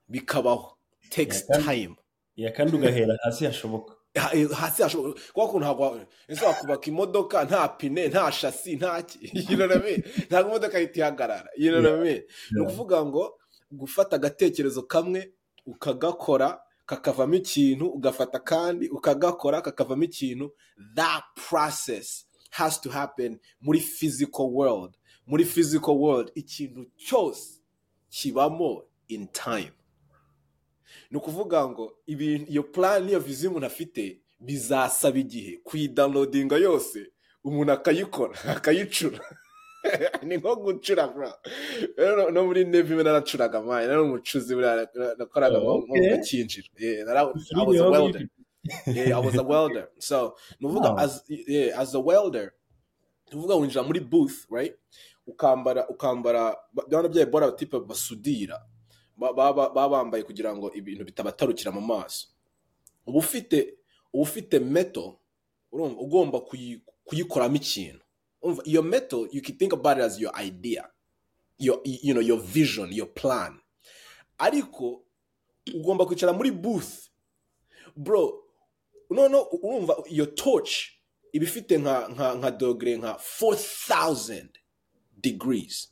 bikabaho. 0.07 0.76
Kandi- 1.09 1.63
time. 1.65 1.95
Yeah 2.35 2.53
kandi 2.55 2.75
ugahera 2.75 3.17
hasi 3.23 3.45
hashoboka 3.45 3.93
Ha- 4.15 4.55
hasi 4.55 4.83
hashobora 4.83 5.13
kuba 5.33 5.47
kuntu 5.47 5.59
ntabwo 5.65 5.99
ese 6.27 6.45
wakubaka 6.45 6.85
imodoka 6.87 7.43
nta 7.45 7.67
pine 7.67 8.07
nta 8.07 8.31
shasi 8.31 8.75
nta 8.75 9.01
ki 9.03 9.19
you 9.49 9.55
know 9.57 9.67
what 9.67 9.77
I 9.77 9.79
mean? 9.83 10.03
ntabwo 10.29 10.49
imodoka 10.51 10.79
ihita 10.79 10.99
ihagarara 10.99 11.49
ni 11.57 12.23
ukuvuga 12.61 13.05
ngo 13.05 13.39
gufata 13.71 14.15
agatekerezo 14.15 14.83
kamwe 14.83 15.33
ukagakora 15.65 16.59
kakavamo 16.85 17.35
ikintu 17.35 17.85
ugafata 17.87 18.39
kandi 18.39 18.87
ukagakora 18.89 19.61
kakavamo 19.61 20.03
ikintu 20.03 20.51
that 20.95 21.23
process 21.49 22.25
has 22.49 22.81
to 22.81 22.89
happen 22.89 23.39
muri 23.61 23.79
physical 23.79 24.49
world. 24.49 24.95
Muri 25.27 25.45
physical 25.45 25.95
world 25.97 26.31
ikintu 26.35 26.85
cyose 26.97 27.59
kibamo 28.09 28.83
in 29.09 29.27
time. 29.27 29.71
Ni 31.11 31.17
ukuvuga 31.17 31.67
ngo 31.67 31.97
iyo 32.07 32.63
plan 32.63 33.03
n'iyo 33.03 33.19
viziyo 33.19 33.49
umuntu 33.51 33.67
afite 33.67 34.21
bizasaba 34.39 35.17
igihe. 35.19 35.57
Kuyidownloadinga 35.63 36.57
yose 36.57 37.11
umuntu 37.43 37.71
akayikora 37.71 38.33
akayicura. 38.57 39.19
Ni 40.23 40.37
nko 40.37 40.55
gucura 40.55 41.07
rero 41.97 42.31
no 42.31 42.43
muri 42.45 42.65
nevi 42.65 42.93
we 42.95 43.03
naracuraga 43.03 43.61
mani 43.61 43.87
nari 43.87 44.01
umucuzi 44.01 44.55
buriya 44.55 44.87
nakoraga 45.17 45.57
nko 45.59 45.87
gakinjiro 46.11 46.67
Yeah, 46.77 47.05
nara- 47.05 47.31
I 47.55 49.19
was 49.19 49.35
a 49.37 49.43
welder. 49.43 49.87
So 49.99 50.35
Wow. 50.61 50.97
as, 50.97 51.23
yeah, 51.29 51.79
as 51.79 51.95
a 51.95 51.99
welder 51.99 52.51
ni 53.31 53.37
ukuvuga 53.39 53.55
winjira 53.55 53.83
muri 53.83 53.99
booth 53.99 54.45
right? 54.49 54.75
Ukambara 55.27 55.87
ukambara 55.89 56.55
byaba 56.89 57.07
byaye 57.09 57.25
bora 57.25 57.51
tipe 57.51 57.79
basudira. 57.79 58.57
ba- 58.57 58.65
baba 59.17 59.89
bambaye 59.89 60.23
kugira 60.23 60.55
ngo 60.55 60.71
ibintu 60.73 61.05
bitabatarukira 61.05 61.71
mu 61.71 61.81
maso. 61.81 62.27
Uba 63.05 63.17
ufite 63.19 63.77
uba 64.13 64.23
ufite 64.23 64.59
meto 64.59 65.19
ugomba 65.71 66.39
kuyi- 66.39 66.81
kuyikoramo 67.05 67.55
ikintu. 67.55 68.01
Iyo 68.65 68.81
meto 68.83 69.27
you 69.31 69.41
can 69.41 69.57
think 69.57 69.73
about 69.73 69.97
it 69.97 70.03
as 70.03 70.19
your 70.19 70.31
idea 70.39 70.89
your, 71.59 71.81
you 71.83 72.13
know, 72.13 72.21
your 72.21 72.39
vision 72.39 72.93
your 72.93 73.07
plan. 73.13 73.59
Ariko 74.37 75.03
ugomba 75.75 76.05
kwicara 76.05 76.33
muri 76.33 76.51
booth. 76.51 77.09
Bro 77.95 78.43
noneho 79.09 79.43
urumva 79.51 80.03
iyo 80.09 80.25
torch 80.25 80.71
iba 81.33 81.45
ifite 81.45 81.77
nka 81.77 82.07
nka 82.09 82.35
nka 82.35 82.51
dogere 82.51 82.97
nka 82.97 83.13
4000 83.41 84.49
degrees. 85.17 85.89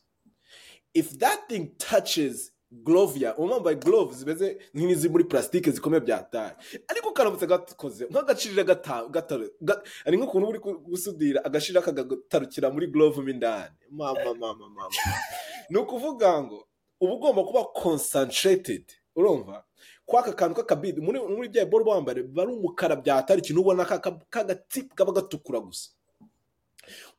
If 0.94 1.18
that 1.20 1.48
thing 1.50 1.76
touches 1.78 2.52
glove 2.72 3.20
ya 3.20 3.38
uba 3.38 3.54
wambaye 3.56 3.76
glove 3.76 4.16
zimeze 4.16 4.58
nk'izi 4.74 5.10
muri 5.10 5.24
plastique 5.24 5.72
zikomeye 5.72 6.02
bya 6.02 6.24
tari 6.24 6.56
ariko 6.88 7.12
karamutse 7.12 7.48
gakoze 7.48 8.06
nk'agacirira 8.10 8.64
gata- 8.64 9.08
gatare 9.10 9.50
ga- 9.62 9.82
ari 10.06 10.18
nk'ukuntu 10.18 10.48
uri 10.50 10.60
gusudira 10.60 11.46
agashira 11.46 11.82
kagatarukira 11.82 12.70
muri 12.74 12.88
glove 12.88 13.22
mo 13.22 13.30
indani. 13.30 13.76
Mama 13.92 14.34
mama 14.34 14.68
mama 14.70 14.90
ni 15.70 15.78
ukuvuga 15.78 16.44
ngo 16.44 16.68
uba 17.02 17.14
ugomba 17.14 17.44
kuba 17.44 17.64
concentrated 17.74 18.86
urumva? 19.16 19.64
Kwaka 20.06 20.34
kantu 20.34 20.56
k'akabidi 20.62 21.02
muri 21.02 21.50
bya 21.50 21.66
bolo 21.66 21.86
wambare 21.86 22.24
biba 22.24 22.44
ari 22.44 22.52
umukara 22.54 22.96
byatari 22.96 23.40
ikintu 23.42 23.62
ubona 23.62 23.86
k'agatipu 23.86 24.96
kaba 24.96 25.12
gatukura 25.14 25.60
gusa. 25.60 25.90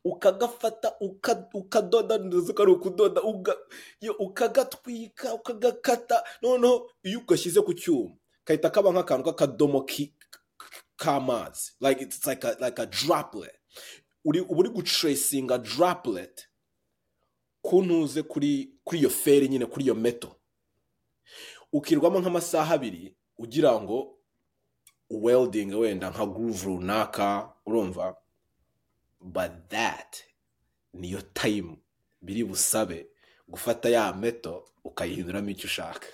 Ukagafata 0.03 0.95
uka- 0.99 1.49
ukadoda 1.53 2.17
ndetse 2.17 2.51
ukari 2.51 2.71
ukudoda 2.71 3.21
uga- 3.21 3.57
yo, 4.01 4.13
ukagatwika 4.19 5.33
ukagakata 5.33 6.23
noneho 6.41 6.91
iyo 7.03 7.19
ugashyize 7.19 7.61
ku 7.61 7.73
cyuma 7.73 8.15
kahita 8.45 8.69
kaba 8.69 8.91
nk'akantu 8.91 9.23
k'akadomo 9.31 9.85
k'amazi 10.97 11.71
like 11.81 12.01
it's 12.03 12.25
like 12.27 12.43
a, 12.47 12.85
droplet. 12.85 13.53
Uri 14.25 14.39
uba 14.41 14.59
uri 14.59 14.69
gutracinga 14.69 15.57
droplet 15.57 16.47
ku 17.61 17.83
ntuze 17.83 18.23
kuri 18.23 18.71
kuri 18.83 18.99
iyo 18.99 19.09
feri 19.09 19.47
nyine 19.49 19.65
kuri 19.65 19.85
iyo 19.85 19.95
meto 19.95 20.35
ukirwamo 21.73 22.19
nk'amasaha 22.19 22.73
abiri 22.75 23.15
ugira 23.37 23.75
ngo 23.81 24.17
welding 25.09 25.71
wenda 25.75 26.09
nka 26.09 26.25
groove 26.25 26.65
runaka 26.65 27.53
urumva? 27.65 28.15
But 29.21 29.51
that 29.69 30.23
niyo 30.93 31.21
time 31.33 31.77
biri 32.21 32.43
busabe 32.43 33.07
gufata 33.47 33.89
ya 33.89 34.13
meto 34.13 34.63
ukayihinduramo 34.83 35.49
icyo 35.49 35.67
ushaka. 35.67 36.07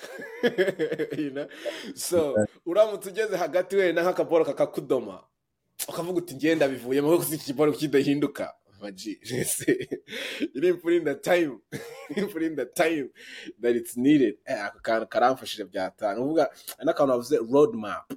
So 1.95 2.35
uramutse 2.65 3.09
ugeze 3.09 3.37
hagati 3.37 3.75
wenda 3.75 4.03
nk'akaboro 4.03 4.45
kakakudoma 4.45 5.23
ukavuga 5.87 6.17
uti 6.17 6.35
ngenda 6.35 6.67
bivuyemo 6.67 7.11
kuko 7.11 7.23
si 7.23 7.35
iki 7.35 7.45
kiboro 7.45 7.71
kidahinduka. 7.71 8.53
Maji, 8.81 9.19
ese, 9.23 9.87
you 10.53 10.59
didn't 10.61 10.81
put 10.81 10.91
in 10.93 11.05
the 11.05 11.15
time 11.15 11.59
you 12.09 12.15
didn't 12.15 12.33
put 12.33 12.43
in 12.43 12.55
the 12.55 12.65
time 12.65 13.09
that 13.61 13.75
it's 13.75 13.95
needed. 13.95 14.35
Eh, 14.45 14.65
ako 14.65 14.79
kantu 14.81 15.07
karamfashije 15.07 15.63
byatanu. 15.65 16.23
Uvuga 16.23 16.49
n'akantu 16.83 17.07
bavuze 17.13 17.37
road 17.51 17.75
map. 17.75 18.11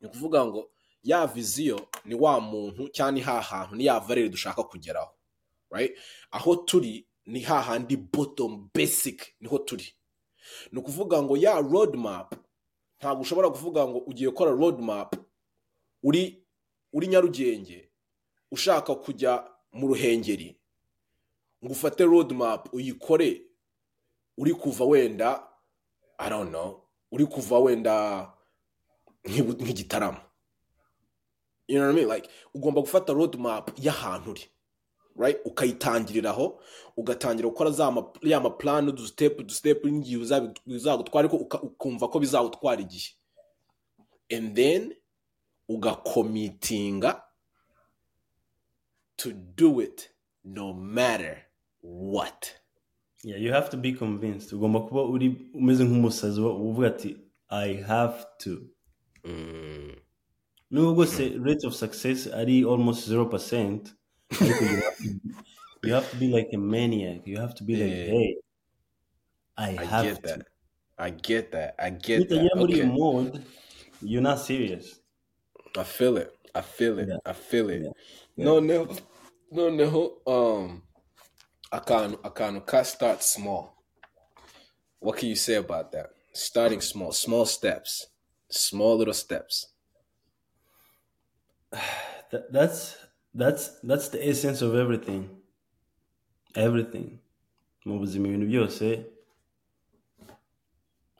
Ni 0.00 0.06
ukuvuga 0.08 0.46
ngo 0.46 0.70
ya 1.04 1.26
viziyo 1.26 1.88
ni 2.04 2.14
wa 2.14 2.40
muntu 2.40 2.88
cyangwa 2.88 3.12
ni 3.12 3.20
ha 3.20 3.40
hantu 3.40 3.74
ni 3.76 3.84
ya 3.84 4.00
valere 4.00 4.28
dushaka 4.28 4.62
kugeraho 4.62 5.14
aho 6.30 6.56
turi 6.56 7.06
ni 7.26 7.40
ha 7.40 7.60
handi 7.62 7.96
bottom 7.96 8.68
basic 8.74 9.34
ni 9.40 9.48
ho 9.48 9.58
turi. 9.58 9.94
Ni 10.72 10.78
ukuvuga 10.78 11.22
ngo 11.22 11.36
ya 11.36 11.60
road 11.60 11.96
map 11.96 12.34
ntabwo 12.98 13.22
ushobora 13.22 13.50
kuvuga 13.50 13.88
ngo 13.88 13.98
ugiye 13.98 14.30
gukora 14.30 14.50
road 14.50 14.80
map 14.80 15.16
uri 16.02 16.44
uri 16.92 17.06
nyarugenge 17.06 17.90
ushaka 18.50 18.94
kujya 18.94 19.44
mu 19.72 19.88
ruhengeri. 19.88 20.56
Ngo 21.64 21.72
ufate 21.72 22.04
road 22.04 22.32
map 22.32 22.74
uyikore 22.74 23.42
uri 24.38 24.54
kuva 24.54 24.84
wenda 24.84 25.42
i 26.18 26.30
uri 27.12 27.26
kuva 27.26 27.58
wenda 27.58 28.32
nk'igitaramo 29.24 30.20
you 31.68 31.78
know 31.78 31.86
what 31.86 31.94
I 31.94 31.96
mean? 31.96 32.08
like 32.08 32.28
ugomba 32.54 32.80
gufata 32.80 33.12
road 33.14 33.38
map 33.38 33.70
y'ahantu 33.78 34.30
uri 34.30 34.44
right? 35.16 35.38
Ukayitangiriraho 35.44 36.60
ugatangira 36.96 37.48
gukora 37.48 37.70
ya 38.22 38.40
maplan 38.40 38.88
udustep 38.88 39.40
udustep 39.40 39.84
n'igihe 39.84 40.50
bizagutwara 40.66 41.28
ariko 41.28 41.36
ukumva 41.36 42.08
ko 42.08 42.20
bizagutwara 42.20 42.80
igihe. 42.80 43.14
And 44.30 44.56
then 44.56 44.94
ugakomitinga 45.68 47.22
to 49.16 49.32
do 49.32 49.80
it 49.80 50.10
no 50.44 50.72
matter 50.72 51.38
what. 51.82 52.60
Yeah, 53.22 53.36
you 53.38 53.52
have 53.52 53.70
to 53.70 53.76
be 53.76 53.92
convinced. 53.92 54.52
Ugomba 54.52 54.80
kuba 54.80 55.02
uri 55.02 55.50
umeze 55.54 55.84
nk'umusazi 55.84 56.40
uvuga 56.40 56.86
ati 56.86 57.16
i 57.48 57.74
have 57.74 58.26
to. 58.38 58.60
Mm. 59.24 59.93
Nubwo 60.74 60.94
bwose 60.94 61.28
rate 61.46 61.66
of 61.66 61.74
success 61.74 62.26
ari 62.26 62.64
almost 62.64 63.08
0% 63.08 63.94
ariko 64.40 64.64
you 64.64 64.80
have, 64.82 64.96
to, 64.96 65.08
you 65.84 65.94
have 65.94 66.10
to 66.10 66.16
be 66.16 66.26
like 66.26 66.48
a 66.52 66.58
maniac 66.58 67.26
you 67.26 67.38
have 67.38 67.54
to 67.54 67.64
be 67.64 67.76
like 67.76 67.94
hey 68.10 68.36
i 69.56 69.70
I 69.78 69.84
have 69.84 70.04
get 70.04 70.16
to 70.16 70.22
that. 70.28 70.46
I 70.98 71.10
get 71.10 71.52
that. 71.52 71.74
I 71.78 71.90
get 71.90 72.28
that. 72.28 72.50
Okay. 72.56 72.82
mode 72.86 73.44
you're 74.02 74.22
not 74.30 74.40
serious 74.40 75.00
I 75.76 75.84
feel 75.84 76.16
it. 76.16 76.30
I 76.54 76.60
feel 76.60 76.98
it. 76.98 77.08
Yeah. 77.08 77.18
I 77.26 77.32
feel 77.32 77.68
it. 77.70 77.82
Yeah. 78.36 78.44
no, 78.44 78.60
no. 78.60 78.80
um 80.26 80.82
akantu 81.70 82.18
akantu 82.22 82.66
ka 82.66 82.82
start 82.84 83.22
small 83.22 83.64
what 84.98 85.18
can 85.18 85.28
you 85.28 85.36
say 85.36 85.54
about 85.54 85.92
that 85.92 86.10
starting 86.32 86.80
small 86.80 87.12
small 87.12 87.46
steps 87.46 88.06
small 88.50 88.96
little 88.98 89.14
steps 89.14 89.73
That, 92.30 92.52
that's 92.52 92.96
that's 93.34 93.78
that's 93.82 94.08
the 94.08 94.28
essence 94.28 94.62
of 94.62 94.74
everything. 94.74 95.28
Everything. 96.56 97.20
Mu 97.84 97.98
buzima 97.98 98.28
ibintu 98.28 98.46
byose. 98.46 99.04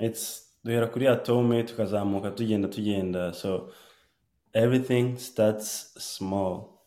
It's 0.01 0.51
duhera 0.65 0.87
kuri 0.87 1.09
atome 1.09 1.63
tukazamuka 1.63 2.31
tugenda 2.31 2.69
tugenda. 2.69 3.35
So 3.35 3.71
everything 4.55 5.19
starts 5.19 5.95
small. 5.99 6.81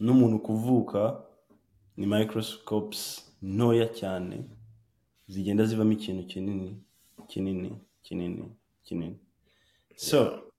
N'umuntu 0.00 0.38
kuvuka 0.38 1.22
ni 1.96 2.06
microscopes 2.06 3.32
ntoya 3.42 3.86
cyane 3.86 4.44
zigenda 5.28 5.64
zivamo 5.64 5.92
ikintu 5.92 6.26
kinini 6.26 6.82
kinini 7.28 7.80
kinini 8.02 8.56
kinini. 8.82 9.18
So 9.96 10.49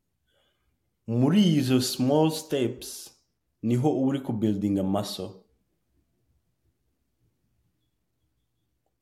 muri 1.08 1.42
izo 1.60 1.82
small 1.82 2.32
steps 2.32 2.90
ni 3.64 3.76
ho 3.76 3.90
uba 3.90 4.08
uri 4.08 4.20
kubuildinga 4.20 4.84
muscle 4.84 5.30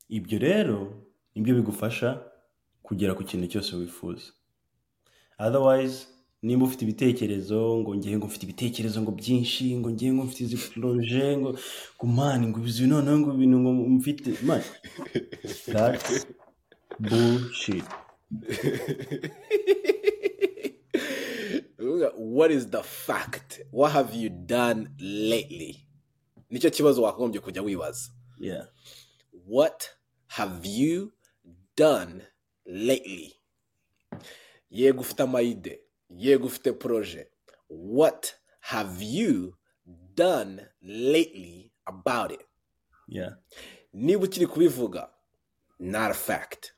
ibyo 0.08 0.38
rero 0.38 0.78
ni 1.34 1.42
byo 1.42 1.54
bigufasha 1.54 2.08
kugera 2.82 3.14
ku 3.14 3.22
kintu 3.24 3.46
cyose 3.52 3.76
wifuza. 3.76 4.26
Otherwise 5.38 6.06
nimba 6.42 6.66
ufite 6.66 6.82
ibitekerezo 6.84 7.78
ngo 7.78 7.90
ngewe 7.96 8.16
ngo 8.16 8.26
mfite 8.26 8.44
ibitekerezo 8.44 9.02
ngo 9.02 9.12
byinshi 9.20 9.76
ngo 9.78 9.88
ngewe 9.90 10.12
ngo 10.14 10.24
mfite 10.24 10.40
izi 10.44 10.56
poroje 10.56 11.36
ngo 11.38 11.50
ngo 11.96 12.06
mani 12.16 12.46
ngo 12.46 12.58
izi 12.66 12.86
noneho 12.86 13.18
ngo 13.18 13.30
ibintu 13.34 13.56
ngo 13.60 13.70
mfite 13.72 14.28
mani 14.48 14.64
that's 15.72 16.26
bullshit. 16.98 17.84
what 22.16 22.50
is 22.50 22.66
the 22.70 22.82
fact? 22.82 23.60
What 23.70 23.92
have 23.92 24.14
you 24.14 24.28
done 24.30 24.90
lately? 24.98 25.86
Nicyo 26.50 26.70
kibazo 26.70 27.02
wakagombye 27.02 27.40
kujya 27.40 27.62
wibaza. 27.62 28.10
Yeah. 28.38 28.66
What 29.46 29.90
have 30.26 30.66
you 30.68 31.12
done 31.76 32.22
lately? 32.66 33.34
Yego 34.70 35.00
ufite 35.00 35.22
amayide 35.22 35.80
yego 36.10 36.46
ufite 36.46 36.72
poroje 36.72 37.26
what 37.68 38.34
have 38.60 39.02
you 39.04 39.54
done 40.14 40.66
lately 40.82 41.72
about 41.86 42.32
it? 42.32 42.40
Yeah. 43.08 43.32
Niba 43.94 44.24
ukiri 44.24 44.46
kubivuga 44.46 45.08
not 45.78 46.10
a 46.10 46.14
fact. 46.14 46.72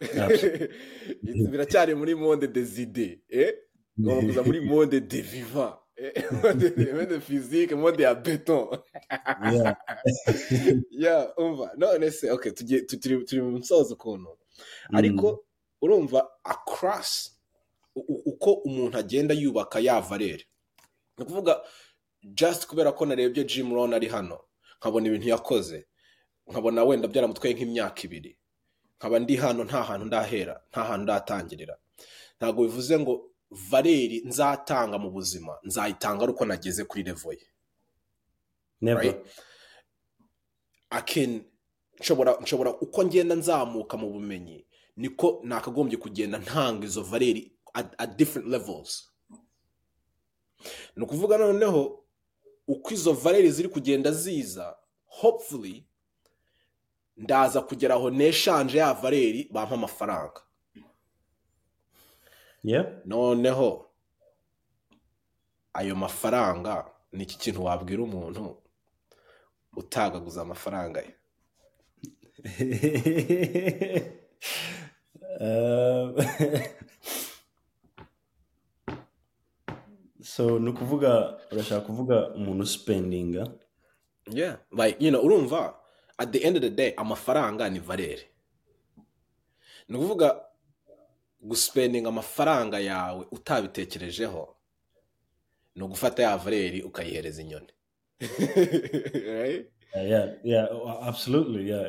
Biracyari 1.50 1.94
muri 1.94 2.14
monde 2.14 2.46
des 2.46 2.80
idées 2.80 3.18
eh? 3.30 3.52
Kuza 3.96 4.42
muri 4.42 4.60
monde 4.60 5.00
de 5.00 5.20
vivant 5.20 5.74
eh? 5.96 6.12
monde 6.42 6.70
de- 6.70 6.92
monde 6.92 7.20
physique 7.20 7.72
monde 7.74 8.02
ya 8.02 8.14
beton 8.14 8.78
yeah. 9.52 9.76
Ya 10.90 11.34
umva 11.36 11.70
none 11.76 12.10
se 12.10 12.30
okay 12.30 12.52
turi 12.52 13.40
mu 13.42 13.50
musozo 13.50 13.94
ukuntu 13.94 14.38
ariko 14.92 15.44
urumva 15.82 16.28
across 16.44 17.32
uko 18.24 18.52
umuntu 18.52 18.98
agenda 18.98 19.34
yubaka 19.34 19.80
ya 19.80 20.00
valere 20.00 20.44
ni 21.18 21.24
ukuvuga 21.24 21.60
just 22.22 22.66
kubera 22.66 22.92
ko 22.92 23.06
narebye 23.06 23.44
Jim 23.44 23.74
Rohn 23.74 23.94
ari 23.94 24.08
hano 24.08 24.40
nkabona 24.80 25.06
ibintu 25.08 25.28
yakoze. 25.28 25.86
Nkabona 26.46 26.84
wenda 26.84 27.08
byaramutwaye 27.08 27.54
nk'imyaka 27.54 28.02
ibiri. 28.04 28.36
Nkaba 28.98 29.18
ndi 29.18 29.36
hano 29.36 29.64
nta 29.64 29.82
hantu 29.82 30.06
ndahera 30.06 30.60
nta 30.70 30.84
hantu 30.84 31.02
ndatangirira. 31.04 31.76
Ntabwo 32.38 32.62
bivuze 32.64 32.98
ngo 32.98 33.30
valeri 33.50 34.22
nzatanga 34.24 34.98
mu 34.98 35.10
buzima. 35.10 35.58
Nzayitanga 35.64 36.22
ari 36.22 36.32
uko 36.32 36.44
nageze 36.44 36.84
kuri 36.84 37.02
level 37.02 37.38
ye 37.38 37.46
nshobora 42.00 42.36
nshobora 42.40 42.70
uko 42.80 43.04
ngenda 43.04 43.34
nzamuka 43.34 43.96
mu 43.96 44.10
bumenyi 44.10 44.66
niko 44.96 45.40
nakagombye 45.44 45.96
kugenda 45.98 46.38
ntanga 46.38 46.86
izo 46.86 47.02
valeri 47.02 47.52
at, 47.74 48.16
different 48.16 48.48
levels. 48.48 49.12
Ni 50.96 51.04
ukuvuga 51.04 51.38
noneho 51.38 52.04
uko 52.66 52.90
izo 52.94 53.12
valeri 53.12 53.50
ziri 53.50 53.68
kugenda 53.68 54.12
ziza 54.12 54.76
hopefully 55.06 55.86
ndaza 57.16 57.60
kugera 57.60 57.94
aho 57.94 58.10
neshanje 58.10 58.78
ya 58.78 58.94
valeri 58.94 59.48
bampa 59.52 59.74
amafaranga. 59.74 60.40
Noneho 63.04 63.86
ayo 65.74 65.94
mafaranga 65.94 66.90
ni 67.12 67.22
iki 67.22 67.38
kintu 67.38 67.64
wabwira 67.64 68.02
umuntu 68.02 68.62
utagaguza 69.76 70.42
amafaranga 70.42 71.00
ye? 71.00 71.12
So 80.36 80.58
ni 80.58 80.68
ukuvuga 80.68 81.38
urashaka 81.52 81.86
kuvuga 81.86 82.28
umuntu 82.34 82.62
usipendinga 82.62 83.46
yeah 84.32 84.58
like 84.72 84.96
you 85.00 85.10
know 85.10 85.22
urumva 85.24 85.74
at 86.18 86.32
the 86.32 86.38
end 86.38 86.56
of 86.56 86.62
the 86.62 86.70
day 86.70 86.92
amafaranga 86.96 87.70
ni 87.70 87.78
valeri 87.78 88.26
ni 89.88 89.96
ukuvuga 89.96 90.45
guspendinga 91.48 92.08
amafaranga 92.08 92.78
yawe 92.80 93.22
utabitekerejeho 93.30 94.56
ni 95.74 95.82
ugufata 95.82 96.22
ya 96.22 96.36
valeri 96.36 96.82
ukayihereza 96.82 97.42
inyoni. 97.42 97.72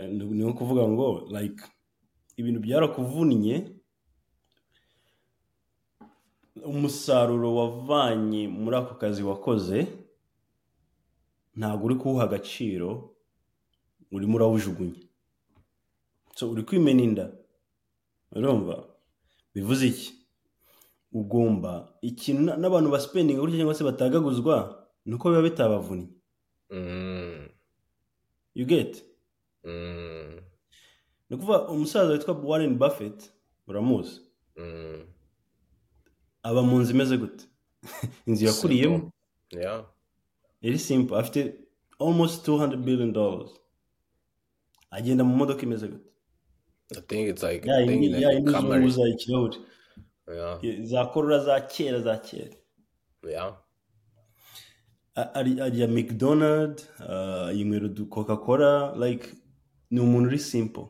Ni 0.07 0.25
ni 0.37 0.43
ukuvuga 0.43 0.87
ngo 0.87 1.29
ibintu 2.37 2.59
byarakuvunnye 2.59 3.55
umusaruro 6.65 7.55
wavanye 7.55 8.47
muri 8.47 8.75
ako 8.77 8.93
kazi 8.95 9.23
wakoze 9.23 9.87
ntabwo 11.55 11.85
uri 11.85 11.95
kuwuha 11.95 12.23
agaciro 12.23 12.89
urimo 14.11 14.35
urawujugunya. 14.35 15.03
Uri 16.41 16.63
kwimena 16.63 17.01
inda. 17.03 17.25
Urumva? 18.31 18.96
Bivuze 19.57 19.87
iki? 19.87 20.13
Ugomba. 21.11 21.93
Ikintu 22.01 22.41
na- 22.45 22.57
n'abantu 22.61 22.91
basipendinga 22.93 23.41
gutya 23.41 23.57
cyangwa 23.57 23.73
se 23.75 23.83
batagaguzwa 23.83 24.85
ni 25.05 25.13
uko 25.15 25.29
biba 25.29 25.41
bitabavunnye 25.41 26.07
Mm, 26.69 27.49
you 28.55 28.65
get? 28.65 29.03
Mm, 29.63 30.41
ni 31.29 31.35
ukuvuga 31.35 31.67
umusaza 31.69 32.13
witwa 32.13 32.33
warren 32.43 32.75
buffett 32.77 33.31
uramuzi 33.67 34.21
mm. 34.55 35.05
aba 36.43 36.61
mu 36.63 36.79
nzu 36.79 36.93
imeze 36.93 37.17
gute? 37.17 37.45
Inzu 38.27 38.45
yakuriyemo? 38.45 39.11
Iri 40.61 40.79
simple. 40.79 41.17
Afite 41.17 41.53
almost 41.99 42.47
200 42.47 42.77
billion 42.83 43.13
dollars. 43.13 43.51
Agenda 44.91 45.23
mu 45.23 45.35
modoka 45.35 45.61
imeze 45.63 45.87
gute? 45.87 46.09
I 46.91 47.01
think 47.01 47.29
it's 47.29 47.43
like 47.43 47.67
ya 47.69 47.75
I 47.77 47.85
think 47.87 48.03
indi 48.03 48.07
like 48.09 48.21
ya 48.35 48.41
Camry. 48.41 48.79
zunguza 48.91 49.09
ikirahuri 49.09 49.57
yeah. 50.35 50.83
za 50.83 51.05
korora 51.05 51.39
za 51.39 51.61
kera 51.61 51.99
za 52.01 52.17
kera 52.17 52.55
yeah. 53.29 53.57
A- 55.15 55.33
ari 55.33 55.61
arya 55.61 55.87
mcdonald 55.87 56.81
uh, 56.99 57.57
yinywera 57.57 57.85
udu 57.85 58.05
coca 58.05 58.37
cola 58.45 58.95
like 59.07 59.27
ni 59.91 59.99
umuntu 59.99 60.27
uri 60.27 60.39
simple. 60.39 60.85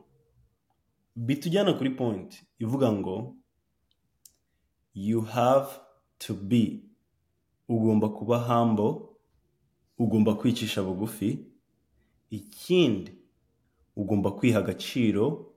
Bitujyana 1.16 1.72
kuri 1.72 1.90
point. 1.90 2.42
Ivuga 2.58 2.92
ngo 2.92 3.36
you 4.94 5.20
have 5.20 5.68
to 6.18 6.34
be 6.34 6.82
ugomba 7.68 8.08
kuba 8.08 8.38
humble 8.38 9.08
ugomba 9.98 10.34
kwicisha 10.34 10.82
bugufi. 10.82 11.38
Ikindi 12.30 13.12
ugomba 13.96 14.30
kwiha 14.30 14.58
agaciro 14.58 15.47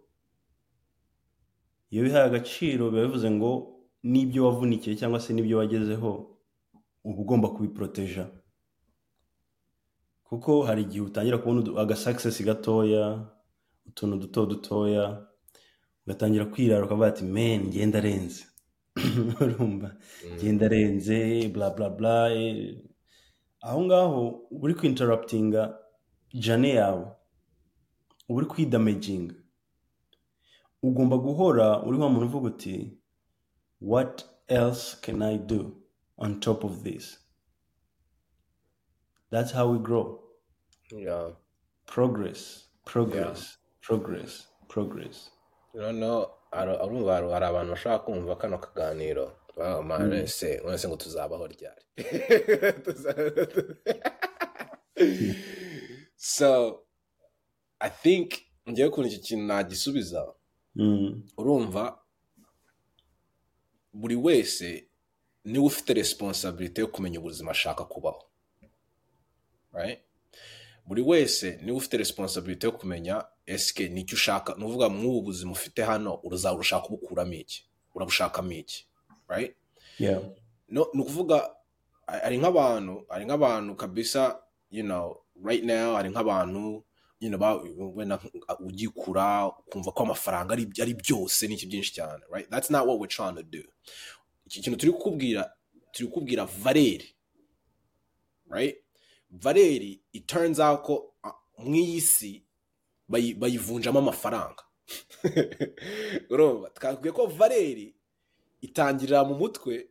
iyo 1.91 2.01
wihaye 2.03 2.25
agaciro 2.25 2.83
biba 2.91 3.05
bivuze 3.05 3.27
ngo 3.31 3.51
n'ibyo 4.11 4.39
wavunikiye 4.45 4.93
cyangwa 4.99 5.19
se 5.23 5.29
n'ibyo 5.33 5.55
wagezeho 5.57 6.11
uba 7.07 7.19
ugomba 7.23 7.47
kubiporoteja 7.53 8.23
kuko 10.27 10.51
hari 10.67 10.81
igihe 10.85 11.03
utangira 11.03 11.37
kubona 11.37 11.59
agasakisesi 11.83 12.43
gatoya 12.47 13.03
utuntu 13.89 14.15
duto 14.21 14.39
dutoya 14.45 15.05
ugatangira 16.03 16.45
kwirara 16.45 16.85
ukavuga 16.85 17.07
ati 17.07 17.23
men 17.23 17.61
ngenda 17.67 17.97
arenze. 17.99 18.43
Urumva 19.41 19.89
ngenda 20.35 20.65
arenze 20.65 21.47
bla 21.53 21.69
bla 21.69 21.89
bla 21.89 22.33
eh. 22.33 22.77
aho 23.61 23.79
ngaho 23.85 24.21
uba 24.51 24.63
uri 24.65 24.73
kwinteraputinga 24.75 25.61
jane 26.33 26.69
yawe 26.79 27.05
uba 28.29 28.37
uri 28.37 28.45
kwidamejinga 28.45 29.35
ugomba 30.83 31.17
guhora 31.17 31.83
uri 31.83 31.97
wa 31.97 32.09
muntu 32.09 32.25
uvuga 32.25 32.47
uti 32.47 32.97
what 33.81 34.25
else 34.47 34.97
can 35.01 35.21
i 35.21 35.37
do 35.37 35.75
on 36.17 36.39
top 36.39 36.63
of 36.63 36.83
this? 36.83 37.17
That's 39.31 39.51
how 39.51 39.71
we 39.71 39.79
grow. 39.79 40.19
Yeah. 40.91 41.29
Progress 41.85 42.67
progress 42.85 43.57
progress 43.81 44.47
progress. 44.67 45.31
Noneho 45.73 46.31
urumva 46.83 47.13
hari 47.33 47.45
abantu 47.45 47.71
bashaka 47.73 47.99
kumva 47.99 48.35
kano 48.35 48.57
kaganiro. 48.57 49.31
Baba 49.57 49.83
mane 49.83 50.27
se 50.27 50.61
mwese 50.63 50.87
ngo 50.87 50.95
tuzabaho 50.95 51.47
ryari? 51.47 51.81
So 56.23 56.79
i 57.79 57.89
think 57.89 58.41
ngewe 58.69 58.89
ukuntu 58.89 59.07
iki 59.09 59.19
kintu 59.19 59.45
nagisubiza. 59.45 60.21
mm. 60.25 60.33
Urumva 61.37 61.99
buri 63.93 64.15
wese 64.15 64.87
ni 65.45 65.59
we 65.59 65.65
ufite 65.65 65.93
resiponsabiriti 65.93 66.81
yo 66.81 66.87
kumenya 66.87 67.19
ubuzima 67.19 67.51
ashaka 67.51 67.85
kubaho. 67.85 68.23
Buri 70.85 71.01
wese 71.01 71.59
ni 71.61 71.71
we 71.71 71.77
ufite 71.77 71.97
resiponsabiriti 71.97 72.65
yo 72.65 72.71
kumenya 72.71 73.25
esike 73.45 73.89
ni 73.89 74.03
cyo 74.05 74.15
ushaka? 74.15 74.55
Ni 74.55 74.63
ukuvuga 74.63 74.89
mw'ubu 74.89 75.21
buzima 75.21 75.51
ufite 75.51 75.83
hano 75.83 76.19
uzaba 76.23 76.59
ushaka 76.59 76.85
kubukuramo 76.87 77.33
iki? 77.33 77.65
Urabushakamo 77.95 78.51
iki? 78.51 78.87
Ni 80.69 80.79
ukuvuga 81.01 81.55
hari 82.07 82.37
nk'abantu 82.37 83.05
hari 83.09 83.25
nk'abantu 83.25 83.75
kabisa 83.75 84.39
you 84.71 84.83
know 84.83 85.21
right 85.43 85.63
now 85.63 85.95
hari 85.95 86.09
nk'abantu 86.09 86.83
ba- 87.37 87.61
wenda 87.95 88.19
ugikura 88.59 89.47
ukumva 89.47 89.91
ko 89.91 90.03
amafaranga 90.03 90.53
ari 90.53 90.93
byose 90.93 91.47
n'iki 91.47 91.65
byinshi 91.69 91.93
cyane 91.93 92.23
right? 92.33 92.49
That's 92.49 92.69
not 92.69 92.87
what 92.87 92.99
we're 92.99 93.07
trying 93.15 93.35
to 93.35 93.43
do. 93.43 93.63
Iki 94.45 94.61
kintu 94.61 94.77
turi 94.79 94.91
kukubwira 94.91 95.53
turi 95.91 96.07
kukubwira 96.09 96.45
valeri 96.45 97.15
right? 98.49 98.75
Valeri 99.31 100.01
it 100.13 100.27
turns 100.27 100.59
out 100.59 100.81
ko 100.83 101.13
mu 101.57 101.75
iyi 101.75 102.01
si 102.01 102.43
bayi- 103.09 103.33
bayivunjamo 103.37 103.99
amafaranga. 103.99 104.63
Urumva? 106.29 106.69
Twakubwiye 106.69 107.11
ko 107.13 107.25
valeri 107.27 107.95
itangirira 108.61 109.23
mu 109.23 109.35
mutwe 109.35 109.87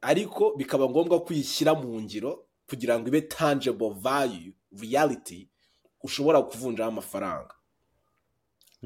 ariko 0.00 0.54
bikaba 0.56 0.88
ngombwa 0.88 1.20
kuyishyira 1.24 1.74
mu 1.74 2.00
ngiro 2.00 2.46
kugira 2.68 2.98
ngo 2.98 3.08
ibe 3.08 3.20
tangible 3.28 3.90
value 3.90 4.52
reality 4.80 5.48
ushobora 6.02 6.42
kuvunjaho 6.42 6.88
amafaranga. 6.90 7.54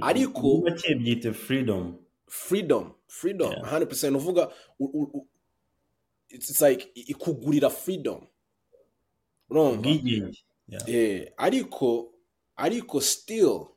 Ariko 0.00 0.40
Muri 0.42 0.70
make 0.70 0.94
byite 0.94 1.32
freedom? 1.32 1.98
Freedom 2.28 2.94
freedom 3.06 3.52
Yeah. 3.52 3.72
100% 3.72 4.16
uvuga 4.16 4.50
ikugurira 6.94 7.70
urumva? 9.50 9.78
Ubwigenge. 9.78 10.44
Eh, 10.86 11.32
ariko 11.36 12.12
ariko 12.56 13.00
still 13.00 13.68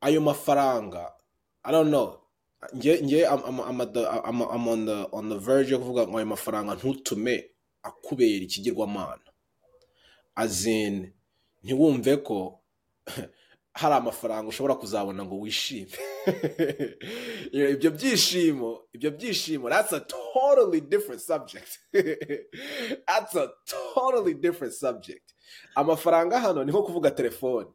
ayo 0.00 0.20
mafaranga 0.20 1.12
know. 1.90 2.20
Nge 2.76 3.02
nge 3.02 3.26
I'm, 3.26 3.42
I'm, 3.44 3.60
I'm, 3.60 3.80
at 3.80 3.92
the, 3.92 4.08
I'm, 4.08 4.40
I'm 4.40 4.68
on 4.68 4.86
the 4.86 5.08
on 5.12 5.28
the 5.28 5.38
verge 5.38 5.70
yo 5.70 5.78
kuvuga 5.78 6.06
ngo 6.06 6.18
ayo 6.18 6.26
mafaranga 6.26 6.74
ntutume 6.74 7.50
akubera 7.82 8.44
ikigirwamana. 8.44 9.23
In 10.66 11.12
ntiwumve 11.62 12.16
ko 12.16 12.60
hari 13.74 13.94
amafaranga 13.94 14.48
ushobora 14.48 14.74
kuzabona 14.74 15.24
ngo 15.24 15.40
wishime. 15.40 15.90
Ibyo 17.52 17.90
byishimo 17.90 18.80
ibyo 18.92 19.10
byishimo 19.10 19.68
that's 19.70 19.92
a 19.92 20.00
totally 20.00 20.80
different 20.80 21.20
subject. 21.20 21.78
That's 23.06 23.34
a 23.34 23.48
totally 23.94 24.34
different 24.34 24.74
subject. 24.74 25.34
Amafaranga 25.76 26.40
hano 26.40 26.64
ni 26.64 26.72
nko 26.72 26.82
kuvuga 26.82 27.10
telefone. 27.10 27.66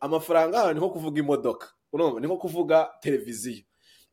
Amafaranga 0.00 0.60
hano 0.60 0.72
ni 0.72 0.78
nko 0.80 0.90
kuvuga 0.90 1.20
imodoka. 1.20 1.68
Ni 1.92 2.26
nko 2.26 2.36
kuvuga 2.36 2.90
televiziyo. 3.00 3.64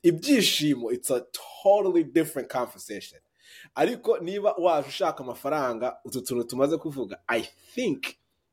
Ibyishimo 0.04 0.92
it's 0.92 1.12
a 1.12 1.26
totally 1.64 2.04
different 2.04 2.50
conversation. 2.50 3.20
Ariko 3.76 4.18
niba 4.20 4.54
waje 4.58 4.88
ushaka 4.88 5.24
amafaranga 5.24 5.98
utu 6.06 6.22
tuntu 6.22 6.44
tumaze 6.44 6.78
kuvuga 6.78 7.20
i 7.28 7.42
think 7.76 8.04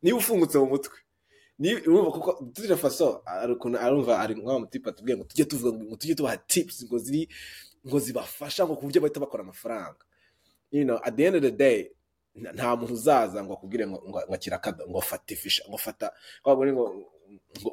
niba 0.03 0.17
ufungutse 0.19 0.59
mu 0.59 0.67
mutwe. 0.67 0.99
Urumva 1.87 2.11
kuko 2.11 2.31
tujya 2.55 2.77
faso 2.77 3.21
ari 3.27 3.53
ukuntu 3.53 3.77
arumva 3.79 4.17
ari 4.19 4.35
nk'aho 4.35 4.59
mutipa 4.65 4.93
tubwiye 4.97 5.17
ngo 5.17 5.25
tujye 5.29 5.45
tuvuga 5.45 5.77
ngo 5.85 5.97
tujye 5.97 6.15
tubaha 6.17 6.37
tips 6.49 6.85
ngo 6.89 6.97
ziri 6.99 7.29
ngo 7.87 7.99
zibafasha 8.01 8.65
ngo 8.65 8.77
ku 8.81 8.83
buryo 8.89 9.01
bahita 9.05 9.21
bakora 9.21 9.43
amafaranga. 9.45 10.01
You 10.73 10.85
know 10.89 10.97
at 11.05 11.13
the 11.17 11.25
end 11.27 11.37
of 11.37 11.43
the 11.43 11.51
day 11.53 11.91
nta- 12.37 12.77
muntu 12.81 12.95
uzaza 12.97 13.45
ngo 13.45 13.53
akubwire 13.53 13.85
ngo 13.87 14.01
ngo 14.09 14.19
akira 14.35 14.57
ngo 14.89 15.01
fata 15.05 15.35
ifisha 15.37 15.63
ngo 15.69 15.77
fata 15.79 16.13
ngo 16.49 17.05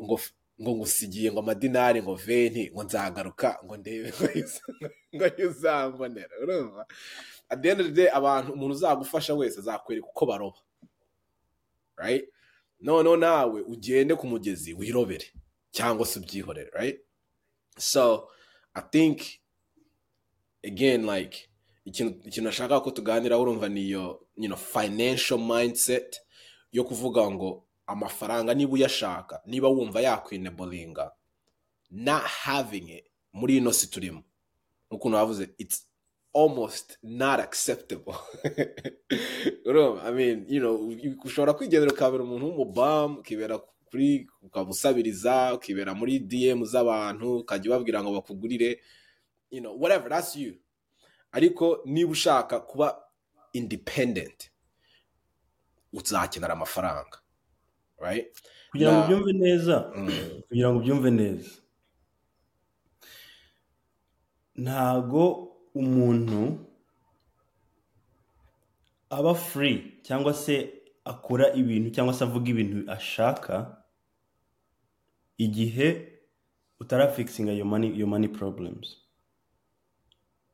ngo 0.03 0.19
ngo 0.61 0.71
ngusigiye 0.75 1.31
ngo 1.31 1.39
amadinari 1.39 2.01
ngo 2.01 2.15
venti 2.15 2.71
ngo 2.71 2.83
nzagaruka 2.83 3.59
ngo 3.65 3.77
ndebe 3.77 4.09
ngo 4.09 4.25
yuza- 4.35 4.73
ngo 5.15 5.25
yuzambonera 5.37 6.33
urumva? 6.43 6.85
At 7.49 7.65
abantu 8.13 8.53
umuntu 8.53 8.75
uzagufasha 8.75 9.33
wese 9.33 9.59
azakwereka 9.59 10.07
uko 10.07 10.25
baroba. 10.25 10.57
Right? 11.97 12.29
Noneho 12.81 13.17
nawe 13.17 13.61
ugende 13.61 14.15
ku 14.15 14.27
mugezi 14.27 14.73
wirobere 14.73 15.25
cyangwa 15.71 16.05
se 16.05 16.19
ubyihorere 16.19 16.69
right? 16.73 16.99
So 17.77 18.29
i 18.73 18.81
think 18.81 19.39
again 20.63 21.05
like 21.05 21.49
ikintu 21.85 22.41
nashaka 22.41 22.79
ko 22.83 22.91
tuganiraho 22.91 23.41
urumva 23.41 23.69
ni 23.69 23.81
iyo 23.87 24.27
you 24.37 24.47
know, 24.47 24.57
financial 24.57 25.39
mindset 25.39 26.21
yo 26.71 26.83
kuvuga 26.83 27.31
ngo 27.31 27.63
amafaranga 27.87 28.53
niba 28.53 28.73
uyashaka 28.73 29.41
niba 29.45 29.67
wumva 29.67 30.01
yakwinebolinga 30.01 31.11
not 31.91 32.23
having 32.23 32.89
it 32.89 33.05
muri 33.33 33.57
ino 33.57 33.71
si 33.73 33.87
turimo. 33.87 34.23
Nk'ukuntu 34.91 35.17
bavuze 35.17 35.49
it's 35.57 35.87
almost 36.33 36.97
not 37.03 37.39
acceptable. 37.39 38.15
I 40.05 40.11
mean 40.11 40.45
you 40.49 40.59
know 40.59 40.75
ushobora 41.23 41.53
kwigendera 41.53 41.91
ukabera 41.91 42.23
umuntu 42.23 42.45
w'umubamu 42.45 43.19
ukibera 43.19 43.59
kuri 43.89 44.27
ukaba 44.41 44.69
usabiriza 44.69 45.53
ukibera 45.53 45.93
muri 45.93 46.19
dm 46.19 46.65
z'abantu 46.65 47.37
ukajya 47.37 47.71
ubabwira 47.71 48.03
ngo 48.03 48.11
bakugurire 48.11 48.79
you 49.51 49.61
know 49.61 49.75
whatever 49.79 50.09
that's 50.09 50.35
you. 50.35 50.55
Ariko 51.31 51.81
niba 51.85 52.11
ushaka 52.11 52.59
kuba 52.59 53.03
independent 53.53 54.51
uzakenera 55.93 56.53
amafaranga. 56.53 57.19
Kugira 58.71 58.91
ngo 58.91 58.99
ubyumve 59.03 59.31
neza. 59.33 59.75
Mm. 59.95 60.09
kugira 60.47 60.67
ngo 60.69 60.77
ubyumve 60.79 61.09
neza. 61.11 61.51
Ntago 64.55 65.23
umuntu 65.73 66.41
aba 69.09 69.33
free 69.35 70.01
cyangwa 70.03 70.33
se 70.33 70.73
akora 71.05 71.53
ibintu 71.53 71.89
cyangwa 71.95 72.13
se 72.13 72.23
avuga 72.23 72.47
ibintu 72.49 72.91
ashaka 72.91 73.55
igihe 75.37 75.87
utarafikisinga 76.79 77.51
your 77.53 78.07
money 78.07 78.27
problems. 78.27 78.97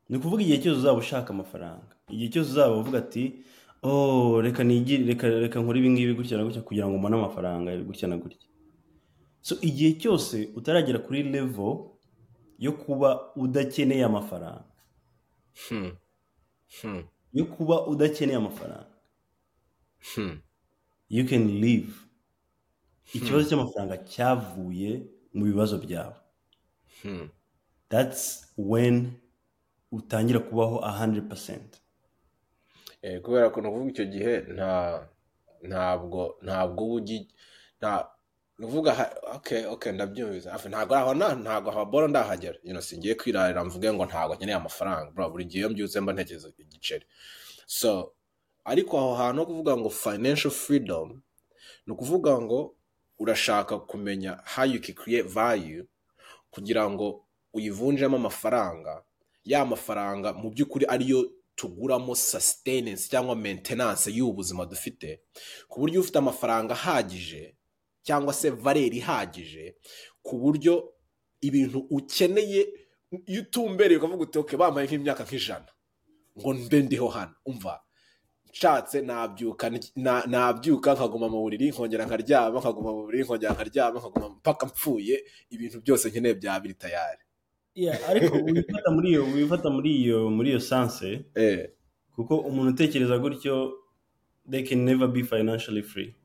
Ni 0.09 0.17
ukuvuga 0.17 0.43
igihe 0.43 0.59
cyose 0.61 0.79
uzaba 0.79 0.99
ushaka 0.99 1.29
amafaranga. 1.33 1.95
Igihe 2.09 2.29
cyose 2.31 2.49
uzaba 2.51 2.75
uvuga 2.75 2.97
ati 2.99 3.43
oh 3.83 4.41
reka 4.41 4.63
nigire 4.63 5.05
reka 5.05 5.27
reka 5.27 5.59
nkore 5.59 5.79
ibi 5.79 5.89
ngibi 5.89 6.13
gutya 6.13 6.37
na 6.37 6.43
gutya 6.43 6.61
kugira 6.61 6.87
ngo 6.87 6.97
mbone 6.97 7.15
amafaranga 7.15 7.77
gutya 7.77 8.07
na 8.07 8.17
gutya. 8.17 8.47
So 9.41 9.55
igihe 9.61 9.99
cyose 9.99 10.49
utaragera 10.55 10.99
kuri 10.99 11.23
level 11.23 11.91
yo 12.59 12.71
kuba 12.71 13.35
udakeneye 13.35 14.03
amafaranga. 14.05 14.65
Hmm. 15.69 15.91
Hmm. 16.81 17.03
yo 17.33 17.45
kuba 17.45 17.87
udakeneye 17.87 18.37
amafaranga. 18.37 18.93
Hmm. 20.15 20.37
you 21.09 21.25
can 21.25 21.47
live 21.61 21.93
ikibazo 23.13 23.49
cy'amafaranga 23.49 23.97
cyavuye 23.97 25.07
mu 25.33 25.45
bibazo 25.45 25.77
byawe. 25.77 26.15
That's 27.89 28.47
when 28.57 29.19
utangira 29.91 30.39
kubaho 30.39 30.79
100% 30.79 31.59
Eh, 31.59 31.82
kubera 33.23 33.49
ko 33.49 33.61
nukuvuga 33.61 33.91
icyo 33.91 34.05
gihe 34.05 34.33
nta 34.55 34.71
ntabwo 35.61 36.35
ntabwo 36.41 36.83
uba 36.85 36.95
ugi 36.95 37.19
nta 37.79 38.07
nuvuga 38.59 38.91
ha- 38.93 39.15
okay 39.35 39.65
okay 39.65 39.91
ndabyumvise. 39.91 40.49
Ntabwo 40.69 40.95
aho 40.95 41.13
na 41.13 41.35
ntabwo 41.35 41.71
habora 41.71 42.07
ndahagera. 42.07 42.57
You 42.63 42.71
know 42.71 42.81
singiye 42.81 43.15
kwirarira 43.15 43.63
mvuge 43.63 43.93
ngo 43.93 44.05
ntabwo 44.05 44.35
nkeneye 44.35 44.55
amafaranga 44.57 45.11
bro. 45.11 45.29
Buri 45.29 45.45
gihe 45.45 45.59
iyo 45.59 45.69
mbyutse 45.69 45.99
mba 45.99 46.13
ntekereza 46.13 46.49
igiceri. 46.57 47.05
So 47.65 48.13
ariko 48.63 48.97
aho 48.97 49.15
hantu 49.15 49.39
ho 49.41 49.45
kuvuga 49.45 49.77
ngo 49.77 49.89
financial 49.89 50.51
freedom 50.51 51.21
ni 51.87 51.93
ukuvuga 51.93 52.41
ngo 52.41 52.75
urashaka 53.19 53.79
kumenya 53.79 54.39
how 54.55 54.63
you 54.65 54.79
can 54.81 54.95
create 54.95 55.27
value 55.27 55.83
kugira 56.51 56.89
ngo 56.89 57.25
uyivunjemo 57.53 58.15
amafaranga. 58.17 59.03
Ya 59.43 59.65
mafaranga 59.65 60.33
mu 60.33 60.49
by'ukuri 60.55 60.85
ariyo 60.87 61.27
tuguramo 61.55 62.15
sustenance 62.15 63.09
cyangwa 63.09 63.35
maintenance 63.35 64.07
y'ubu 64.11 64.33
buzima 64.33 64.65
dufite 64.65 65.21
ku 65.67 65.79
buryo 65.79 66.01
ufite 66.01 66.17
amafaranga 66.17 66.73
ahagije 66.73 67.55
cyangwa 68.03 68.33
se 68.33 68.49
valeri 68.49 68.97
ihagije 68.97 69.75
ku 70.21 70.37
buryo 70.39 70.93
ibintu 71.41 71.79
ukeneye 71.89 72.61
iyo 73.25 73.41
utumbereye 73.41 73.97
ukavuga 73.97 74.23
uti 74.23 74.37
okay 74.39 74.57
bambaye 74.59 74.87
nk'imyaka 74.87 75.23
nk'ijana 75.23 75.69
ngo 76.39 76.53
mbe 76.53 76.81
ndiho 76.81 77.07
hano. 77.07 77.35
Umva 77.45 77.81
nshatse 78.49 79.01
nabyuka 79.01 79.69
na- 79.95 80.25
nabyuka 80.25 80.93
nkaguma 80.93 81.29
mu 81.29 81.41
buriri 81.45 81.69
nkongera 81.71 82.05
nkaryama 82.05 82.57
nkaguma 82.59 82.89
mu 82.95 83.01
buriri 83.05 83.23
nkongera 83.23 83.53
nkaryama 83.53 83.97
nkaguma 83.99 84.27
mpaka 84.29 84.65
mpfuye 84.65 85.15
ibintu 85.53 85.77
byose 85.85 86.09
nkeneye 86.09 86.33
byaba 86.41 86.59
biri 86.59 86.73
tayari. 86.73 87.22
Yeah, 87.75 88.09
ariko 88.09 88.35
wifata 88.37 88.91
muri 88.91 89.09
iyo 89.09 89.23
wifata 89.23 89.69
muri 89.69 89.95
iyo 89.95 90.29
muri 90.29 90.49
iyo 90.49 90.59
sanse 90.59 91.25
eh. 91.35 91.69
kuko 92.15 92.37
umuntu 92.37 92.71
utekereza 92.71 93.17
gutyo 93.17 93.73
they 94.49 94.63
can 94.63 94.85
never 94.85 95.07
be 95.07 95.23
financially 95.23 95.81
free. 95.81 96.15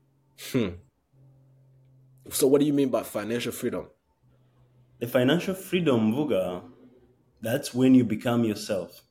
Hmm. 0.51 0.69
so 2.31 2.47
what 2.47 2.59
do 2.61 2.65
you 2.65 2.73
mean 2.73 2.89
by 2.89 3.03
financial 3.03 3.51
freedom? 3.51 3.87
The 4.99 5.07
financial 5.07 5.55
freedom 5.55 6.11
mvuga 6.11 6.61
that's 7.41 7.73
when 7.73 7.95
you 7.95 8.03
become 8.03 8.43
yourself. 8.43 9.03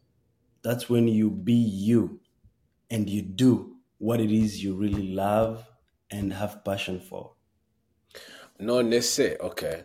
That's 0.63 0.91
when 0.91 1.09
you 1.09 1.31
be 1.31 1.55
you 1.55 2.21
and 2.91 3.09
you 3.09 3.23
do 3.23 3.77
what 3.99 4.21
it 4.21 4.31
is 4.31 4.63
you 4.63 4.77
really 4.77 5.15
love 5.15 5.65
and 6.11 6.33
have 6.33 6.65
passion 6.65 7.01
for. 7.01 7.33
None 8.61 9.01
se 9.03 9.37
okay 9.41 9.85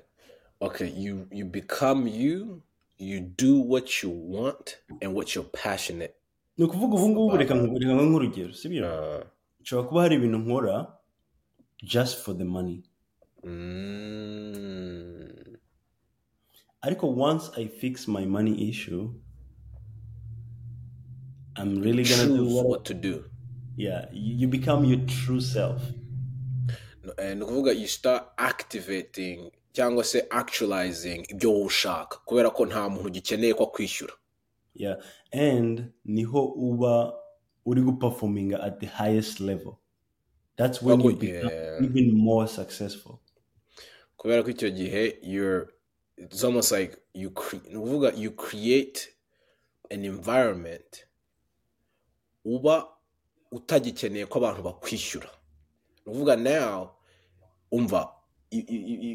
okay 0.63 0.87
you 0.95 1.27
you 1.31 1.45
become 1.45 2.07
you 2.07 2.61
you 2.97 3.19
do 3.19 3.59
what 3.59 4.01
you 4.01 4.09
want 4.09 4.77
and 5.01 5.13
what 5.15 5.35
you're 5.35 5.49
passionate 5.63 6.13
ni 6.57 6.65
ukuvuga 6.65 6.95
ubu 6.95 7.09
ngubu 7.09 7.37
reka 7.37 7.55
nkuhe 7.55 7.85
nk'urugero 7.85 8.53
sibyo 8.53 8.83
uh, 8.85 9.23
nshobora 9.61 9.87
kuba 9.87 10.01
hari 10.01 10.15
ibintu 10.15 10.37
nkora 10.37 10.75
just 11.83 12.17
for 12.17 12.37
the 12.37 12.43
money. 12.43 12.83
Mm, 13.43 15.27
ariko 16.81 17.07
once 17.11 17.51
i 17.61 17.67
fix 17.67 18.07
my 18.07 18.25
money 18.25 18.69
issue 18.69 19.09
i'm 21.57 21.81
really 21.81 22.03
gonna 22.03 22.25
do 22.37 22.45
what, 22.55 22.65
what 22.67 22.83
to 22.85 22.93
do. 22.93 23.23
Yeah 23.77 24.05
you, 24.13 24.35
you 24.35 24.47
become 24.47 24.85
your 24.85 25.05
true 25.05 25.41
self. 25.41 25.81
No, 27.03 27.13
eh, 27.17 27.37
ukuvuga 27.41 27.71
you 27.71 27.87
start 27.87 28.23
activating 28.37 29.51
cyangwa 29.73 30.03
se 30.03 30.25
actualizing 30.29 31.25
ibyo 31.29 31.51
wowe 31.53 31.65
ushaka 31.65 32.17
kubera 32.25 32.49
ko 32.49 32.65
nta 32.65 32.89
muntu 32.89 33.07
ugikeneye 33.07 33.53
ko 33.53 33.63
akwishyura 33.63 34.13
yeah. 34.75 34.97
And 35.31 35.93
ni 36.05 36.23
ho 36.23 36.45
uba 36.45 37.13
uri 37.65 37.81
guperforminga 37.81 38.63
at 38.63 38.79
the 38.79 38.85
highest 38.85 39.39
level. 39.39 39.79
That's 40.57 40.81
when 40.81 40.99
you 41.01 41.15
become 41.15 41.85
even 41.85 42.13
more 42.17 42.47
successful. 42.47 43.19
Kubera 44.17 44.43
ko 44.43 44.49
icyo 44.49 44.69
gihe 44.69 45.17
you're 45.21 45.67
it's 46.17 46.43
almost 46.43 46.71
like 46.71 46.97
you 47.13 47.29
cre- 47.31 47.69
ni 47.69 47.75
ukuvuga 47.75 48.13
you 48.17 48.31
create 48.31 49.09
an 49.91 50.05
environment 50.05 51.05
uba 52.45 52.87
utagikeneye 53.51 54.25
ko 54.25 54.39
abantu 54.39 54.63
bakwishyura. 54.63 55.29
Ni 56.05 56.11
ukuvuga 56.11 56.35
now 56.35 56.89
umva 57.71 58.13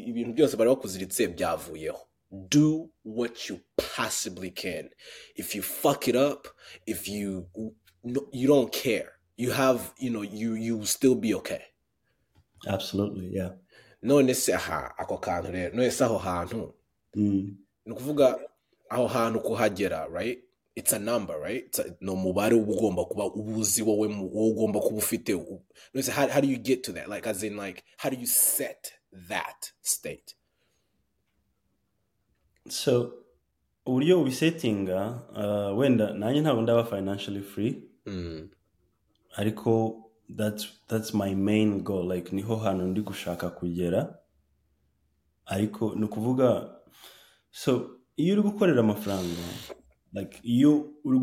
ibintu 0.09 0.33
byose 0.33 0.57
bari 0.57 0.69
bakuziritse 0.69 1.27
byavuyeho. 1.27 1.99
Do 2.31 2.89
what 3.03 3.49
you 3.49 3.59
possibly 3.95 4.51
can. 4.51 4.89
If 5.35 5.55
you 5.55 5.61
fuck 5.63 6.07
it 6.07 6.15
up 6.15 6.47
if 6.85 7.07
you 7.07 7.47
you 8.31 8.47
don't 8.47 8.71
care. 8.71 9.11
You 9.37 9.51
have 9.51 9.93
you 9.97 10.09
know 10.11 10.21
you 10.21 10.53
you 10.55 10.77
will 10.77 10.85
still 10.85 11.15
be 11.15 11.33
okay. 11.35 11.61
Absolutely 12.67 13.29
yeah. 13.33 13.51
None 14.01 14.33
se 14.33 14.53
aha 14.53 14.93
ako 14.99 15.17
kantu 15.17 15.51
rero. 15.51 15.75
None 15.75 15.91
se 15.91 16.03
aho 16.05 16.17
hantu. 16.17 16.73
Mm. 17.15 17.57
ni 17.85 17.93
ukuvuga 17.93 18.39
aho 18.89 19.07
hantu 19.07 19.39
kuhagera 19.39 20.07
right? 20.11 20.39
It's 20.75 20.93
a 20.93 20.99
number 20.99 21.39
right? 21.39 21.65
It's 21.65 21.79
a- 21.79 21.95
ni 22.01 22.11
umubare 22.11 22.53
uba 22.55 22.71
ugomba 22.73 23.05
kuba 23.05 23.25
ubuzi 23.25 23.81
wowe 23.81 24.07
ugomba 24.33 24.79
kuba 24.79 24.97
ufite 24.97 25.33
none 25.93 26.03
se 26.03 26.11
how, 26.11 26.27
how 26.27 26.41
do 26.41 26.47
you 26.47 26.57
get 26.57 26.83
to 26.83 26.91
that? 26.93 27.09
Like 27.09 27.27
as 27.27 27.43
in 27.43 27.57
like 27.57 27.83
how 27.97 28.09
do 28.09 28.17
you 28.17 28.27
set 28.27 28.93
that 29.27 29.71
state. 29.81 30.35
So 32.69 33.13
uburyo 33.85 34.21
ubisetinga 34.21 35.21
uh, 35.31 35.77
wenda 35.79 36.13
nanjye 36.13 36.41
ntabwo 36.41 36.61
ndaba 36.61 36.83
financially 36.83 37.41
free 37.41 37.83
mm. 38.05 38.49
ariko 39.35 40.03
that's, 40.37 40.67
that's 40.87 41.13
my 41.13 41.35
main 41.35 41.81
goal. 41.83 42.07
Like 42.15 42.35
ni 42.35 42.41
ho 42.41 42.55
hantu 42.55 42.85
ndi 42.87 43.01
gushaka 43.01 43.49
kugera. 43.49 44.15
Ariko 45.45 45.95
ni 45.95 46.05
ukuvuga 46.05 46.75
so 47.51 47.89
iyo 48.17 48.33
uri 48.33 48.41
gukorera 48.41 48.79
amafaranga 48.79 49.43
like 50.13 50.39
iyo 50.43 50.93
uri 51.03 51.17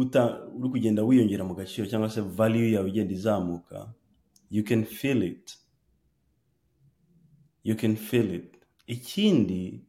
uri 0.56 0.68
kugenda 0.70 1.02
wiyongera 1.02 1.44
mu 1.44 1.54
gaciro 1.54 1.86
cyangwa 1.86 2.10
se 2.10 2.20
value 2.20 2.72
yawe 2.72 2.88
igenda 2.88 3.14
izamuka 3.14 3.94
you 4.50 4.64
can 4.64 4.84
feel 4.84 5.22
it. 5.22 5.58
You 7.66 7.74
can 7.74 7.96
feel 7.96 8.34
it. 8.34 8.54
Ikindi 8.86 9.80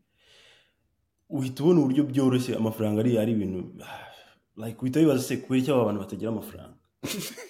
uhita 1.30 1.64
ubona 1.64 1.80
uburyo 1.80 2.04
byoroshye 2.04 2.56
amafaranga 2.56 3.00
ari 3.02 3.18
ari 3.18 3.32
ibintu 3.32 3.60
like 4.62 4.78
uhita 4.82 5.00
wibaza 5.00 5.24
se 5.24 5.38
kubera 5.38 5.62
icyo 5.62 5.74
aba 5.76 5.86
bantu 5.86 6.02
batagira 6.02 6.32
amafaranga? 6.32 6.78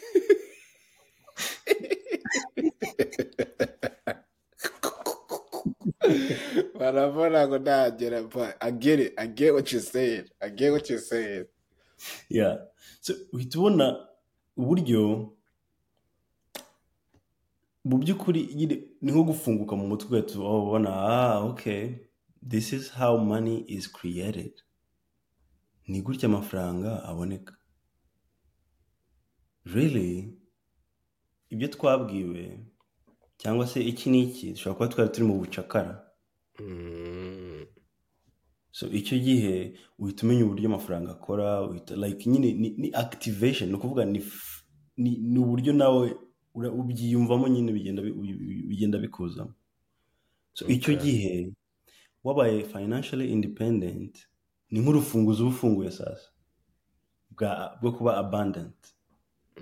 Barabona 6.80 7.48
ngo 7.48 7.58
ntagera 7.60 8.24
but 8.24 8.56
I 8.62 8.72
get 8.72 9.00
it 9.00 9.14
I 9.18 9.28
get 9.28 9.54
what 9.54 9.72
you're 9.72 9.82
saying 9.82 10.26
I 10.42 10.50
get 10.50 10.72
what 10.72 10.90
you're 10.90 11.02
saying. 11.02 11.46
Yeah. 12.30 12.58
So 13.00 13.14
uhita 13.34 13.60
ubona 13.60 14.08
uburyo 14.58 15.34
mu 17.88 17.96
by'ukuri 18.02 18.42
ni 19.02 19.12
nko 19.12 19.24
gufunguka 19.30 19.74
mu 19.80 19.86
mutwe 19.92 20.08
ugahita 20.08 20.40
ubona 20.40 20.90
ah 20.92 21.40
okay. 21.52 21.84
This 22.50 22.74
is 22.74 22.92
how 23.00 23.18
money 23.18 23.66
is 23.68 23.88
created. 23.92 24.54
Ni 25.88 26.02
gutya 26.02 26.28
amafaranga 26.30 27.04
aboneka. 27.04 27.54
Really? 29.66 30.38
Ibyo 31.50 31.68
twabwiwe 31.68 32.44
cyangwa 33.38 33.68
se 33.68 33.82
iki 33.82 34.10
n'iki 34.10 34.52
dushobora 34.52 34.76
kuba 34.78 34.88
twari 34.88 35.10
turi 35.12 35.28
mu 35.28 35.40
bucakara. 35.40 36.04
Mm. 36.60 37.66
so 38.72 38.88
icyo 38.88 39.18
gihe 39.20 39.74
uhita 40.00 40.24
umenya 40.24 40.46
uburyo 40.46 40.68
amafaranga 40.70 41.12
akora 41.12 41.62
uhita 41.62 41.96
like 41.96 42.30
nyine 42.30 42.54
ni, 42.54 42.92
activation 42.94 43.70
ni 43.70 43.76
ukuvuga 43.76 44.06
ni, 44.06 45.40
uburyo 45.40 45.74
nawe 45.74 46.16
ubyiyumvamo 46.58 47.48
nyine 47.48 47.72
bigenda 47.72 48.02
bi- 48.02 48.12
bi- 48.14 48.64
bigenda 48.68 48.98
bikuzamo. 48.98 49.54
So 50.54 50.68
icyo 50.68 50.94
Okay. 50.94 51.04
gihe 51.06 51.54
wabaye 52.24 52.64
financially 52.64 53.32
independent 53.32 54.28
ni 54.72 54.80
nk'urufunguzo 54.80 55.44
uba 55.48 55.52
ufunguye 55.56 55.92
sasa 55.92 56.30
bwo 57.82 57.92
kuba 57.92 58.18
abundant. 58.18 58.76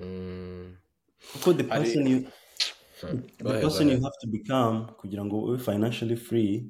Mm. 0.02 0.76
kuko 1.34 1.54
the 1.54 1.64
person 1.64 2.08
you 2.08 2.20
the 3.38 3.44
person 3.44 3.88
you 3.90 4.00
have 4.02 4.16
to 4.22 4.28
become 4.28 4.86
kugira 5.00 5.26
ngo 5.26 5.44
ube 5.44 5.58
financially 5.58 6.16
free 6.16 6.70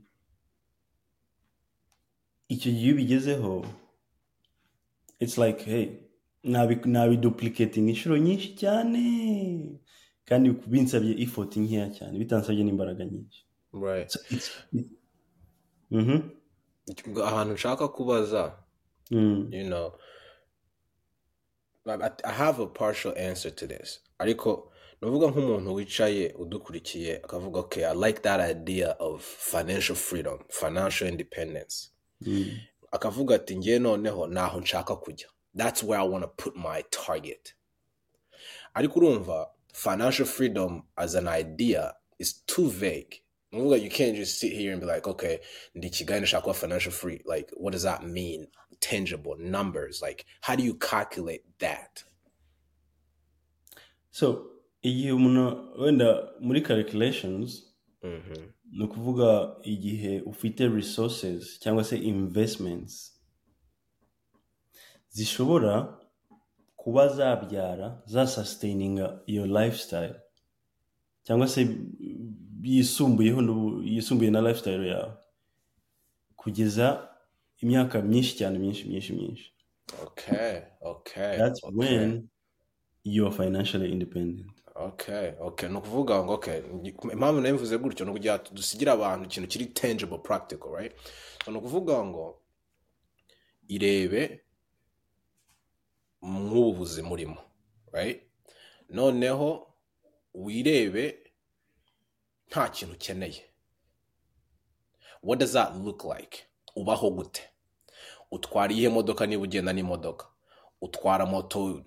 icyo 2.49 2.71
gihe 2.71 2.83
iyo 2.85 2.93
ubigezeho 2.93 3.65
it's 5.19 5.37
like 5.37 5.63
hey 5.65 5.87
nabi- 6.43 6.85
nabiduplicating 6.87 7.89
inshuro 7.89 8.17
nyinshi 8.17 8.55
cyane. 8.55 9.79
Kandi 10.25 10.49
binsabye 10.51 11.21
effort 11.23 11.55
nkeya 11.57 11.89
cyane 11.89 12.19
bitansabye 12.19 12.63
n'imbaraga 12.63 13.05
nyinshi 13.05 13.45
Mhm. 15.91 16.21
ahantu 17.23 17.53
nshaka 17.53 17.87
kubaza 17.87 18.57
Mm. 19.11 19.49
I, 22.23 22.31
have 22.31 22.59
a 22.63 22.65
partial 22.67 23.13
answer 23.17 23.51
to 23.55 23.67
this 23.67 24.01
ariko 24.19 24.71
nuvuga 25.01 25.27
nk'umuntu 25.27 25.73
wicaye 25.73 26.33
udukurikiye 26.33 27.17
akavuga 27.17 27.59
okay 27.59 27.85
I 27.85 27.93
like 27.95 28.19
that 28.21 28.39
idea 28.51 28.91
of 28.99 29.21
financial 29.51 29.95
freedom 29.95 30.39
financial 30.49 31.07
independence 31.09 31.91
Mm. 32.21 32.57
akavuga 32.91 33.35
ati 33.35 33.57
ngewe 33.57 33.79
noneho 33.79 34.27
naho 34.27 34.59
nshaka 34.59 34.95
kujya 34.95 35.27
that's 35.57 35.83
where 35.83 36.01
I 36.03 36.07
want 36.09 36.23
to 36.25 36.31
put 36.43 36.55
my 36.55 36.83
target 36.89 37.55
ariko 38.73 38.99
urumva 38.99 39.49
financial 39.75 40.25
freedom 40.25 40.83
as 40.97 41.15
an 41.15 41.27
idea 41.27 41.93
is 42.19 42.33
too 42.47 42.69
vague. 42.69 43.21
You 43.51 43.89
can't 43.89 44.15
just 44.15 44.39
sit 44.39 44.51
here 44.53 44.71
and 44.73 44.81
be 44.81 44.87
like 44.87 45.07
okay 45.07 45.39
ndi 45.75 45.89
kigali 45.89 46.19
ndashaka 46.19 46.53
financial 46.53 46.91
free. 46.91 47.21
Like 47.25 47.51
what 47.57 47.71
does 47.73 47.83
that 47.83 48.03
mean? 48.03 48.47
Tangible 48.79 49.35
numbers. 49.39 50.01
Like 50.01 50.25
how 50.41 50.55
do 50.55 50.63
you 50.63 50.75
calculate 50.75 51.43
that? 51.59 52.03
So 54.11 54.51
igihe 54.83 55.11
umuntu 55.11 55.73
wenda 55.81 56.29
muri 56.39 56.61
calculations 56.61 57.63
Mhm. 58.03 58.51
ni 58.71 58.83
ukuvuga 58.83 59.55
igihe 59.63 60.21
ufite 60.21 60.67
resources 60.67 61.59
cyangwa 61.59 61.83
se 61.83 61.97
investments 61.97 63.19
zishobora 65.09 65.97
kuba 66.85 67.07
zabyara 67.07 68.01
zasustaininga 68.05 69.19
iyo 69.25 69.45
lifestyle 69.45 70.15
cyangwa 71.23 71.47
se 71.47 71.67
yisumbuyeho 72.61 73.41
yisumbuye 73.83 74.31
na 74.31 74.41
lifestyle 74.41 74.87
yawe 74.87 75.13
kugeza 76.35 77.09
imyaka 77.57 78.01
myinshi 78.01 78.37
cyane 78.37 78.59
myinshi 78.59 78.89
myinshi 78.89 79.13
myinshi. 79.13 79.53
Okay 80.03 80.61
okay 80.81 81.37
that's 81.37 81.63
okay. 81.63 81.77
when 81.77 82.29
you 83.03 83.25
are 83.27 83.35
financially 83.35 83.91
independent. 83.91 84.51
Okay 84.75 85.33
okay. 85.39 85.69
Ni 85.69 85.77
ukuvuga 85.77 86.23
ngo 86.23 86.33
okay 86.33 86.61
impamvu 87.11 87.41
nabivuze 87.41 87.77
gutyo 87.77 88.05
ni 88.05 88.11
ukugira 88.11 88.37
dusigire 88.51 88.91
abantu 88.91 89.25
ikintu 89.25 89.49
kiri 89.49 89.65
tangible 89.65 90.17
practical 90.17 90.69
right? 90.77 90.93
So 91.45 91.51
ni 91.51 91.57
ukuvuga 91.57 92.05
ngo 92.05 92.41
irebe 93.67 94.44
nk'ubu 96.25 96.73
buzima 96.73 97.11
urimo 97.11 97.37
noneho 98.89 99.73
wirebe 100.33 101.31
nta 102.47 102.69
kintu 102.69 102.93
ukeneye. 102.95 103.43
What 105.23 105.39
does 105.39 105.53
that 105.53 105.75
look 105.75 106.03
like? 106.03 106.45
Ubaho 106.75 107.09
gute. 107.09 107.43
Utwara 108.31 108.73
iyihe 108.73 108.89
modoka 108.89 109.25
niba 109.25 109.43
ugenda 109.43 109.73
n'imodoka. 109.73 110.25
Utwara 110.85 111.25
moto 111.25 111.83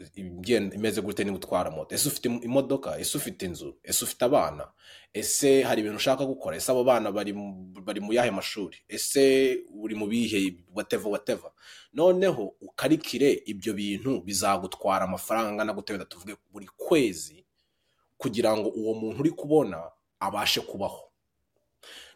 imeze 0.46 1.00
gute 1.02 1.24
niba 1.24 1.36
utwara 1.36 1.70
moto? 1.70 1.94
Ese 1.94 2.08
ufite 2.08 2.28
imodoka? 2.28 2.98
Ese 2.98 3.16
ufite 3.18 3.42
inzu? 3.46 3.76
Ese 3.82 4.04
ufite 4.04 4.24
abana? 4.24 4.68
Ese 5.12 5.62
hari 5.62 5.80
ibintu 5.80 5.96
ushaka 5.96 6.26
gukora? 6.26 6.56
Ese 6.56 6.72
abo 6.72 6.84
bana 6.84 7.12
bari 7.12 7.32
mu- 7.32 8.12
yahe 8.12 8.30
mashuri? 8.30 8.76
Ese 8.88 9.58
uri 9.74 9.94
mu 9.94 10.06
bihe 10.06 10.54
whatever 10.74 11.08
whatever? 11.10 11.50
Noneho 11.92 12.54
ukarikire 12.60 13.42
ibyo 13.46 13.72
bintu 13.74 14.20
bizagutwara 14.20 15.04
amafaranga 15.04 15.48
angana 15.50 15.72
gute 15.72 15.92
wenda 15.92 16.04
tuvuge 16.06 16.36
buri 16.52 16.68
kwezi 16.76 17.44
kugira 18.18 18.56
ngo 18.56 18.68
uwo 18.68 18.94
muntu 18.94 19.20
uri 19.20 19.30
kubona 19.30 19.90
abashe 20.20 20.60
kubaho. 20.60 21.07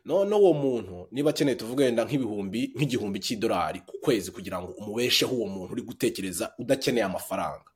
None 0.05 0.35
uwo 0.35 0.53
muntu 0.53 1.09
niba 1.11 1.31
akeneye 1.31 1.57
tuvuge 1.57 1.85
wenda 1.85 2.05
nk'ibihumbi 2.05 2.73
nk'igihumbi 2.77 3.19
cy'idolari 3.21 3.81
ku 3.87 3.99
kwezi 4.03 4.31
kugira 4.31 4.63
ngo 4.63 4.73
umubesheho 4.73 5.35
uwo 5.37 5.47
muntu 5.49 5.73
uri 5.73 5.83
gutekereza 5.83 6.55
udakeneye 6.59 7.05
amafaranga. 7.05 7.71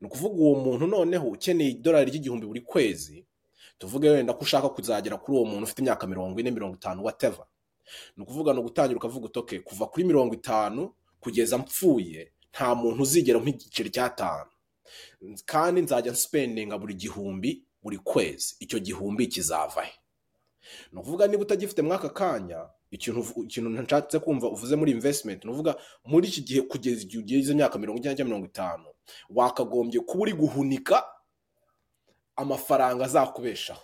Ni 0.00 0.06
ukuvuga 0.06 0.34
uwo 0.36 0.54
muntu 0.60 0.86
noneho 0.86 1.26
ukeneye 1.28 1.70
idolari 1.70 2.10
ry'igihumbi 2.10 2.46
buri 2.46 2.60
kwezi 2.60 3.24
tuvuge 3.78 4.10
wenda 4.10 4.32
ko 4.32 4.40
ushaka 4.44 4.68
kuzagera 4.68 5.16
kuri 5.16 5.38
uwo 5.38 5.44
muntu 5.46 5.64
ufite 5.64 5.78
imyaka 5.82 6.06
mirongo 6.06 6.40
ine 6.40 6.50
mirongo 6.50 6.74
itanu 6.76 7.04
whatever. 7.04 7.46
Ni 8.16 8.22
ukuvuga 8.22 8.52
ni 8.52 8.58
ugutangira 8.60 8.96
ukavuga 8.96 9.26
utoke 9.26 9.60
kuva 9.60 9.86
kuri 9.86 10.04
mirongo 10.04 10.34
itanu 10.34 10.92
kugeza 11.20 11.58
mpfuye 11.58 12.32
nta 12.52 12.74
muntu 12.74 13.02
uzigera 13.02 13.38
nk'igiceri 13.40 13.90
cy'atanu 13.90 14.50
kandi 15.46 15.80
nzajya 15.82 16.12
nsipendinga 16.12 16.78
buri 16.78 16.94
gihumbi 16.94 17.64
buri 17.82 17.98
kwezi. 17.98 18.56
Icyo 18.60 18.78
gihumbi 18.78 19.26
kizava 19.26 19.82
he 19.82 19.92
ni 20.92 20.98
ukuvuga 21.00 21.26
niba 21.26 21.42
utagifite 21.42 21.82
muri 21.82 21.94
aka 21.94 22.08
kanya 22.08 22.60
ikintu 22.90 23.68
nshatse 23.70 24.18
kumva 24.18 24.48
uvuze 24.48 24.76
muri 24.76 24.92
investment 24.92 25.44
ni 25.44 25.50
ukuvuga 25.50 25.74
muri 26.04 26.28
iki 26.28 26.40
gihe 26.42 26.60
kugeza 26.62 27.02
igihe 27.02 27.18
ugeze 27.22 27.52
imyaka 27.52 27.78
mirongo 27.78 27.98
icyenda 27.98 28.16
cyangwa 28.16 28.30
mirongo 28.30 28.46
itanu 28.52 28.86
wakagombye 29.30 30.00
kuba 30.00 30.22
uri 30.22 30.32
guhunika 30.32 31.04
amafaranga 32.36 33.04
azakubeshaho. 33.04 33.82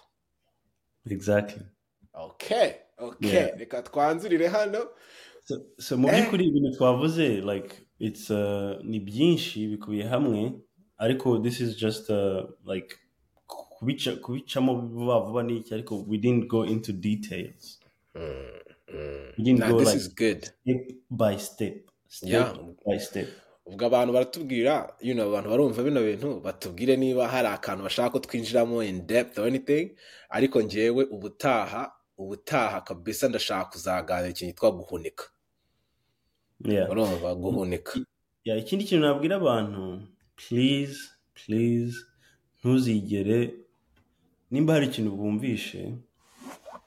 Reka 3.59 3.83
twanzurire 3.83 4.49
hano. 4.49 4.78
So, 5.45 5.55
so 5.78 5.97
mu 5.97 6.09
Eh. 6.09 6.14
by'ukuri 6.14 6.45
ibintu 6.47 6.76
twavuze 6.76 7.41
like 7.41 7.74
it's 7.99 8.31
uh, 8.31 8.76
ni 8.85 9.01
byinshi 9.01 9.66
bikubiye 9.68 10.05
hamwe 10.05 10.53
ariko 10.99 11.39
this 11.39 11.61
is 11.61 11.76
just 11.76 12.11
uh, 12.11 12.43
like 12.74 12.97
kubica 13.81 14.16
kubicamo 14.20 14.74
vuba 14.74 15.20
vuba 15.20 15.43
n'iki 15.43 15.74
ariko 15.74 16.05
we 16.09 16.18
didn't 16.18 16.47
go 16.49 16.64
into 16.66 16.93
details. 16.93 17.81
We 18.14 19.45
didn't 19.45 19.64
go 19.70 19.78
this 19.78 19.89
like 19.89 19.97
is 19.97 20.14
good. 20.14 20.45
step 20.45 20.83
by 21.11 21.37
step 21.39 21.76
step 22.09 22.57
by 22.87 22.99
step. 22.99 23.28
Ubwo 23.66 23.87
abantu 23.87 24.12
baratubwira 24.12 24.95
you 25.01 25.14
know, 25.14 25.28
abantu 25.28 25.51
barumva 25.51 25.83
bino 25.83 26.03
bintu 26.03 26.41
batubwire 26.41 26.97
niba 26.97 27.28
hari 27.28 27.49
akantu 27.49 27.85
bashaka 27.85 28.11
ko 28.11 28.18
twinjiramo 28.18 28.85
in 28.85 29.07
depth 29.07 29.39
or 29.39 29.47
anything. 29.47 29.97
Ariko 30.28 30.62
njyewe 30.62 31.05
ubutaha 31.05 31.93
ubutaha 32.18 32.81
kabisa 32.81 33.28
ndashaka 33.28 33.70
kuzaganira 33.70 34.28
ikintu 34.28 34.53
cyitwa 34.53 34.70
guhunika. 34.70 35.24
Yeah. 36.64 36.91
Urumva 36.91 37.35
guhunika. 37.35 38.01
Ikindi 38.45 38.85
kintu 38.85 39.07
nabwira 39.07 39.37
abantu 39.37 40.03
please 40.37 40.99
please 41.35 41.97
ntuzigere 42.59 43.55
nimba 44.51 44.72
hari 44.74 44.86
ikintu 44.86 45.11
bumvishe 45.16 45.94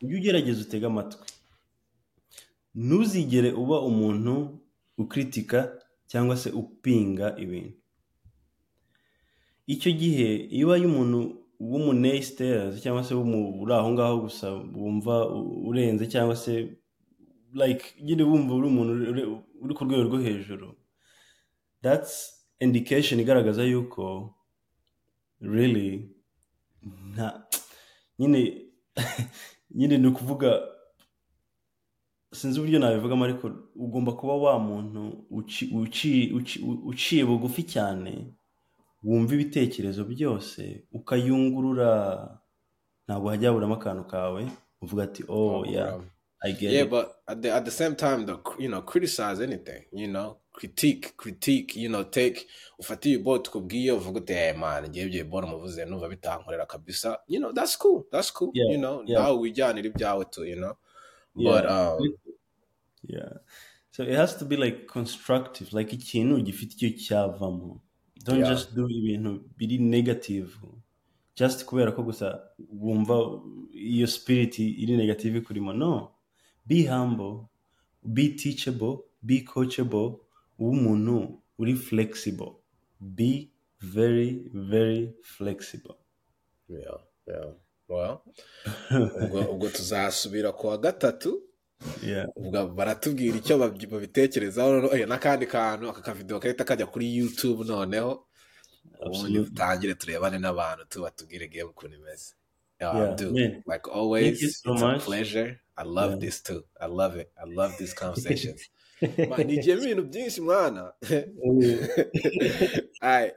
ujye 0.02 0.18
ugerageza 0.18 0.62
utege 0.62 0.86
amatwi. 0.86 1.26
Ntuzigere 2.76 3.52
uba 3.54 3.78
umuntu 3.82 4.60
ukritika 4.98 5.60
cyangwa 6.12 6.36
se 6.38 6.50
upinga 6.52 7.38
ibintu. 7.44 7.78
Icyo 9.68 9.92
gihe 9.92 10.30
iyo 10.56 10.68
ubaye 10.68 10.86
umuntu 10.86 11.20
w'umunesiteri 11.60 12.82
cyangwa 12.84 13.04
se 13.08 13.14
uri 13.16 13.74
aho 13.74 13.90
ngaho 13.96 14.16
gusa 14.28 14.48
wumva 14.76 15.16
urenze 15.70 16.04
cyangwa 16.14 16.36
se 16.36 16.54
like 17.54 17.86
nyine 18.04 18.24
wumva 18.28 18.52
uri 18.56 18.68
umuntu 18.68 18.92
uri- 19.64 19.76
ku 19.78 19.84
rwego 19.86 20.04
rwo 20.04 20.18
hejuru 20.20 20.76
that's 21.82 22.14
indication 22.60 23.20
igaragaza 23.20 23.64
yuko 23.64 24.36
really 25.40 26.10
nyine 28.20 28.40
nyine 29.76 29.98
ni 29.98 30.08
ukuvuga 30.08 30.62
sinzi 32.34 32.60
uburyo 32.60 32.80
nabivugamo 32.80 33.24
ariko 33.26 33.52
ugomba 33.76 34.12
kuba 34.12 34.34
wa 34.36 34.60
muntu 34.60 35.26
uci- 35.32 35.70
uci- 35.74 36.32
uci- 36.34 36.62
uciye 36.86 37.26
bugufi 37.26 37.64
cyane 37.64 38.34
wumva 39.04 39.34
ibitekerezo 39.36 40.04
byose 40.06 40.88
ukayungurura 40.92 41.90
ntabwo 43.08 43.30
hajya 43.30 43.50
haburamo 43.50 43.76
akantu 43.76 44.04
kawe 44.04 44.42
uvuga 44.82 45.04
ati 45.04 45.24
oh 45.28 45.66
yeah. 45.66 46.02
I 46.44 46.52
get 46.52 46.72
yeah 46.72 46.84
it 46.84 46.90
but 46.90 47.16
at 47.28 47.42
the, 47.42 47.54
at 47.56 47.66
the 47.66 47.72
same 47.72 47.96
time 47.96 48.26
though, 48.26 48.42
you 48.60 48.70
know 48.70 48.82
criticize 48.82 49.40
anything 49.44 49.84
you 49.94 50.08
know 50.08 50.38
critique 50.54 51.14
critique 51.18 51.76
you 51.76 51.90
know 51.90 52.04
take 52.04 52.48
ufate 52.80 53.10
iyi 53.10 53.18
bot 53.18 53.50
kubwiye 53.50 53.92
uvuga 53.92 54.20
uti 54.20 54.34
hey 54.34 54.54
man 54.54 54.90
ngiye 54.90 55.06
ibyo 55.06 55.26
bot 55.26 55.46
muvuze 55.46 55.86
numva 55.86 56.10
bitankorera 56.10 56.66
kabisa 56.66 57.20
you 57.28 57.40
know 57.40 57.54
that's 57.54 57.78
cool 57.78 58.04
that's 58.12 58.34
cool 58.34 58.52
Yeah, 58.54 58.72
you 58.72 58.78
know 58.78 59.04
yeah. 59.06 59.24
nawe 59.24 59.38
wijyanira 59.40 59.88
ibyawe 59.88 60.26
tu 60.26 60.46
you 60.46 60.56
know 60.56 60.76
Yeah. 61.36 61.62
but 61.62 61.72
um 61.72 62.14
Yeah. 63.08 63.32
So 63.92 64.04
it 64.04 64.16
has 64.16 64.38
to 64.38 64.46
be 64.46 64.56
like 64.56 64.86
constructive, 64.88 65.74
like 65.78 65.96
ikintu 65.96 66.42
gifite 66.42 66.74
icyo 66.76 66.90
cyavamo. 66.90 67.82
Don't 68.24 68.40
Yeah. 68.40 68.50
just 68.54 68.74
do 68.76 68.90
ibintu 68.90 69.44
biri 69.58 69.78
negative. 69.78 70.50
Just 71.36 71.66
kubera 71.66 71.92
ko 71.92 72.04
gusa 72.04 72.42
wumva 72.74 73.42
iyo 73.74 74.08
spirit 74.08 74.60
iri 74.60 74.98
negative 74.98 75.38
ikurimo. 75.38 75.74
No. 75.74 76.12
Be 76.68 76.86
humble, 76.86 77.50
be 78.04 78.30
teachable, 78.30 79.04
be 79.26 79.42
coachable, 79.42 80.20
umuntu 80.60 81.40
uri 81.60 81.76
flexible. 81.76 82.52
Be 83.00 83.50
very, 83.82 84.44
very 84.54 85.14
flexible. 85.24 85.98
yeah 86.70 86.98
yeah. 87.28 87.52
Well 87.88 88.22
ubwo 89.22 89.40
ubwo 89.52 89.70
tuzasubira 89.70 90.52
ku 90.52 90.68
wa 90.68 90.78
gatatu 90.78 91.42
baratubwira 92.76 93.38
icyo 93.38 93.58
babitekerezaho 93.58 94.72
noneho 94.74 94.96
eh, 94.96 95.08
n'akandi 95.08 95.46
kantu 95.48 95.90
aka 95.90 96.02
kavidewo 96.02 96.40
gahita 96.40 96.64
kajya 96.64 96.86
kuri 96.86 97.16
youtube 97.18 97.64
noneho 97.68 98.26
ubundi 99.06 99.40
dutangire 99.40 99.94
turebane 99.96 100.40
n'abantu 100.40 100.86
tu 100.90 101.02
batubwire 101.02 101.48
game 101.48 101.70
ukuntu 101.70 101.96
imeze 101.96 102.34
yeah, 102.82 102.96
Yeah, 102.96 103.16
dude, 103.16 103.64
like 103.68 103.88
always 103.92 104.44
it's 104.44 104.62
a 104.66 105.00
pleasure 105.00 105.60
I 105.78 105.84
love 105.84 106.12
Yeah. 106.12 106.20
this 106.20 106.42
too. 106.44 106.64
I 106.80 106.86
love 106.88 107.16
it. 107.18 107.32
I 107.38 107.46
love 107.46 107.78
these 107.78 107.94
conversations. 107.94 108.70
Man, 109.02 109.32
ah. 109.32 109.36
oh, 109.38 109.44
nigiyemo 109.44 109.84
ibintu 109.84 110.04
byinshi 110.04 110.42
mwana 110.48 110.94
Alright, 113.02 113.34